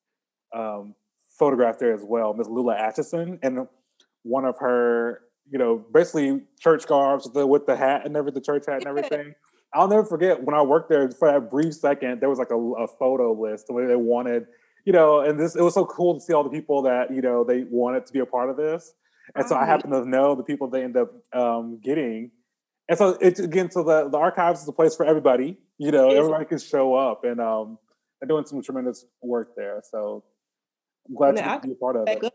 um, 0.55 0.95
photographed 1.37 1.79
there 1.79 1.93
as 1.93 2.03
well, 2.03 2.33
Miss 2.33 2.47
Lula 2.47 2.75
Atchison, 2.75 3.39
and 3.41 3.67
one 4.23 4.45
of 4.45 4.57
her, 4.59 5.21
you 5.49 5.57
know, 5.57 5.83
basically 5.93 6.41
church 6.59 6.85
garbs 6.87 7.25
with 7.25 7.33
the, 7.33 7.47
with 7.47 7.65
the 7.65 7.75
hat 7.75 8.05
and 8.05 8.15
everything, 8.15 8.35
the 8.35 8.45
church 8.45 8.65
hat 8.67 8.77
and 8.77 8.87
everything. 8.87 9.33
I'll 9.73 9.87
never 9.87 10.03
forget 10.03 10.43
when 10.43 10.55
I 10.55 10.61
worked 10.61 10.89
there 10.89 11.09
for 11.11 11.31
that 11.31 11.49
brief 11.49 11.73
second. 11.73 12.19
There 12.19 12.29
was 12.29 12.39
like 12.39 12.51
a, 12.51 12.57
a 12.57 12.87
photo 12.87 13.33
list 13.33 13.67
the 13.67 13.73
way 13.73 13.85
they 13.85 13.95
wanted, 13.95 14.47
you 14.85 14.93
know, 14.93 15.21
and 15.21 15.39
this 15.39 15.55
it 15.55 15.61
was 15.61 15.73
so 15.73 15.85
cool 15.85 16.15
to 16.15 16.19
see 16.19 16.33
all 16.33 16.43
the 16.43 16.49
people 16.49 16.81
that 16.83 17.13
you 17.13 17.21
know 17.21 17.43
they 17.43 17.63
wanted 17.69 18.05
to 18.05 18.13
be 18.13 18.19
a 18.19 18.25
part 18.25 18.49
of 18.49 18.57
this. 18.57 18.93
And 19.35 19.47
so 19.47 19.55
I 19.55 19.65
happen 19.65 19.91
to 19.91 20.03
know 20.03 20.35
the 20.35 20.43
people 20.43 20.67
they 20.67 20.83
end 20.83 20.97
up 20.97 21.11
um, 21.33 21.79
getting 21.81 22.31
and 22.91 22.97
so 22.97 23.17
it's 23.21 23.39
again, 23.39 23.71
so 23.71 23.83
the, 23.83 24.09
the 24.09 24.17
archives 24.17 24.61
is 24.61 24.67
a 24.67 24.73
place 24.73 24.97
for 24.97 25.05
everybody. 25.05 25.57
You 25.77 25.91
know, 25.91 26.09
everybody 26.09 26.43
can 26.43 26.59
show 26.59 26.93
up, 26.93 27.23
and 27.23 27.39
um, 27.39 27.77
they're 28.19 28.27
doing 28.27 28.45
some 28.45 28.61
tremendous 28.61 29.05
work 29.21 29.55
there. 29.55 29.81
So 29.89 30.25
I'm 31.07 31.15
glad 31.15 31.35
now, 31.35 31.57
to 31.57 31.67
be 31.67 31.71
a 31.71 31.75
part 31.75 31.95
of 31.95 32.09
it. 32.09 32.33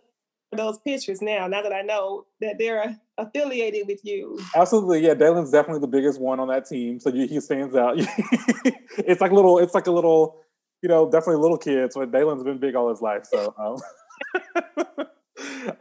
Those 0.56 0.78
pictures 0.78 1.22
now, 1.22 1.46
now 1.46 1.62
that 1.62 1.72
I 1.72 1.82
know 1.82 2.26
that 2.40 2.56
they're 2.58 2.98
affiliated 3.18 3.86
with 3.86 4.04
you. 4.04 4.40
Absolutely, 4.54 5.00
yeah. 5.00 5.14
Dalen's 5.14 5.50
definitely 5.50 5.80
the 5.80 5.86
biggest 5.86 6.20
one 6.20 6.40
on 6.40 6.48
that 6.48 6.66
team, 6.66 6.98
so 7.00 7.12
he 7.12 7.40
stands 7.40 7.74
out. 7.74 7.94
it's 8.98 9.20
like 9.20 9.32
little, 9.32 9.58
it's 9.58 9.74
like 9.74 9.86
a 9.86 9.92
little, 9.92 10.40
you 10.82 10.88
know, 10.88 11.10
definitely 11.10 11.42
little 11.42 11.58
kids. 11.58 11.94
So 11.94 12.04
Dalen's 12.06 12.42
been 12.42 12.58
big 12.58 12.74
all 12.74 12.90
his 12.90 13.00
life, 13.00 13.24
so. 13.24 13.54
Um, 13.58 13.76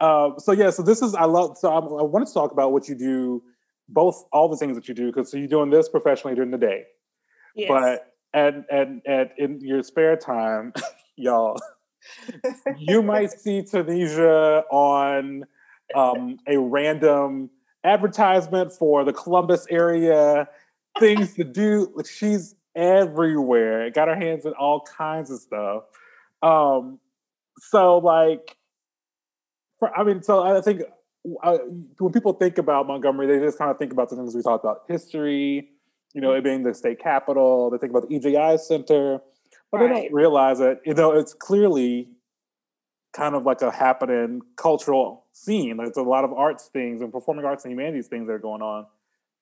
um, 0.00 0.34
so 0.38 0.52
yeah, 0.52 0.70
so 0.70 0.82
this 0.82 1.02
is 1.02 1.14
I 1.14 1.24
love. 1.24 1.58
So 1.58 1.70
I, 1.70 1.78
I 1.78 2.02
wanted 2.02 2.28
to 2.28 2.34
talk 2.34 2.52
about 2.52 2.72
what 2.72 2.88
you 2.88 2.94
do 2.94 3.42
both 3.88 4.24
all 4.32 4.48
the 4.48 4.56
things 4.56 4.76
that 4.76 4.88
you 4.88 4.94
do 4.94 5.06
because 5.06 5.30
so 5.30 5.36
you're 5.36 5.48
doing 5.48 5.70
this 5.70 5.88
professionally 5.88 6.34
during 6.34 6.50
the 6.50 6.58
day 6.58 6.84
yes. 7.54 7.68
but 7.68 8.14
and 8.34 8.64
and 8.70 9.00
and 9.06 9.30
in 9.38 9.60
your 9.60 9.82
spare 9.82 10.16
time 10.16 10.72
y'all 11.16 11.56
you 12.78 13.02
might 13.02 13.30
see 13.40 13.62
Tanisha 13.62 14.62
on 14.70 15.44
um, 15.94 16.38
a 16.46 16.58
random 16.58 17.50
advertisement 17.84 18.72
for 18.72 19.04
the 19.04 19.12
Columbus 19.12 19.66
area, 19.70 20.48
things 20.98 21.34
to 21.34 21.44
do. 21.44 21.94
She's 22.04 22.54
everywhere. 22.74 23.90
Got 23.90 24.08
her 24.08 24.16
hands 24.16 24.44
in 24.44 24.52
all 24.52 24.82
kinds 24.82 25.30
of 25.30 25.40
stuff. 25.40 25.84
Um, 26.42 26.98
so 27.58 27.98
like, 27.98 28.56
for, 29.78 29.96
I 29.96 30.04
mean, 30.04 30.22
so 30.22 30.42
I 30.42 30.60
think 30.60 30.82
uh, 31.42 31.58
when 31.98 32.12
people 32.12 32.32
think 32.34 32.58
about 32.58 32.86
Montgomery, 32.86 33.26
they 33.26 33.44
just 33.44 33.58
kind 33.58 33.70
of 33.70 33.78
think 33.78 33.92
about 33.92 34.10
the 34.10 34.16
things 34.16 34.34
we 34.34 34.42
talked 34.42 34.64
about 34.64 34.82
history, 34.88 35.70
you 36.14 36.20
know, 36.20 36.32
it 36.32 36.44
being 36.44 36.62
the 36.62 36.74
state 36.74 37.00
capital. 37.00 37.70
They 37.70 37.78
think 37.78 37.90
about 37.90 38.08
the 38.08 38.16
EJI 38.16 38.58
Center, 38.58 39.20
but 39.70 39.80
right. 39.80 39.88
they 39.88 40.00
don't 40.02 40.12
realize 40.12 40.58
that, 40.58 40.80
you 40.84 40.94
know, 40.94 41.12
it's 41.12 41.34
clearly 41.34 42.08
kind 43.12 43.34
of 43.34 43.44
like 43.44 43.62
a 43.62 43.70
happening 43.70 44.42
cultural 44.56 45.24
scene. 45.32 45.76
There's 45.78 45.96
a 45.96 46.02
lot 46.02 46.24
of 46.24 46.32
arts 46.32 46.68
things 46.72 47.00
and 47.00 47.12
performing 47.12 47.44
arts 47.44 47.64
and 47.64 47.72
humanities 47.72 48.08
things 48.08 48.26
that 48.26 48.34
are 48.34 48.38
going 48.38 48.62
on. 48.62 48.86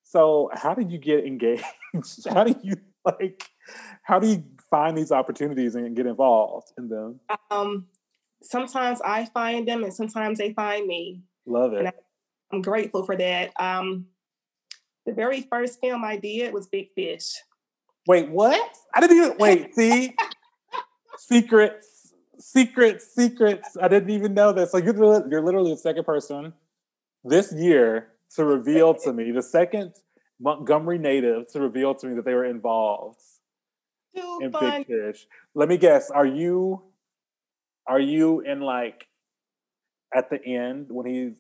So, 0.05 0.51
how 0.53 0.75
did 0.75 0.91
you 0.91 0.99
get 0.99 1.25
engaged? 1.27 1.65
how 2.29 2.45
do 2.45 2.55
you 2.63 2.75
like? 3.05 3.51
How 4.03 4.19
do 4.19 4.29
you 4.29 4.45
find 4.71 4.97
these 4.97 5.11
opportunities 5.11 5.75
and 5.75 5.97
get 5.97 6.07
involved 6.07 6.73
in 6.79 6.89
them? 6.89 7.21
Um, 7.51 7.87
sometimes 8.43 9.01
I 9.03 9.25
find 9.27 9.67
them, 9.67 9.83
and 9.83 9.93
sometimes 9.93 10.39
they 10.39 10.53
find 10.53 10.87
me. 10.87 11.23
Love 11.47 11.73
it. 11.73 11.93
I'm 12.53 12.63
grateful 12.63 13.05
for 13.05 13.17
that. 13.17 13.53
Um, 13.59 14.07
the 15.07 15.13
very 15.13 15.43
first 15.43 15.81
film 15.81 16.05
I 16.05 16.17
did 16.17 16.53
was 16.53 16.67
Big 16.67 16.93
Fish. 16.95 17.35
Wait, 18.07 18.29
what? 18.31 18.77
I 18.95 19.01
didn't 19.01 19.17
even 19.17 19.39
wait. 19.39 19.75
See, 19.77 20.15
secrets, 21.19 22.13
secrets, 22.39 23.15
secrets. 23.15 23.77
I 23.81 23.89
didn't 23.89 24.11
even 24.11 24.35
know 24.35 24.53
this. 24.53 24.73
So 24.73 24.79
you're 24.79 24.95
you're 25.29 25.43
literally 25.43 25.73
the 25.73 25.79
second 25.79 26.05
person 26.05 26.53
this 27.25 27.53
year 27.53 28.09
to 28.37 28.45
reveal 28.45 28.95
to 28.95 29.13
me, 29.13 29.31
the 29.31 29.43
second 29.43 29.95
Montgomery 30.41 30.99
native 30.99 31.51
to 31.53 31.61
reveal 31.61 31.95
to 31.95 32.07
me 32.07 32.17
that 32.17 32.25
they 32.25 32.35
were 32.35 32.45
involved 32.45 33.21
Too 34.15 34.39
in 34.43 34.53
fun. 34.53 34.85
Big 34.87 34.87
Fish. 34.87 35.27
Let 35.55 35.69
me 35.69 35.79
guess. 35.79 36.11
Are 36.11 36.27
you 36.27 36.83
are 37.87 38.01
you 38.01 38.41
in 38.41 38.61
like 38.61 39.07
at 40.15 40.31
the 40.31 40.45
end 40.45 40.87
when 40.91 41.07
he's 41.07 41.37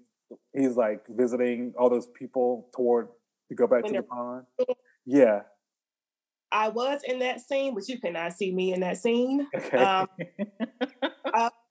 he's 0.54 0.76
like 0.76 1.06
visiting 1.08 1.74
all 1.78 1.90
those 1.90 2.06
people 2.06 2.68
toward 2.74 3.08
to 3.48 3.54
go 3.54 3.66
back 3.66 3.84
when 3.84 3.94
to 3.94 3.98
the 4.00 4.02
pond. 4.02 4.46
Yeah. 5.06 5.42
I 6.54 6.68
was 6.68 7.00
in 7.04 7.18
that 7.18 7.40
scene, 7.40 7.74
but 7.74 7.88
you 7.88 7.98
cannot 7.98 8.32
see 8.32 8.52
me 8.52 8.72
in 8.72 8.80
that 8.80 8.96
scene. 8.96 9.46
Okay. 9.54 9.76
Um, 9.76 10.08
uh, 11.34 11.50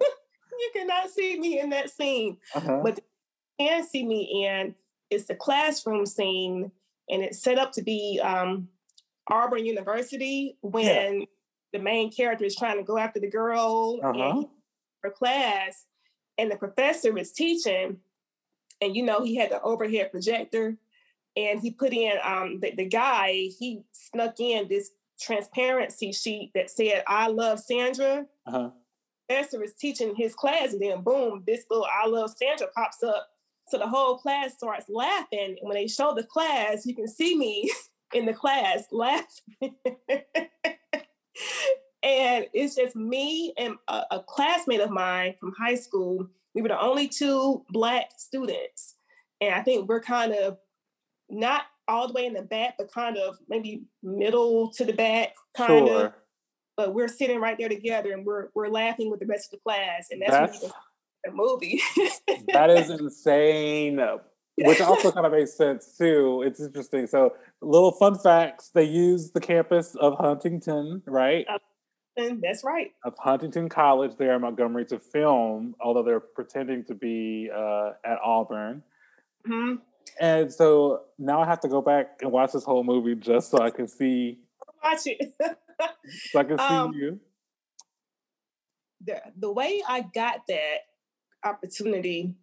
you 0.00 0.70
cannot 0.74 1.08
see 1.10 1.40
me 1.40 1.58
in 1.58 1.70
that 1.70 1.90
scene. 1.90 2.36
Uh-huh. 2.54 2.80
But 2.84 3.00
you 3.58 3.66
can 3.66 3.86
see 3.86 4.06
me 4.06 4.46
in 4.46 4.74
it's 5.10 5.24
the 5.24 5.34
classroom 5.34 6.04
scene, 6.04 6.70
and 7.08 7.22
it's 7.22 7.42
set 7.42 7.58
up 7.58 7.72
to 7.72 7.82
be 7.82 8.20
um, 8.22 8.68
Auburn 9.30 9.64
University 9.64 10.58
when 10.60 11.20
yeah. 11.20 11.26
the 11.72 11.78
main 11.78 12.12
character 12.12 12.44
is 12.44 12.56
trying 12.56 12.76
to 12.76 12.84
go 12.84 12.98
after 12.98 13.20
the 13.20 13.30
girl 13.30 14.00
uh-huh. 14.02 14.12
in 14.12 14.48
her 15.02 15.10
class 15.10 15.86
and 16.36 16.50
the 16.50 16.56
professor 16.56 17.16
is 17.16 17.32
teaching, 17.32 17.98
and 18.80 18.96
you 18.96 19.02
know, 19.02 19.22
he 19.22 19.36
had 19.36 19.50
the 19.50 19.62
overhead 19.62 20.10
projector, 20.10 20.76
and 21.36 21.60
he 21.60 21.70
put 21.70 21.92
in 21.92 22.12
um, 22.22 22.60
the, 22.60 22.72
the 22.76 22.86
guy, 22.86 23.48
he 23.58 23.82
snuck 23.92 24.38
in 24.38 24.68
this 24.68 24.90
transparency 25.20 26.12
sheet 26.12 26.52
that 26.54 26.70
said 26.70 27.02
"I 27.06 27.28
love 27.28 27.60
Sandra." 27.60 28.26
Uh-huh. 28.46 28.70
Esther 29.28 29.62
is 29.62 29.74
teaching 29.74 30.14
his 30.14 30.34
class, 30.34 30.72
and 30.72 30.82
then 30.82 31.02
boom, 31.02 31.44
this 31.46 31.64
little 31.70 31.86
"I 31.86 32.06
love 32.06 32.30
Sandra" 32.36 32.68
pops 32.74 33.02
up. 33.02 33.28
So 33.68 33.78
the 33.78 33.88
whole 33.88 34.18
class 34.18 34.54
starts 34.54 34.86
laughing. 34.88 35.56
And 35.58 35.58
when 35.62 35.74
they 35.74 35.86
show 35.86 36.14
the 36.14 36.24
class, 36.24 36.84
you 36.86 36.94
can 36.94 37.08
see 37.08 37.36
me 37.36 37.70
in 38.14 38.26
the 38.26 38.34
class 38.34 38.86
laughing. 38.90 39.26
and 42.02 42.46
it's 42.52 42.74
just 42.76 42.94
me 42.94 43.54
and 43.56 43.76
a, 43.88 44.02
a, 44.10 44.20
classmate 44.20 44.80
of 44.80 44.90
mine 44.90 45.34
from 45.40 45.54
high 45.58 45.76
school. 45.76 46.28
We 46.54 46.62
were 46.62 46.68
the 46.68 46.80
only 46.80 47.08
two 47.08 47.64
black 47.70 48.10
students. 48.18 48.96
And 49.40 49.54
I 49.54 49.62
think 49.62 49.88
we're 49.88 50.00
kind 50.00 50.32
of 50.32 50.58
not 51.34 51.62
all 51.88 52.06
the 52.06 52.14
way 52.14 52.26
in 52.26 52.32
the 52.32 52.42
back, 52.42 52.74
but 52.78 52.92
kind 52.92 53.16
of 53.16 53.36
maybe 53.48 53.82
middle 54.02 54.70
to 54.72 54.84
the 54.84 54.92
back, 54.92 55.34
kind 55.56 55.88
sure. 55.88 56.06
of. 56.06 56.14
But 56.76 56.94
we're 56.94 57.08
sitting 57.08 57.40
right 57.40 57.56
there 57.58 57.68
together 57.68 58.12
and 58.12 58.24
we're 58.24 58.48
we're 58.54 58.68
laughing 58.68 59.10
with 59.10 59.20
the 59.20 59.26
rest 59.26 59.52
of 59.52 59.58
the 59.58 59.62
class. 59.62 60.08
And 60.10 60.22
that's, 60.22 60.60
that's 60.60 60.72
the 61.24 61.30
movie. 61.32 61.80
that 62.52 62.70
is 62.70 62.90
insane. 62.90 64.00
Which 64.56 64.80
also 64.80 65.10
kind 65.10 65.26
of 65.26 65.32
makes 65.32 65.56
sense 65.56 65.96
too. 65.96 66.42
It's 66.46 66.60
interesting. 66.60 67.06
So, 67.06 67.34
little 67.60 67.92
fun 67.92 68.16
facts: 68.18 68.70
they 68.72 68.84
use 68.84 69.32
the 69.32 69.40
campus 69.40 69.96
of 69.96 70.16
Huntingdon, 70.18 71.02
right? 71.06 71.44
Uh, 71.48 71.58
that's 72.40 72.62
right. 72.62 72.92
Of 73.04 73.14
Huntingdon 73.18 73.68
College 73.68 74.12
there 74.16 74.36
in 74.36 74.42
Montgomery 74.42 74.84
to 74.86 75.00
film, 75.00 75.74
although 75.80 76.04
they're 76.04 76.20
pretending 76.20 76.84
to 76.84 76.94
be 76.94 77.50
uh, 77.52 77.90
at 78.04 78.18
Auburn. 78.24 78.82
Mm-hmm. 79.48 79.82
And 80.20 80.52
so 80.52 81.02
now 81.18 81.40
I 81.40 81.46
have 81.46 81.60
to 81.60 81.68
go 81.68 81.80
back 81.80 82.18
and 82.20 82.30
watch 82.30 82.52
this 82.52 82.64
whole 82.64 82.84
movie 82.84 83.14
just 83.14 83.50
so 83.50 83.58
I 83.58 83.70
can 83.70 83.88
see. 83.88 84.38
Watch 84.82 85.00
it. 85.06 85.34
so 86.30 86.38
I 86.38 86.44
can 86.44 86.58
see 86.58 86.64
um, 86.64 86.92
you. 86.92 87.20
The, 89.04 89.20
the 89.36 89.52
way 89.52 89.82
I 89.86 90.02
got 90.02 90.46
that 90.48 90.78
opportunity, 91.44 92.34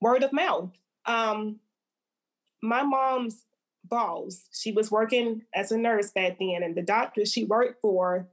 word 0.00 0.22
of 0.22 0.32
mouth. 0.32 0.70
Um, 1.06 1.60
my 2.62 2.82
mom's 2.82 3.44
boss, 3.84 4.48
she 4.52 4.72
was 4.72 4.90
working 4.90 5.42
as 5.54 5.72
a 5.72 5.78
nurse 5.78 6.10
back 6.10 6.38
then, 6.38 6.62
and 6.62 6.76
the 6.76 6.82
doctor 6.82 7.24
she 7.24 7.44
worked 7.44 7.80
for 7.80 8.28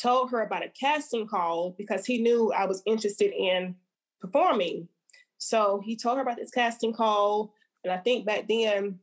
told 0.00 0.30
her 0.30 0.40
about 0.40 0.64
a 0.64 0.68
casting 0.68 1.26
call 1.26 1.74
because 1.76 2.06
he 2.06 2.22
knew 2.22 2.52
I 2.52 2.66
was 2.66 2.82
interested 2.86 3.32
in 3.32 3.76
performing. 4.20 4.88
So 5.38 5.82
he 5.84 5.96
told 5.96 6.16
her 6.16 6.22
about 6.22 6.36
this 6.36 6.50
casting 6.50 6.92
call. 6.92 7.54
And 7.84 7.92
I 7.92 7.98
think 7.98 8.26
back 8.26 8.48
then, 8.48 8.98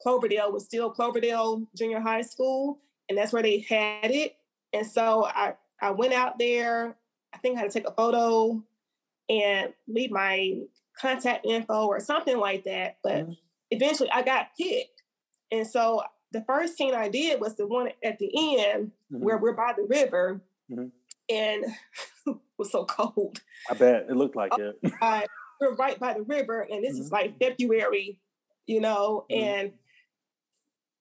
Cloverdale 0.00 0.52
was 0.52 0.64
still 0.64 0.90
Cloverdale 0.90 1.66
Junior 1.76 2.00
High 2.00 2.22
School, 2.22 2.78
and 3.08 3.18
that's 3.18 3.32
where 3.32 3.42
they 3.42 3.60
had 3.60 4.10
it. 4.10 4.36
And 4.72 4.86
so 4.86 5.24
I, 5.26 5.54
I 5.80 5.90
went 5.90 6.12
out 6.12 6.38
there. 6.38 6.96
I 7.32 7.38
think 7.38 7.56
I 7.56 7.62
had 7.62 7.70
to 7.70 7.78
take 7.78 7.88
a 7.88 7.94
photo 7.94 8.62
and 9.28 9.72
leave 9.86 10.10
my 10.10 10.60
contact 10.98 11.46
info 11.46 11.86
or 11.86 12.00
something 12.00 12.38
like 12.38 12.64
that. 12.64 12.98
But 13.02 13.24
mm-hmm. 13.24 13.32
eventually 13.70 14.10
I 14.10 14.22
got 14.22 14.48
picked. 14.58 15.02
And 15.50 15.66
so 15.66 16.02
the 16.32 16.42
first 16.42 16.76
scene 16.76 16.94
I 16.94 17.08
did 17.08 17.40
was 17.40 17.56
the 17.56 17.66
one 17.66 17.90
at 18.04 18.18
the 18.18 18.30
end 18.58 18.92
mm-hmm. 19.12 19.24
where 19.24 19.38
we're 19.38 19.54
by 19.54 19.72
the 19.76 19.86
river 19.88 20.42
mm-hmm. 20.70 20.88
and 21.34 21.64
it 22.26 22.36
was 22.58 22.70
so 22.70 22.84
cold. 22.84 23.40
I 23.70 23.74
bet 23.74 24.06
it 24.08 24.16
looked 24.16 24.36
like 24.36 24.52
oh, 24.58 24.72
it. 24.82 25.24
We're 25.60 25.74
right 25.74 25.98
by 25.98 26.14
the 26.14 26.22
river 26.22 26.60
and 26.60 26.84
this 26.84 26.94
mm-hmm. 26.94 27.02
is 27.02 27.12
like 27.12 27.38
February, 27.38 28.18
you 28.66 28.80
know, 28.80 29.26
mm-hmm. 29.30 29.44
and 29.44 29.72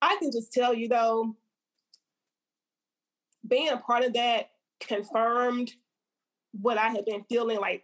I 0.02 0.18
can 0.20 0.32
just 0.32 0.54
tell 0.54 0.74
you 0.74 0.88
though, 0.88 1.36
being 3.48 3.70
a 3.70 3.78
part 3.78 4.04
of 4.04 4.14
that 4.14 4.50
confirmed 4.80 5.72
what 6.60 6.78
I 6.78 6.90
had 6.90 7.06
been 7.06 7.24
feeling 7.30 7.60
like 7.60 7.84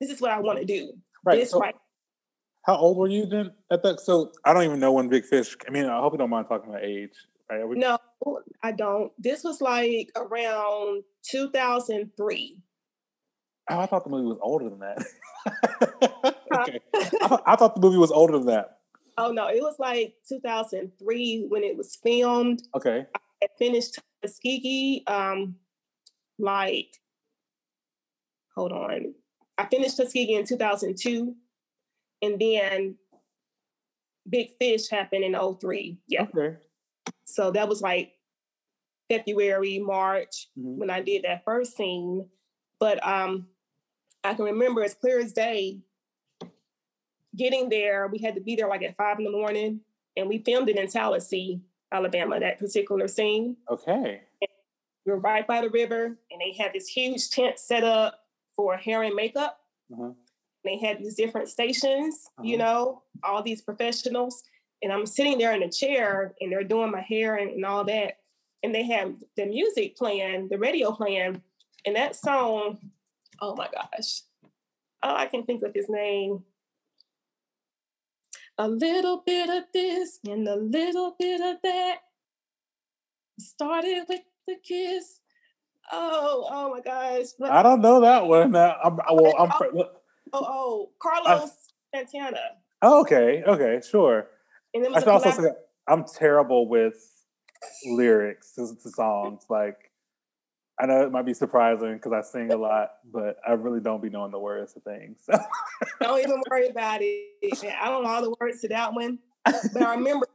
this 0.00 0.10
is 0.10 0.20
what 0.20 0.32
I 0.32 0.40
want 0.40 0.58
to 0.58 0.64
do. 0.64 0.94
Right. 1.24 1.38
This 1.38 1.50
so, 1.50 1.60
right 1.60 1.74
how 2.62 2.76
old 2.76 2.96
were 2.96 3.08
you 3.08 3.26
then 3.26 3.50
at 3.70 3.82
that? 3.82 4.00
So 4.00 4.32
I 4.44 4.52
don't 4.52 4.64
even 4.64 4.80
know 4.80 4.92
when 4.92 5.08
Big 5.08 5.24
Fish. 5.24 5.56
I 5.66 5.70
mean, 5.70 5.86
I 5.86 6.00
hope 6.00 6.12
you 6.12 6.18
don't 6.18 6.30
mind 6.30 6.46
talking 6.48 6.70
about 6.70 6.84
age. 6.84 7.10
Right? 7.50 7.66
We... 7.66 7.76
No, 7.76 7.98
I 8.62 8.72
don't. 8.72 9.12
This 9.18 9.44
was 9.44 9.60
like 9.60 10.10
around 10.16 11.02
2003. 11.28 12.56
Oh, 13.70 13.78
I 13.78 13.86
thought 13.86 14.04
the 14.04 14.10
movie 14.10 14.26
was 14.26 14.38
older 14.42 14.68
than 14.68 14.80
that. 14.80 15.04
okay. 16.54 16.80
I, 16.94 17.28
thought, 17.28 17.42
I 17.46 17.56
thought 17.56 17.74
the 17.74 17.80
movie 17.80 17.98
was 17.98 18.10
older 18.10 18.38
than 18.38 18.46
that. 18.46 18.78
Oh 19.18 19.30
no, 19.30 19.48
it 19.48 19.60
was 19.60 19.76
like 19.78 20.14
2003 20.28 21.46
when 21.48 21.62
it 21.62 21.76
was 21.76 21.96
filmed. 21.96 22.62
Okay. 22.74 23.06
I 23.42 23.46
finished 23.58 23.98
Tuskegee, 24.22 25.04
um, 25.06 25.56
like, 26.38 26.96
hold 28.54 28.72
on. 28.72 29.14
I 29.58 29.66
finished 29.66 29.96
Tuskegee 29.96 30.34
in 30.34 30.46
2002. 30.46 31.34
And 32.22 32.40
then 32.40 32.96
Big 34.28 34.50
Fish 34.58 34.88
happened 34.88 35.24
in 35.24 35.36
03. 35.60 35.98
Yeah. 36.06 36.22
Okay. 36.22 36.56
So 37.24 37.50
that 37.50 37.68
was 37.68 37.82
like 37.82 38.12
February, 39.10 39.78
March 39.78 40.48
mm-hmm. 40.58 40.78
when 40.78 40.90
I 40.90 41.02
did 41.02 41.24
that 41.24 41.44
first 41.44 41.76
scene. 41.76 42.28
But 42.82 42.98
um 43.06 43.46
I 44.24 44.34
can 44.34 44.44
remember 44.44 44.82
as 44.82 44.92
clear 44.92 45.20
as 45.20 45.32
day 45.32 45.78
getting 47.36 47.68
there. 47.68 48.08
We 48.08 48.18
had 48.18 48.34
to 48.34 48.40
be 48.40 48.56
there 48.56 48.68
like 48.68 48.82
at 48.82 48.96
five 48.96 49.18
in 49.18 49.24
the 49.24 49.30
morning 49.30 49.82
and 50.16 50.28
we 50.28 50.38
filmed 50.38 50.68
it 50.68 50.76
in 50.76 50.88
Tallassee, 50.88 51.60
Alabama, 51.92 52.40
that 52.40 52.58
particular 52.58 53.06
scene. 53.06 53.56
Okay. 53.70 54.22
And 54.40 54.48
we 55.06 55.12
were 55.12 55.20
right 55.20 55.46
by 55.46 55.60
the 55.60 55.70
river 55.70 56.06
and 56.06 56.40
they 56.40 56.60
had 56.60 56.72
this 56.72 56.88
huge 56.88 57.30
tent 57.30 57.60
set 57.60 57.84
up 57.84 58.18
for 58.56 58.76
hair 58.76 59.04
and 59.04 59.14
makeup. 59.14 59.60
Uh-huh. 59.92 60.10
They 60.64 60.76
had 60.78 60.98
these 60.98 61.14
different 61.14 61.50
stations, 61.50 62.26
uh-huh. 62.36 62.48
you 62.48 62.56
know, 62.56 63.02
all 63.22 63.44
these 63.44 63.62
professionals. 63.62 64.42
And 64.82 64.92
I'm 64.92 65.06
sitting 65.06 65.38
there 65.38 65.52
in 65.52 65.62
a 65.62 65.70
chair 65.70 66.34
and 66.40 66.50
they're 66.50 66.64
doing 66.64 66.90
my 66.90 67.02
hair 67.02 67.36
and, 67.36 67.52
and 67.52 67.64
all 67.64 67.84
that. 67.84 68.18
And 68.64 68.74
they 68.74 68.86
have 68.88 69.14
the 69.36 69.46
music 69.46 69.96
playing, 69.96 70.48
the 70.48 70.58
radio 70.58 70.90
playing. 70.90 71.42
And 71.84 71.96
that 71.96 72.16
song, 72.16 72.78
oh 73.40 73.54
my 73.56 73.68
gosh. 73.72 74.22
Oh, 75.02 75.14
I 75.14 75.26
can 75.26 75.44
think 75.44 75.62
of 75.62 75.72
his 75.74 75.86
name. 75.88 76.44
A 78.58 78.68
little 78.68 79.22
bit 79.24 79.48
of 79.48 79.64
this 79.74 80.20
and 80.26 80.46
a 80.46 80.56
little 80.56 81.16
bit 81.18 81.40
of 81.40 81.56
that. 81.62 81.96
Started 83.40 84.04
with 84.08 84.20
the 84.46 84.56
kiss. 84.62 85.20
Oh, 85.90 86.46
oh 86.48 86.70
my 86.70 86.80
gosh. 86.80 87.26
I 87.42 87.62
don't 87.62 87.80
know 87.80 88.00
that 88.02 88.26
one. 88.26 88.54
I'm, 88.54 88.98
well, 89.10 89.34
I'm, 89.38 89.50
Oh, 90.32 90.46
oh, 90.48 90.90
Carlos 90.98 91.42
uh, 91.42 91.48
Santana. 91.94 92.38
Oh, 92.80 93.00
okay, 93.02 93.42
okay, 93.46 93.80
sure. 93.86 94.28
And 94.72 94.86
I 94.96 95.00
also 95.02 95.30
say 95.30 95.50
I'm 95.86 96.04
terrible 96.04 96.68
with 96.68 96.94
lyrics 97.86 98.54
to, 98.54 98.74
to 98.82 98.90
songs. 98.90 99.44
Like, 99.50 99.91
I 100.80 100.86
know 100.86 101.02
it 101.02 101.12
might 101.12 101.26
be 101.26 101.34
surprising 101.34 101.94
because 101.94 102.12
I 102.12 102.22
sing 102.22 102.52
a 102.52 102.56
lot, 102.56 102.92
but 103.04 103.36
I 103.46 103.52
really 103.52 103.80
don't 103.80 104.02
be 104.02 104.10
knowing 104.10 104.32
the 104.32 104.38
words 104.38 104.72
to 104.72 104.80
things. 104.80 105.24
don't 106.00 106.18
even 106.18 106.42
worry 106.50 106.68
about 106.68 107.00
it. 107.02 107.28
I 107.80 107.88
don't 107.88 108.02
know 108.02 108.10
all 108.10 108.22
the 108.22 108.34
words 108.40 108.60
to 108.62 108.68
that 108.68 108.92
one, 108.94 109.18
but 109.44 109.82
I 109.82 109.94
remember 109.94 110.26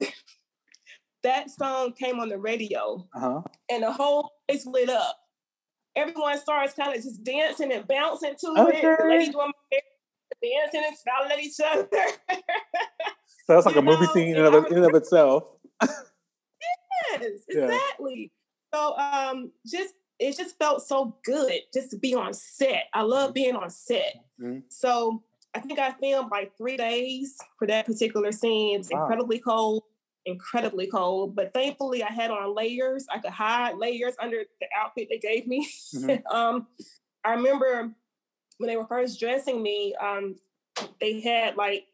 that 1.22 1.50
song 1.50 1.92
came 1.92 2.20
on 2.20 2.28
the 2.28 2.38
radio, 2.38 3.06
uh-huh. 3.14 3.42
and 3.70 3.82
the 3.82 3.92
whole 3.92 4.32
place 4.48 4.66
lit 4.66 4.90
up 4.90 5.16
everyone 5.96 6.38
starts 6.38 6.74
kind 6.74 6.96
of 6.96 7.02
just 7.02 7.22
dancing 7.24 7.72
and 7.72 7.86
bouncing 7.86 8.34
to 8.40 8.54
okay. 8.58 8.78
it. 8.78 8.98
The 8.98 9.08
lady 9.08 9.30
doing 9.30 9.52
dancing 10.42 10.82
and 10.86 10.96
smiling 10.96 11.32
at 11.32 11.38
each 11.40 11.60
other. 11.64 11.88
so 13.46 13.54
that's 13.54 13.66
like 13.66 13.74
you 13.74 13.80
a 13.80 13.84
movie 13.84 14.06
scene 14.06 14.36
in, 14.36 14.44
of, 14.44 14.66
in 14.70 14.84
of 14.84 14.94
itself. 14.94 15.44
yes, 15.82 17.42
exactly. 17.48 18.32
Yeah. 18.32 18.43
So 18.74 18.96
um, 18.98 19.52
just 19.66 19.94
it 20.18 20.36
just 20.36 20.58
felt 20.58 20.82
so 20.82 21.16
good 21.24 21.60
just 21.72 21.90
to 21.90 21.98
be 21.98 22.14
on 22.14 22.34
set. 22.34 22.84
I 22.92 23.02
love 23.02 23.26
mm-hmm. 23.26 23.34
being 23.34 23.56
on 23.56 23.70
set. 23.70 24.16
Mm-hmm. 24.40 24.60
So 24.68 25.22
I 25.54 25.60
think 25.60 25.78
I 25.78 25.92
filmed 25.92 26.30
like 26.30 26.56
three 26.56 26.76
days 26.76 27.36
for 27.58 27.66
that 27.68 27.86
particular 27.86 28.32
scene. 28.32 28.80
It's 28.80 28.90
wow. 28.90 29.02
incredibly 29.02 29.38
cold 29.38 29.82
incredibly 30.26 30.86
cold, 30.86 31.36
but 31.36 31.52
thankfully 31.52 32.02
I 32.02 32.10
had 32.10 32.30
on 32.30 32.54
layers. 32.54 33.06
I 33.12 33.18
could 33.18 33.30
hide 33.30 33.76
layers 33.76 34.14
under 34.18 34.42
the 34.58 34.66
outfit 34.74 35.08
they 35.10 35.18
gave 35.18 35.46
me. 35.46 35.68
Mm-hmm. 35.94 36.26
um, 36.34 36.66
I 37.24 37.34
remember 37.34 37.92
when 38.56 38.68
they 38.68 38.76
were 38.78 38.86
first 38.86 39.20
dressing 39.20 39.62
me, 39.62 39.94
um, 40.00 40.36
they 40.98 41.20
had 41.20 41.56
like 41.56 41.86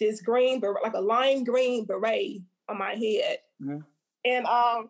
this 0.00 0.22
green, 0.22 0.62
like 0.82 0.94
a 0.94 1.00
lime 1.00 1.44
green 1.44 1.84
beret 1.84 2.40
on 2.68 2.78
my 2.78 2.94
head. 2.94 3.38
Mm-hmm. 3.62 3.80
And 4.24 4.46
um, 4.46 4.88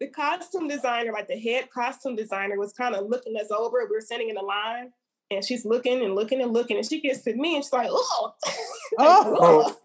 the 0.00 0.08
costume 0.08 0.66
designer, 0.66 1.12
like 1.12 1.28
the 1.28 1.38
head 1.38 1.70
costume 1.70 2.16
designer, 2.16 2.58
was 2.58 2.72
kind 2.72 2.94
of 2.94 3.08
looking 3.08 3.36
us 3.36 3.50
over. 3.50 3.86
We 3.88 3.96
were 3.96 4.00
sitting 4.00 4.30
in 4.30 4.36
a 4.36 4.42
line, 4.42 4.92
and 5.30 5.44
she's 5.44 5.64
looking 5.64 6.02
and 6.02 6.14
looking 6.14 6.40
and 6.40 6.52
looking, 6.52 6.78
and 6.78 6.86
she 6.86 7.00
gets 7.00 7.22
to 7.22 7.34
me 7.34 7.54
and 7.54 7.64
she's 7.64 7.72
like, 7.72 7.90
"Oh, 7.92 8.32
oh." 8.98 9.76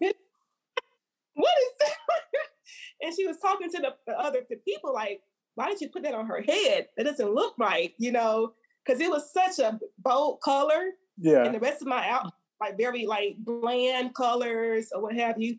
what 1.34 1.54
is 1.62 1.72
that? 1.80 1.96
and 3.02 3.14
she 3.14 3.26
was 3.26 3.38
talking 3.38 3.70
to 3.70 3.78
the, 3.78 3.94
the 4.06 4.18
other 4.18 4.40
the 4.48 4.56
people 4.56 4.92
like, 4.92 5.20
why 5.54 5.68
did 5.68 5.80
you 5.80 5.88
put 5.88 6.02
that 6.02 6.14
on 6.14 6.26
her 6.26 6.42
head? 6.42 6.88
That 6.96 7.04
doesn't 7.04 7.34
look 7.34 7.54
right, 7.58 7.94
you 7.98 8.12
know, 8.12 8.52
because 8.84 9.00
it 9.00 9.10
was 9.10 9.32
such 9.32 9.58
a 9.58 9.78
bold 9.98 10.40
color. 10.40 10.90
Yeah. 11.18 11.44
And 11.44 11.54
the 11.54 11.60
rest 11.60 11.82
of 11.82 11.88
my 11.88 12.08
out 12.08 12.32
like 12.60 12.76
very 12.78 13.06
like 13.06 13.36
bland 13.38 14.14
colors 14.14 14.90
or 14.94 15.02
what 15.02 15.16
have 15.16 15.40
you. 15.40 15.56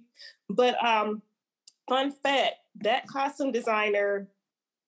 But 0.50 0.84
um, 0.84 1.22
fun 1.88 2.12
fact, 2.12 2.56
that 2.82 3.08
costume 3.08 3.52
designer 3.52 4.28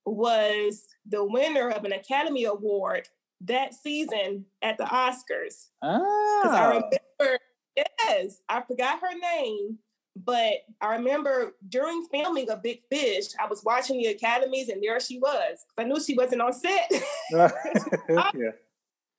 was 0.05 0.85
the 1.05 1.23
winner 1.23 1.69
of 1.69 1.85
an 1.85 1.93
Academy 1.93 2.45
Award 2.45 3.07
that 3.41 3.73
season 3.73 4.45
at 4.61 4.77
the 4.77 4.85
Oscars. 4.85 5.67
Ah. 5.81 6.41
I 6.43 6.67
remember, 6.67 7.39
yes, 7.75 8.41
I 8.49 8.61
forgot 8.61 8.99
her 9.01 9.17
name, 9.17 9.77
but 10.15 10.53
I 10.81 10.95
remember 10.95 11.53
during 11.67 12.05
filming 12.11 12.49
of 12.49 12.63
Big 12.63 12.81
Fish, 12.91 13.27
I 13.39 13.47
was 13.47 13.63
watching 13.63 13.99
the 13.99 14.07
academies 14.07 14.69
and 14.69 14.83
there 14.83 14.99
she 14.99 15.19
was. 15.19 15.65
I 15.77 15.83
knew 15.83 16.01
she 16.01 16.15
wasn't 16.15 16.41
on 16.41 16.53
set. 16.53 16.91
yeah. 17.31 18.51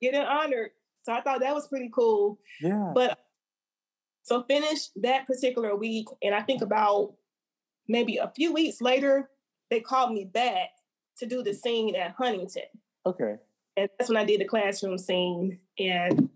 Getting 0.03 0.21
honored. 0.21 0.71
So 1.03 1.13
I 1.13 1.23
thought 1.23 1.41
that 1.41 1.55
was 1.55 1.69
pretty 1.69 1.91
cool. 1.95 2.39
Yeah. 2.61 2.93
But 2.95 3.19
so 4.23 4.43
finished 4.43 4.91
that 4.97 5.27
particular 5.27 5.75
week, 5.75 6.07
and 6.23 6.35
I 6.35 6.43
think 6.43 6.63
about 6.63 7.15
maybe 7.89 8.19
a 8.19 8.31
few 8.37 8.53
weeks 8.53 8.81
later, 8.81 9.31
they 9.71 9.81
called 9.81 10.13
me 10.13 10.25
back 10.25 10.71
to 11.19 11.27
do 11.27 11.43
the 11.43 11.55
scene 11.55 11.95
at 11.95 12.13
Huntingdon. 12.13 12.63
Okay. 13.07 13.37
And 13.77 13.89
that's 13.99 14.11
when 14.11 14.17
I 14.17 14.25
did 14.25 14.41
the 14.41 14.47
classroom 14.47 14.99
scene. 14.99 15.59
And 15.79 16.29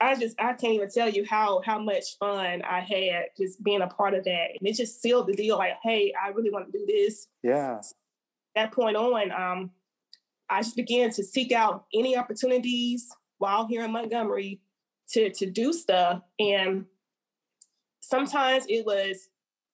I 0.00 0.14
just 0.14 0.40
I 0.40 0.52
can't 0.52 0.74
even 0.74 0.90
tell 0.90 1.08
you 1.08 1.24
how 1.28 1.62
how 1.64 1.78
much 1.78 2.18
fun 2.18 2.62
I 2.62 2.80
had 2.80 3.26
just 3.36 3.62
being 3.62 3.82
a 3.82 3.86
part 3.86 4.14
of 4.14 4.24
that. 4.24 4.46
And 4.58 4.68
it 4.68 4.74
just 4.74 5.02
sealed 5.02 5.26
the 5.26 5.34
deal 5.34 5.58
like, 5.58 5.74
hey, 5.82 6.12
I 6.22 6.28
really 6.28 6.50
want 6.50 6.70
to 6.70 6.78
do 6.78 6.86
this. 6.86 7.28
Yeah. 7.42 7.80
that 8.54 8.72
point 8.72 8.96
on, 8.96 9.32
um, 9.32 9.70
I 10.48 10.62
just 10.62 10.76
began 10.76 11.10
to 11.10 11.24
seek 11.24 11.52
out 11.52 11.86
any 11.92 12.16
opportunities 12.16 13.08
while 13.38 13.66
here 13.66 13.84
in 13.84 13.92
Montgomery 13.92 14.60
to 15.10 15.30
to 15.30 15.50
do 15.50 15.72
stuff. 15.72 16.22
And 16.38 16.86
sometimes 18.00 18.66
it 18.68 18.84
was 18.86 19.28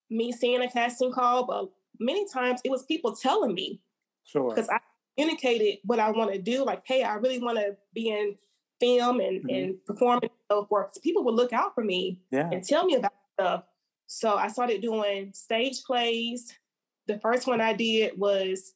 me 0.08 0.32
seeing 0.32 0.62
a 0.62 0.70
casting 0.70 1.12
call, 1.12 1.44
but 1.46 1.70
many 2.04 2.26
times 2.28 2.60
it 2.64 2.70
was 2.70 2.84
people 2.84 3.14
telling 3.14 3.54
me. 3.54 3.80
Sure. 4.24 4.48
Because 4.48 4.68
I 4.68 4.78
communicated 5.16 5.78
what 5.84 5.98
I 5.98 6.10
want 6.10 6.32
to 6.32 6.38
do, 6.40 6.64
like, 6.64 6.82
hey, 6.84 7.02
I 7.02 7.14
really 7.14 7.38
want 7.38 7.58
to 7.58 7.76
be 7.94 8.10
in 8.10 8.36
film 8.80 9.20
and, 9.20 9.40
mm-hmm. 9.40 9.54
and 9.54 9.84
performing 9.84 10.24
and 10.24 10.30
so 10.50 10.66
forth. 10.66 10.94
So 10.94 11.00
people 11.00 11.24
would 11.24 11.34
look 11.34 11.52
out 11.52 11.74
for 11.74 11.84
me 11.84 12.20
yeah. 12.30 12.50
and 12.50 12.64
tell 12.64 12.84
me 12.84 12.94
about 12.94 13.12
stuff. 13.38 13.64
So 14.06 14.36
I 14.36 14.48
started 14.48 14.82
doing 14.82 15.32
stage 15.32 15.82
plays. 15.84 16.52
The 17.06 17.18
first 17.18 17.46
one 17.46 17.60
I 17.60 17.72
did 17.72 18.18
was 18.18 18.74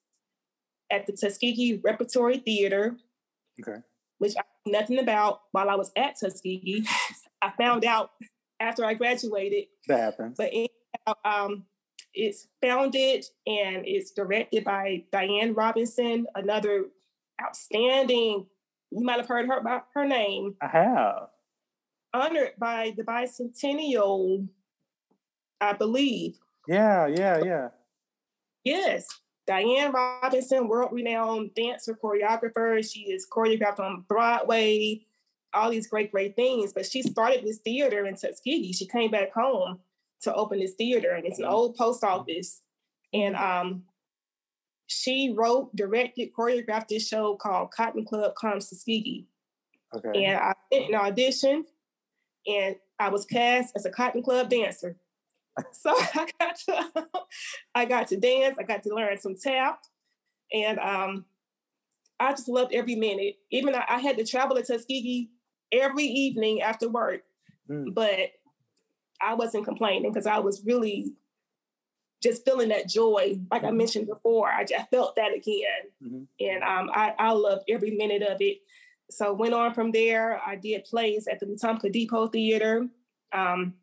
at 0.90 1.06
the 1.06 1.12
Tuskegee 1.12 1.80
Repertory 1.84 2.38
Theater. 2.38 2.96
Okay. 3.60 3.80
Which 4.18 4.34
I 4.38 4.42
knew 4.64 4.72
nothing 4.72 4.98
about 4.98 5.40
while 5.52 5.68
I 5.68 5.74
was 5.74 5.90
at 5.96 6.18
Tuskegee. 6.18 6.86
I 7.42 7.52
found 7.58 7.84
out 7.84 8.10
after 8.60 8.84
I 8.84 8.94
graduated. 8.94 9.64
That 9.88 10.00
happens. 10.00 10.36
But 10.36 10.50
anyhow, 10.52 11.14
um, 11.24 11.64
it's 12.16 12.48
founded 12.62 13.26
and 13.46 13.86
it's 13.86 14.10
directed 14.10 14.64
by 14.64 15.04
Diane 15.12 15.52
Robinson, 15.54 16.26
another 16.34 16.86
outstanding. 17.40 18.46
You 18.90 19.04
might 19.04 19.18
have 19.18 19.28
heard 19.28 19.46
her 19.46 19.58
about 19.58 19.86
her 19.94 20.06
name. 20.06 20.56
I 20.62 20.68
have. 20.68 21.28
Honored 22.14 22.52
by 22.58 22.94
the 22.96 23.04
bicentennial, 23.04 24.48
I 25.60 25.74
believe. 25.74 26.38
Yeah, 26.66 27.06
yeah, 27.06 27.42
yeah. 27.44 27.68
Yes. 28.64 29.06
Diane 29.46 29.92
Robinson, 29.92 30.66
world 30.66 30.92
renowned 30.92 31.54
dancer, 31.54 31.96
choreographer. 32.02 32.82
She 32.90 33.00
is 33.02 33.28
choreographed 33.30 33.78
on 33.78 34.04
Broadway, 34.08 35.06
all 35.52 35.70
these 35.70 35.86
great, 35.86 36.10
great 36.10 36.34
things. 36.34 36.72
But 36.72 36.86
she 36.86 37.02
started 37.02 37.44
this 37.44 37.58
theater 37.58 38.06
in 38.06 38.16
Tuskegee. 38.16 38.72
She 38.72 38.86
came 38.86 39.10
back 39.10 39.32
home 39.34 39.80
to 40.22 40.34
open 40.34 40.60
this 40.60 40.74
theater, 40.74 41.12
and 41.12 41.26
it's 41.26 41.38
an 41.38 41.44
old 41.44 41.76
post 41.76 42.04
office. 42.04 42.62
And 43.12 43.36
um, 43.36 43.84
she 44.86 45.34
wrote, 45.36 45.74
directed, 45.74 46.30
choreographed 46.36 46.88
this 46.88 47.06
show 47.06 47.36
called 47.36 47.70
Cotton 47.70 48.04
Club 48.04 48.34
Comes 48.40 48.68
to 48.68 48.74
Tuskegee. 48.74 49.26
Okay. 49.94 50.24
And 50.24 50.38
I 50.38 50.52
went 50.70 50.88
an 50.88 50.94
audition, 50.94 51.64
and 52.46 52.76
I 52.98 53.08
was 53.08 53.24
cast 53.24 53.76
as 53.76 53.84
a 53.84 53.90
Cotton 53.90 54.22
Club 54.22 54.48
dancer. 54.48 54.96
so 55.72 55.94
I 55.96 56.28
got 56.38 56.56
to 56.66 57.06
I 57.74 57.84
got 57.84 58.08
to 58.08 58.16
dance, 58.16 58.56
I 58.58 58.62
got 58.62 58.82
to 58.82 58.94
learn 58.94 59.18
some 59.18 59.36
tap, 59.40 59.80
and 60.52 60.78
um, 60.78 61.24
I 62.20 62.32
just 62.32 62.48
loved 62.48 62.74
every 62.74 62.94
minute. 62.94 63.36
Even 63.50 63.74
I, 63.74 63.84
I 63.88 63.98
had 63.98 64.18
to 64.18 64.24
travel 64.24 64.56
to 64.56 64.62
Tuskegee 64.62 65.30
every 65.72 66.04
evening 66.04 66.62
after 66.62 66.88
work, 66.88 67.22
mm. 67.70 67.94
but 67.94 68.30
I 69.26 69.34
wasn't 69.34 69.64
complaining 69.64 70.12
because 70.12 70.26
I 70.26 70.38
was 70.38 70.62
really 70.64 71.14
just 72.22 72.44
feeling 72.44 72.70
that 72.70 72.88
joy, 72.88 73.38
like 73.50 73.62
I 73.62 73.68
mm-hmm. 73.68 73.76
mentioned 73.76 74.06
before. 74.06 74.48
I 74.48 74.64
just 74.64 74.88
felt 74.90 75.16
that 75.16 75.34
again, 75.34 75.64
mm-hmm. 76.02 76.22
and 76.40 76.62
um, 76.62 76.90
I, 76.92 77.14
I 77.18 77.32
loved 77.32 77.64
every 77.68 77.90
minute 77.90 78.22
of 78.22 78.38
it. 78.40 78.58
So 79.10 79.32
went 79.32 79.54
on 79.54 79.74
from 79.74 79.92
there. 79.92 80.40
I 80.44 80.56
did 80.56 80.84
plays 80.84 81.28
at 81.28 81.40
the 81.40 81.46
Wetumpka 81.46 81.92
Depot 81.92 82.28
Theater. 82.28 82.88
Um, 83.32 83.74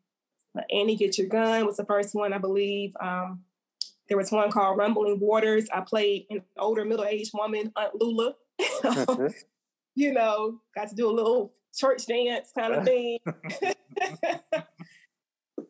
Annie 0.70 0.96
Get 0.96 1.18
Your 1.18 1.28
Gun 1.28 1.66
was 1.66 1.76
the 1.76 1.84
first 1.84 2.14
one, 2.14 2.32
I 2.32 2.38
believe. 2.38 2.94
Um, 3.00 3.44
there 4.08 4.18
was 4.18 4.30
one 4.30 4.50
called 4.50 4.78
Rumbling 4.78 5.18
Waters. 5.18 5.66
I 5.72 5.80
played 5.80 6.26
an 6.30 6.42
older 6.58 6.84
middle-aged 6.84 7.32
woman, 7.34 7.72
Aunt 7.76 7.94
Lula. 7.94 8.34
you 9.94 10.12
know, 10.12 10.60
got 10.74 10.88
to 10.90 10.94
do 10.94 11.10
a 11.10 11.12
little 11.12 11.52
church 11.74 12.06
dance 12.06 12.50
kind 12.54 12.74
of 12.74 12.84
thing. 12.86 13.18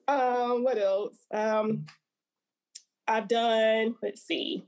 um, 0.08 0.64
what 0.64 0.78
else? 0.78 1.16
Um, 1.32 1.86
I've 3.06 3.28
done, 3.28 3.96
let's 4.02 4.22
see, 4.22 4.64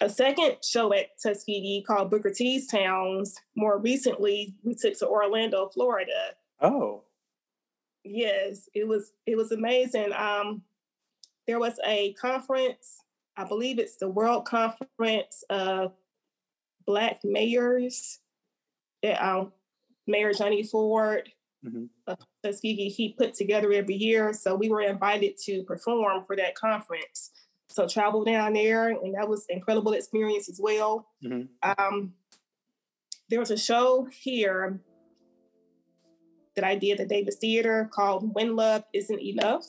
a 0.00 0.08
second 0.08 0.56
show 0.64 0.92
at 0.94 1.18
Tuskegee 1.22 1.84
called 1.86 2.10
Booker 2.10 2.30
T's 2.30 2.66
Towns. 2.66 3.36
More 3.54 3.78
recently, 3.78 4.54
we 4.62 4.74
took 4.74 4.98
to 4.98 5.08
Orlando, 5.08 5.68
Florida. 5.68 6.34
Oh. 6.60 7.04
Yes, 8.02 8.68
it 8.74 8.88
was 8.88 9.12
it 9.26 9.36
was 9.36 9.52
amazing. 9.52 10.12
Um, 10.14 10.62
there 11.46 11.58
was 11.58 11.78
a 11.86 12.14
conference, 12.14 13.00
I 13.36 13.44
believe 13.44 13.78
it's 13.78 13.96
the 13.96 14.08
World 14.08 14.46
Conference 14.46 15.44
of 15.50 15.92
Black 16.86 17.20
Mayors 17.24 18.20
that 19.02 19.22
um, 19.22 19.52
Mayor 20.06 20.32
Johnny 20.32 20.62
Ford 20.62 21.30
mm-hmm. 21.64 22.12
Tuskegee 22.44 22.88
he 22.88 23.14
put 23.16 23.34
together 23.34 23.72
every 23.72 23.94
year. 23.94 24.32
So 24.32 24.54
we 24.54 24.68
were 24.68 24.82
invited 24.82 25.36
to 25.46 25.62
perform 25.64 26.24
for 26.26 26.36
that 26.36 26.54
conference. 26.54 27.30
So 27.68 27.86
travel 27.86 28.24
down 28.24 28.54
there, 28.54 28.88
and 28.88 29.14
that 29.14 29.28
was 29.28 29.44
incredible 29.48 29.92
experience 29.92 30.48
as 30.48 30.60
well. 30.60 31.06
Mm-hmm. 31.24 31.70
Um, 31.78 32.14
there 33.28 33.38
was 33.38 33.52
a 33.52 33.56
show 33.56 34.08
here 34.10 34.80
that 36.56 36.64
I 36.64 36.74
did 36.74 37.00
at 37.00 37.08
the 37.08 37.14
Davis 37.14 37.36
Theater 37.36 37.88
called 37.92 38.34
When 38.34 38.56
Love 38.56 38.82
Isn't 38.92 39.20
Enough. 39.20 39.64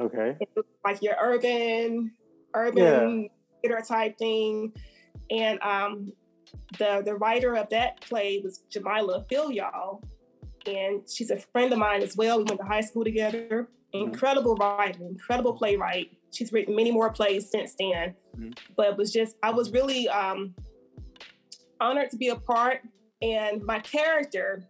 Okay. 0.00 0.36
like 0.84 1.02
your 1.02 1.16
urban, 1.20 2.12
urban 2.54 3.22
yeah. 3.22 3.28
theater 3.60 3.84
type 3.86 4.16
thing. 4.16 4.72
And 5.30 5.60
um, 5.60 6.12
the 6.78 7.02
the 7.04 7.14
writer 7.14 7.54
of 7.56 7.68
that 7.70 8.00
play 8.00 8.40
was 8.42 8.62
Jamila 8.70 9.26
Y'all, 9.30 10.02
And 10.66 11.02
she's 11.08 11.30
a 11.30 11.38
friend 11.38 11.72
of 11.72 11.78
mine 11.78 12.02
as 12.02 12.16
well. 12.16 12.38
We 12.38 12.44
went 12.44 12.60
to 12.60 12.66
high 12.66 12.80
school 12.80 13.04
together. 13.04 13.68
Mm-hmm. 13.94 14.08
Incredible 14.08 14.54
writer, 14.56 15.02
incredible 15.02 15.54
playwright. 15.54 16.10
She's 16.30 16.52
written 16.52 16.76
many 16.76 16.90
more 16.90 17.10
plays 17.10 17.50
since 17.50 17.74
then. 17.78 18.14
Mm-hmm. 18.36 18.50
But 18.76 18.88
it 18.88 18.96
was 18.96 19.12
just, 19.12 19.36
I 19.42 19.50
was 19.50 19.72
really 19.72 20.08
um, 20.08 20.54
honored 21.80 22.10
to 22.10 22.16
be 22.16 22.28
a 22.28 22.36
part. 22.36 22.82
And 23.22 23.64
my 23.64 23.78
character 23.80 24.68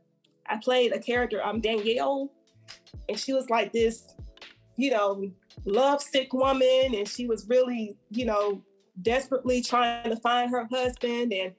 I 0.48 0.56
played 0.56 0.92
a 0.92 0.98
character, 0.98 1.44
um, 1.44 1.60
Danielle, 1.60 2.32
and 3.08 3.18
she 3.18 3.32
was 3.32 3.50
like 3.50 3.72
this, 3.72 4.14
you 4.76 4.90
know, 4.90 5.30
lovesick 5.64 6.32
woman, 6.32 6.94
and 6.94 7.06
she 7.06 7.26
was 7.26 7.46
really, 7.48 7.96
you 8.10 8.24
know, 8.24 8.62
desperately 9.02 9.62
trying 9.62 10.10
to 10.10 10.16
find 10.16 10.50
her 10.50 10.66
husband, 10.70 11.32
and 11.32 11.52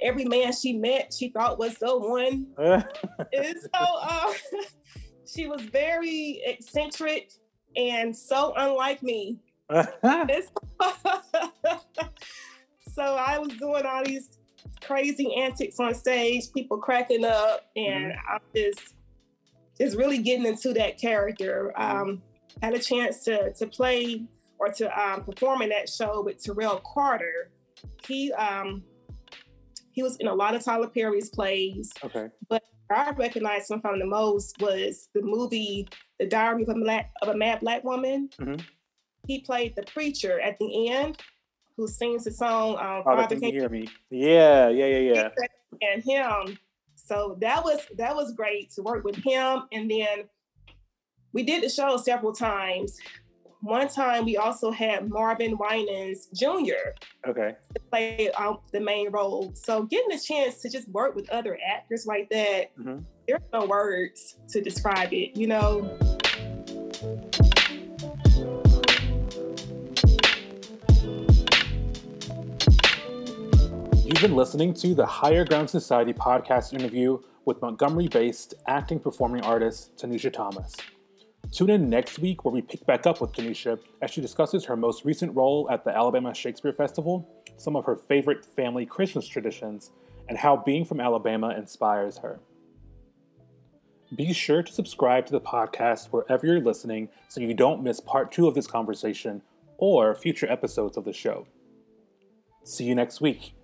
every 0.00 0.24
man 0.24 0.52
she 0.52 0.72
met, 0.74 1.14
she 1.16 1.30
thought 1.30 1.58
was 1.58 1.74
the 1.78 1.96
one. 1.96 2.46
and 2.58 3.56
so 3.60 3.70
uh, 3.72 4.32
she 5.26 5.46
was 5.46 5.62
very 5.62 6.42
eccentric 6.44 7.30
and 7.76 8.16
so 8.16 8.52
unlike 8.56 9.02
me. 9.02 9.38
so 9.70 9.82
I 13.02 13.38
was 13.38 13.52
doing 13.58 13.84
all 13.84 14.04
these 14.04 14.38
crazy 14.80 15.34
antics 15.34 15.78
on 15.80 15.94
stage, 15.94 16.52
people 16.52 16.78
cracking 16.78 17.24
up, 17.24 17.68
and 17.76 18.12
mm-hmm. 18.12 18.32
I'm 18.32 18.40
just 18.54 18.94
just 19.78 19.96
really 19.96 20.18
getting 20.18 20.46
into 20.46 20.72
that 20.74 20.98
character. 20.98 21.72
Um, 21.76 22.22
had 22.62 22.74
a 22.74 22.78
chance 22.78 23.24
to 23.24 23.52
to 23.54 23.66
play 23.66 24.22
or 24.58 24.68
to 24.68 25.00
um, 25.00 25.24
perform 25.24 25.62
in 25.62 25.68
that 25.70 25.88
show 25.88 26.22
with 26.22 26.42
Terrell 26.42 26.80
Carter. 26.94 27.50
He 28.06 28.32
um, 28.32 28.84
he 29.96 30.02
was 30.02 30.16
in 30.18 30.28
a 30.28 30.34
lot 30.34 30.54
of 30.54 30.62
Tyler 30.62 30.88
Perry's 30.88 31.30
plays. 31.30 31.90
Okay. 32.04 32.28
But 32.50 32.62
I 32.90 33.10
recognized 33.12 33.70
him 33.70 33.80
from 33.80 33.98
the 33.98 34.04
most 34.04 34.60
was 34.60 35.08
the 35.14 35.22
movie 35.22 35.88
The 36.20 36.26
Diary 36.26 36.64
of 36.64 36.68
a, 36.68 36.74
Black, 36.74 37.10
of 37.22 37.28
a 37.28 37.36
Mad 37.36 37.60
Black 37.60 37.82
Woman. 37.82 38.28
Mm-hmm. 38.38 38.60
He 39.26 39.40
played 39.40 39.74
the 39.74 39.84
preacher 39.84 40.38
at 40.38 40.58
the 40.58 40.90
end 40.90 41.16
who 41.78 41.88
sings 41.88 42.24
the 42.24 42.30
song 42.30 42.74
um, 42.74 43.02
oh, 43.06 43.16
Father 43.16 43.36
Can 43.36 43.48
You 43.48 43.60
Hear 43.60 43.68
Me? 43.70 43.88
Yeah, 44.10 44.68
yeah, 44.68 44.86
yeah, 44.86 45.14
yeah. 45.14 45.28
And 45.82 46.02
him. 46.02 46.58
So 46.94 47.36
that 47.40 47.62
was 47.64 47.80
that 47.96 48.14
was 48.14 48.32
great 48.32 48.70
to 48.72 48.82
work 48.82 49.04
with 49.04 49.16
him. 49.16 49.62
And 49.72 49.90
then 49.90 50.24
we 51.32 51.42
did 51.42 51.62
the 51.62 51.68
show 51.68 51.96
several 51.96 52.32
times. 52.32 52.98
One 53.66 53.88
time 53.88 54.26
we 54.26 54.36
also 54.36 54.70
had 54.70 55.08
Marvin 55.08 55.58
Winans 55.58 56.28
Jr. 56.32 56.94
Okay. 57.26 57.56
To 57.74 57.80
play 57.90 58.30
um, 58.38 58.58
the 58.70 58.78
main 58.78 59.10
role. 59.10 59.50
So 59.56 59.82
getting 59.82 60.12
a 60.12 60.20
chance 60.20 60.62
to 60.62 60.70
just 60.70 60.88
work 60.90 61.16
with 61.16 61.28
other 61.30 61.58
actors 61.68 62.06
like 62.06 62.30
that, 62.30 62.76
mm-hmm. 62.78 63.00
there's 63.26 63.42
no 63.52 63.66
words 63.66 64.38
to 64.50 64.60
describe 64.60 65.12
it, 65.12 65.36
you 65.36 65.48
know. 65.48 65.98
You've 74.04 74.22
been 74.22 74.36
listening 74.36 74.74
to 74.74 74.94
the 74.94 75.06
Higher 75.06 75.44
Ground 75.44 75.68
Society 75.68 76.12
podcast 76.12 76.72
interview 76.72 77.18
with 77.44 77.60
Montgomery 77.60 78.06
based 78.06 78.54
acting 78.68 79.00
performing 79.00 79.42
artist 79.42 79.96
Tanisha 79.96 80.32
Thomas. 80.32 80.72
Tune 81.52 81.70
in 81.70 81.88
next 81.88 82.18
week 82.18 82.44
where 82.44 82.52
we 82.52 82.60
pick 82.60 82.84
back 82.86 83.06
up 83.06 83.20
with 83.20 83.32
Tanisha 83.32 83.78
as 84.02 84.10
she 84.10 84.20
discusses 84.20 84.64
her 84.64 84.76
most 84.76 85.04
recent 85.04 85.34
role 85.34 85.68
at 85.70 85.84
the 85.84 85.90
Alabama 85.90 86.34
Shakespeare 86.34 86.72
Festival, 86.72 87.28
some 87.56 87.76
of 87.76 87.84
her 87.84 87.96
favorite 87.96 88.44
family 88.44 88.84
Christmas 88.84 89.26
traditions, 89.26 89.90
and 90.28 90.36
how 90.38 90.56
being 90.56 90.84
from 90.84 91.00
Alabama 91.00 91.54
inspires 91.56 92.18
her. 92.18 92.40
Be 94.14 94.32
sure 94.32 94.62
to 94.62 94.72
subscribe 94.72 95.26
to 95.26 95.32
the 95.32 95.40
podcast 95.40 96.08
wherever 96.08 96.46
you're 96.46 96.60
listening 96.60 97.08
so 97.28 97.40
you 97.40 97.54
don't 97.54 97.82
miss 97.82 98.00
part 98.00 98.30
two 98.30 98.46
of 98.46 98.54
this 98.54 98.66
conversation 98.66 99.42
or 99.78 100.14
future 100.14 100.50
episodes 100.50 100.96
of 100.96 101.04
the 101.04 101.12
show. 101.12 101.46
See 102.64 102.84
you 102.84 102.94
next 102.94 103.20
week. 103.20 103.55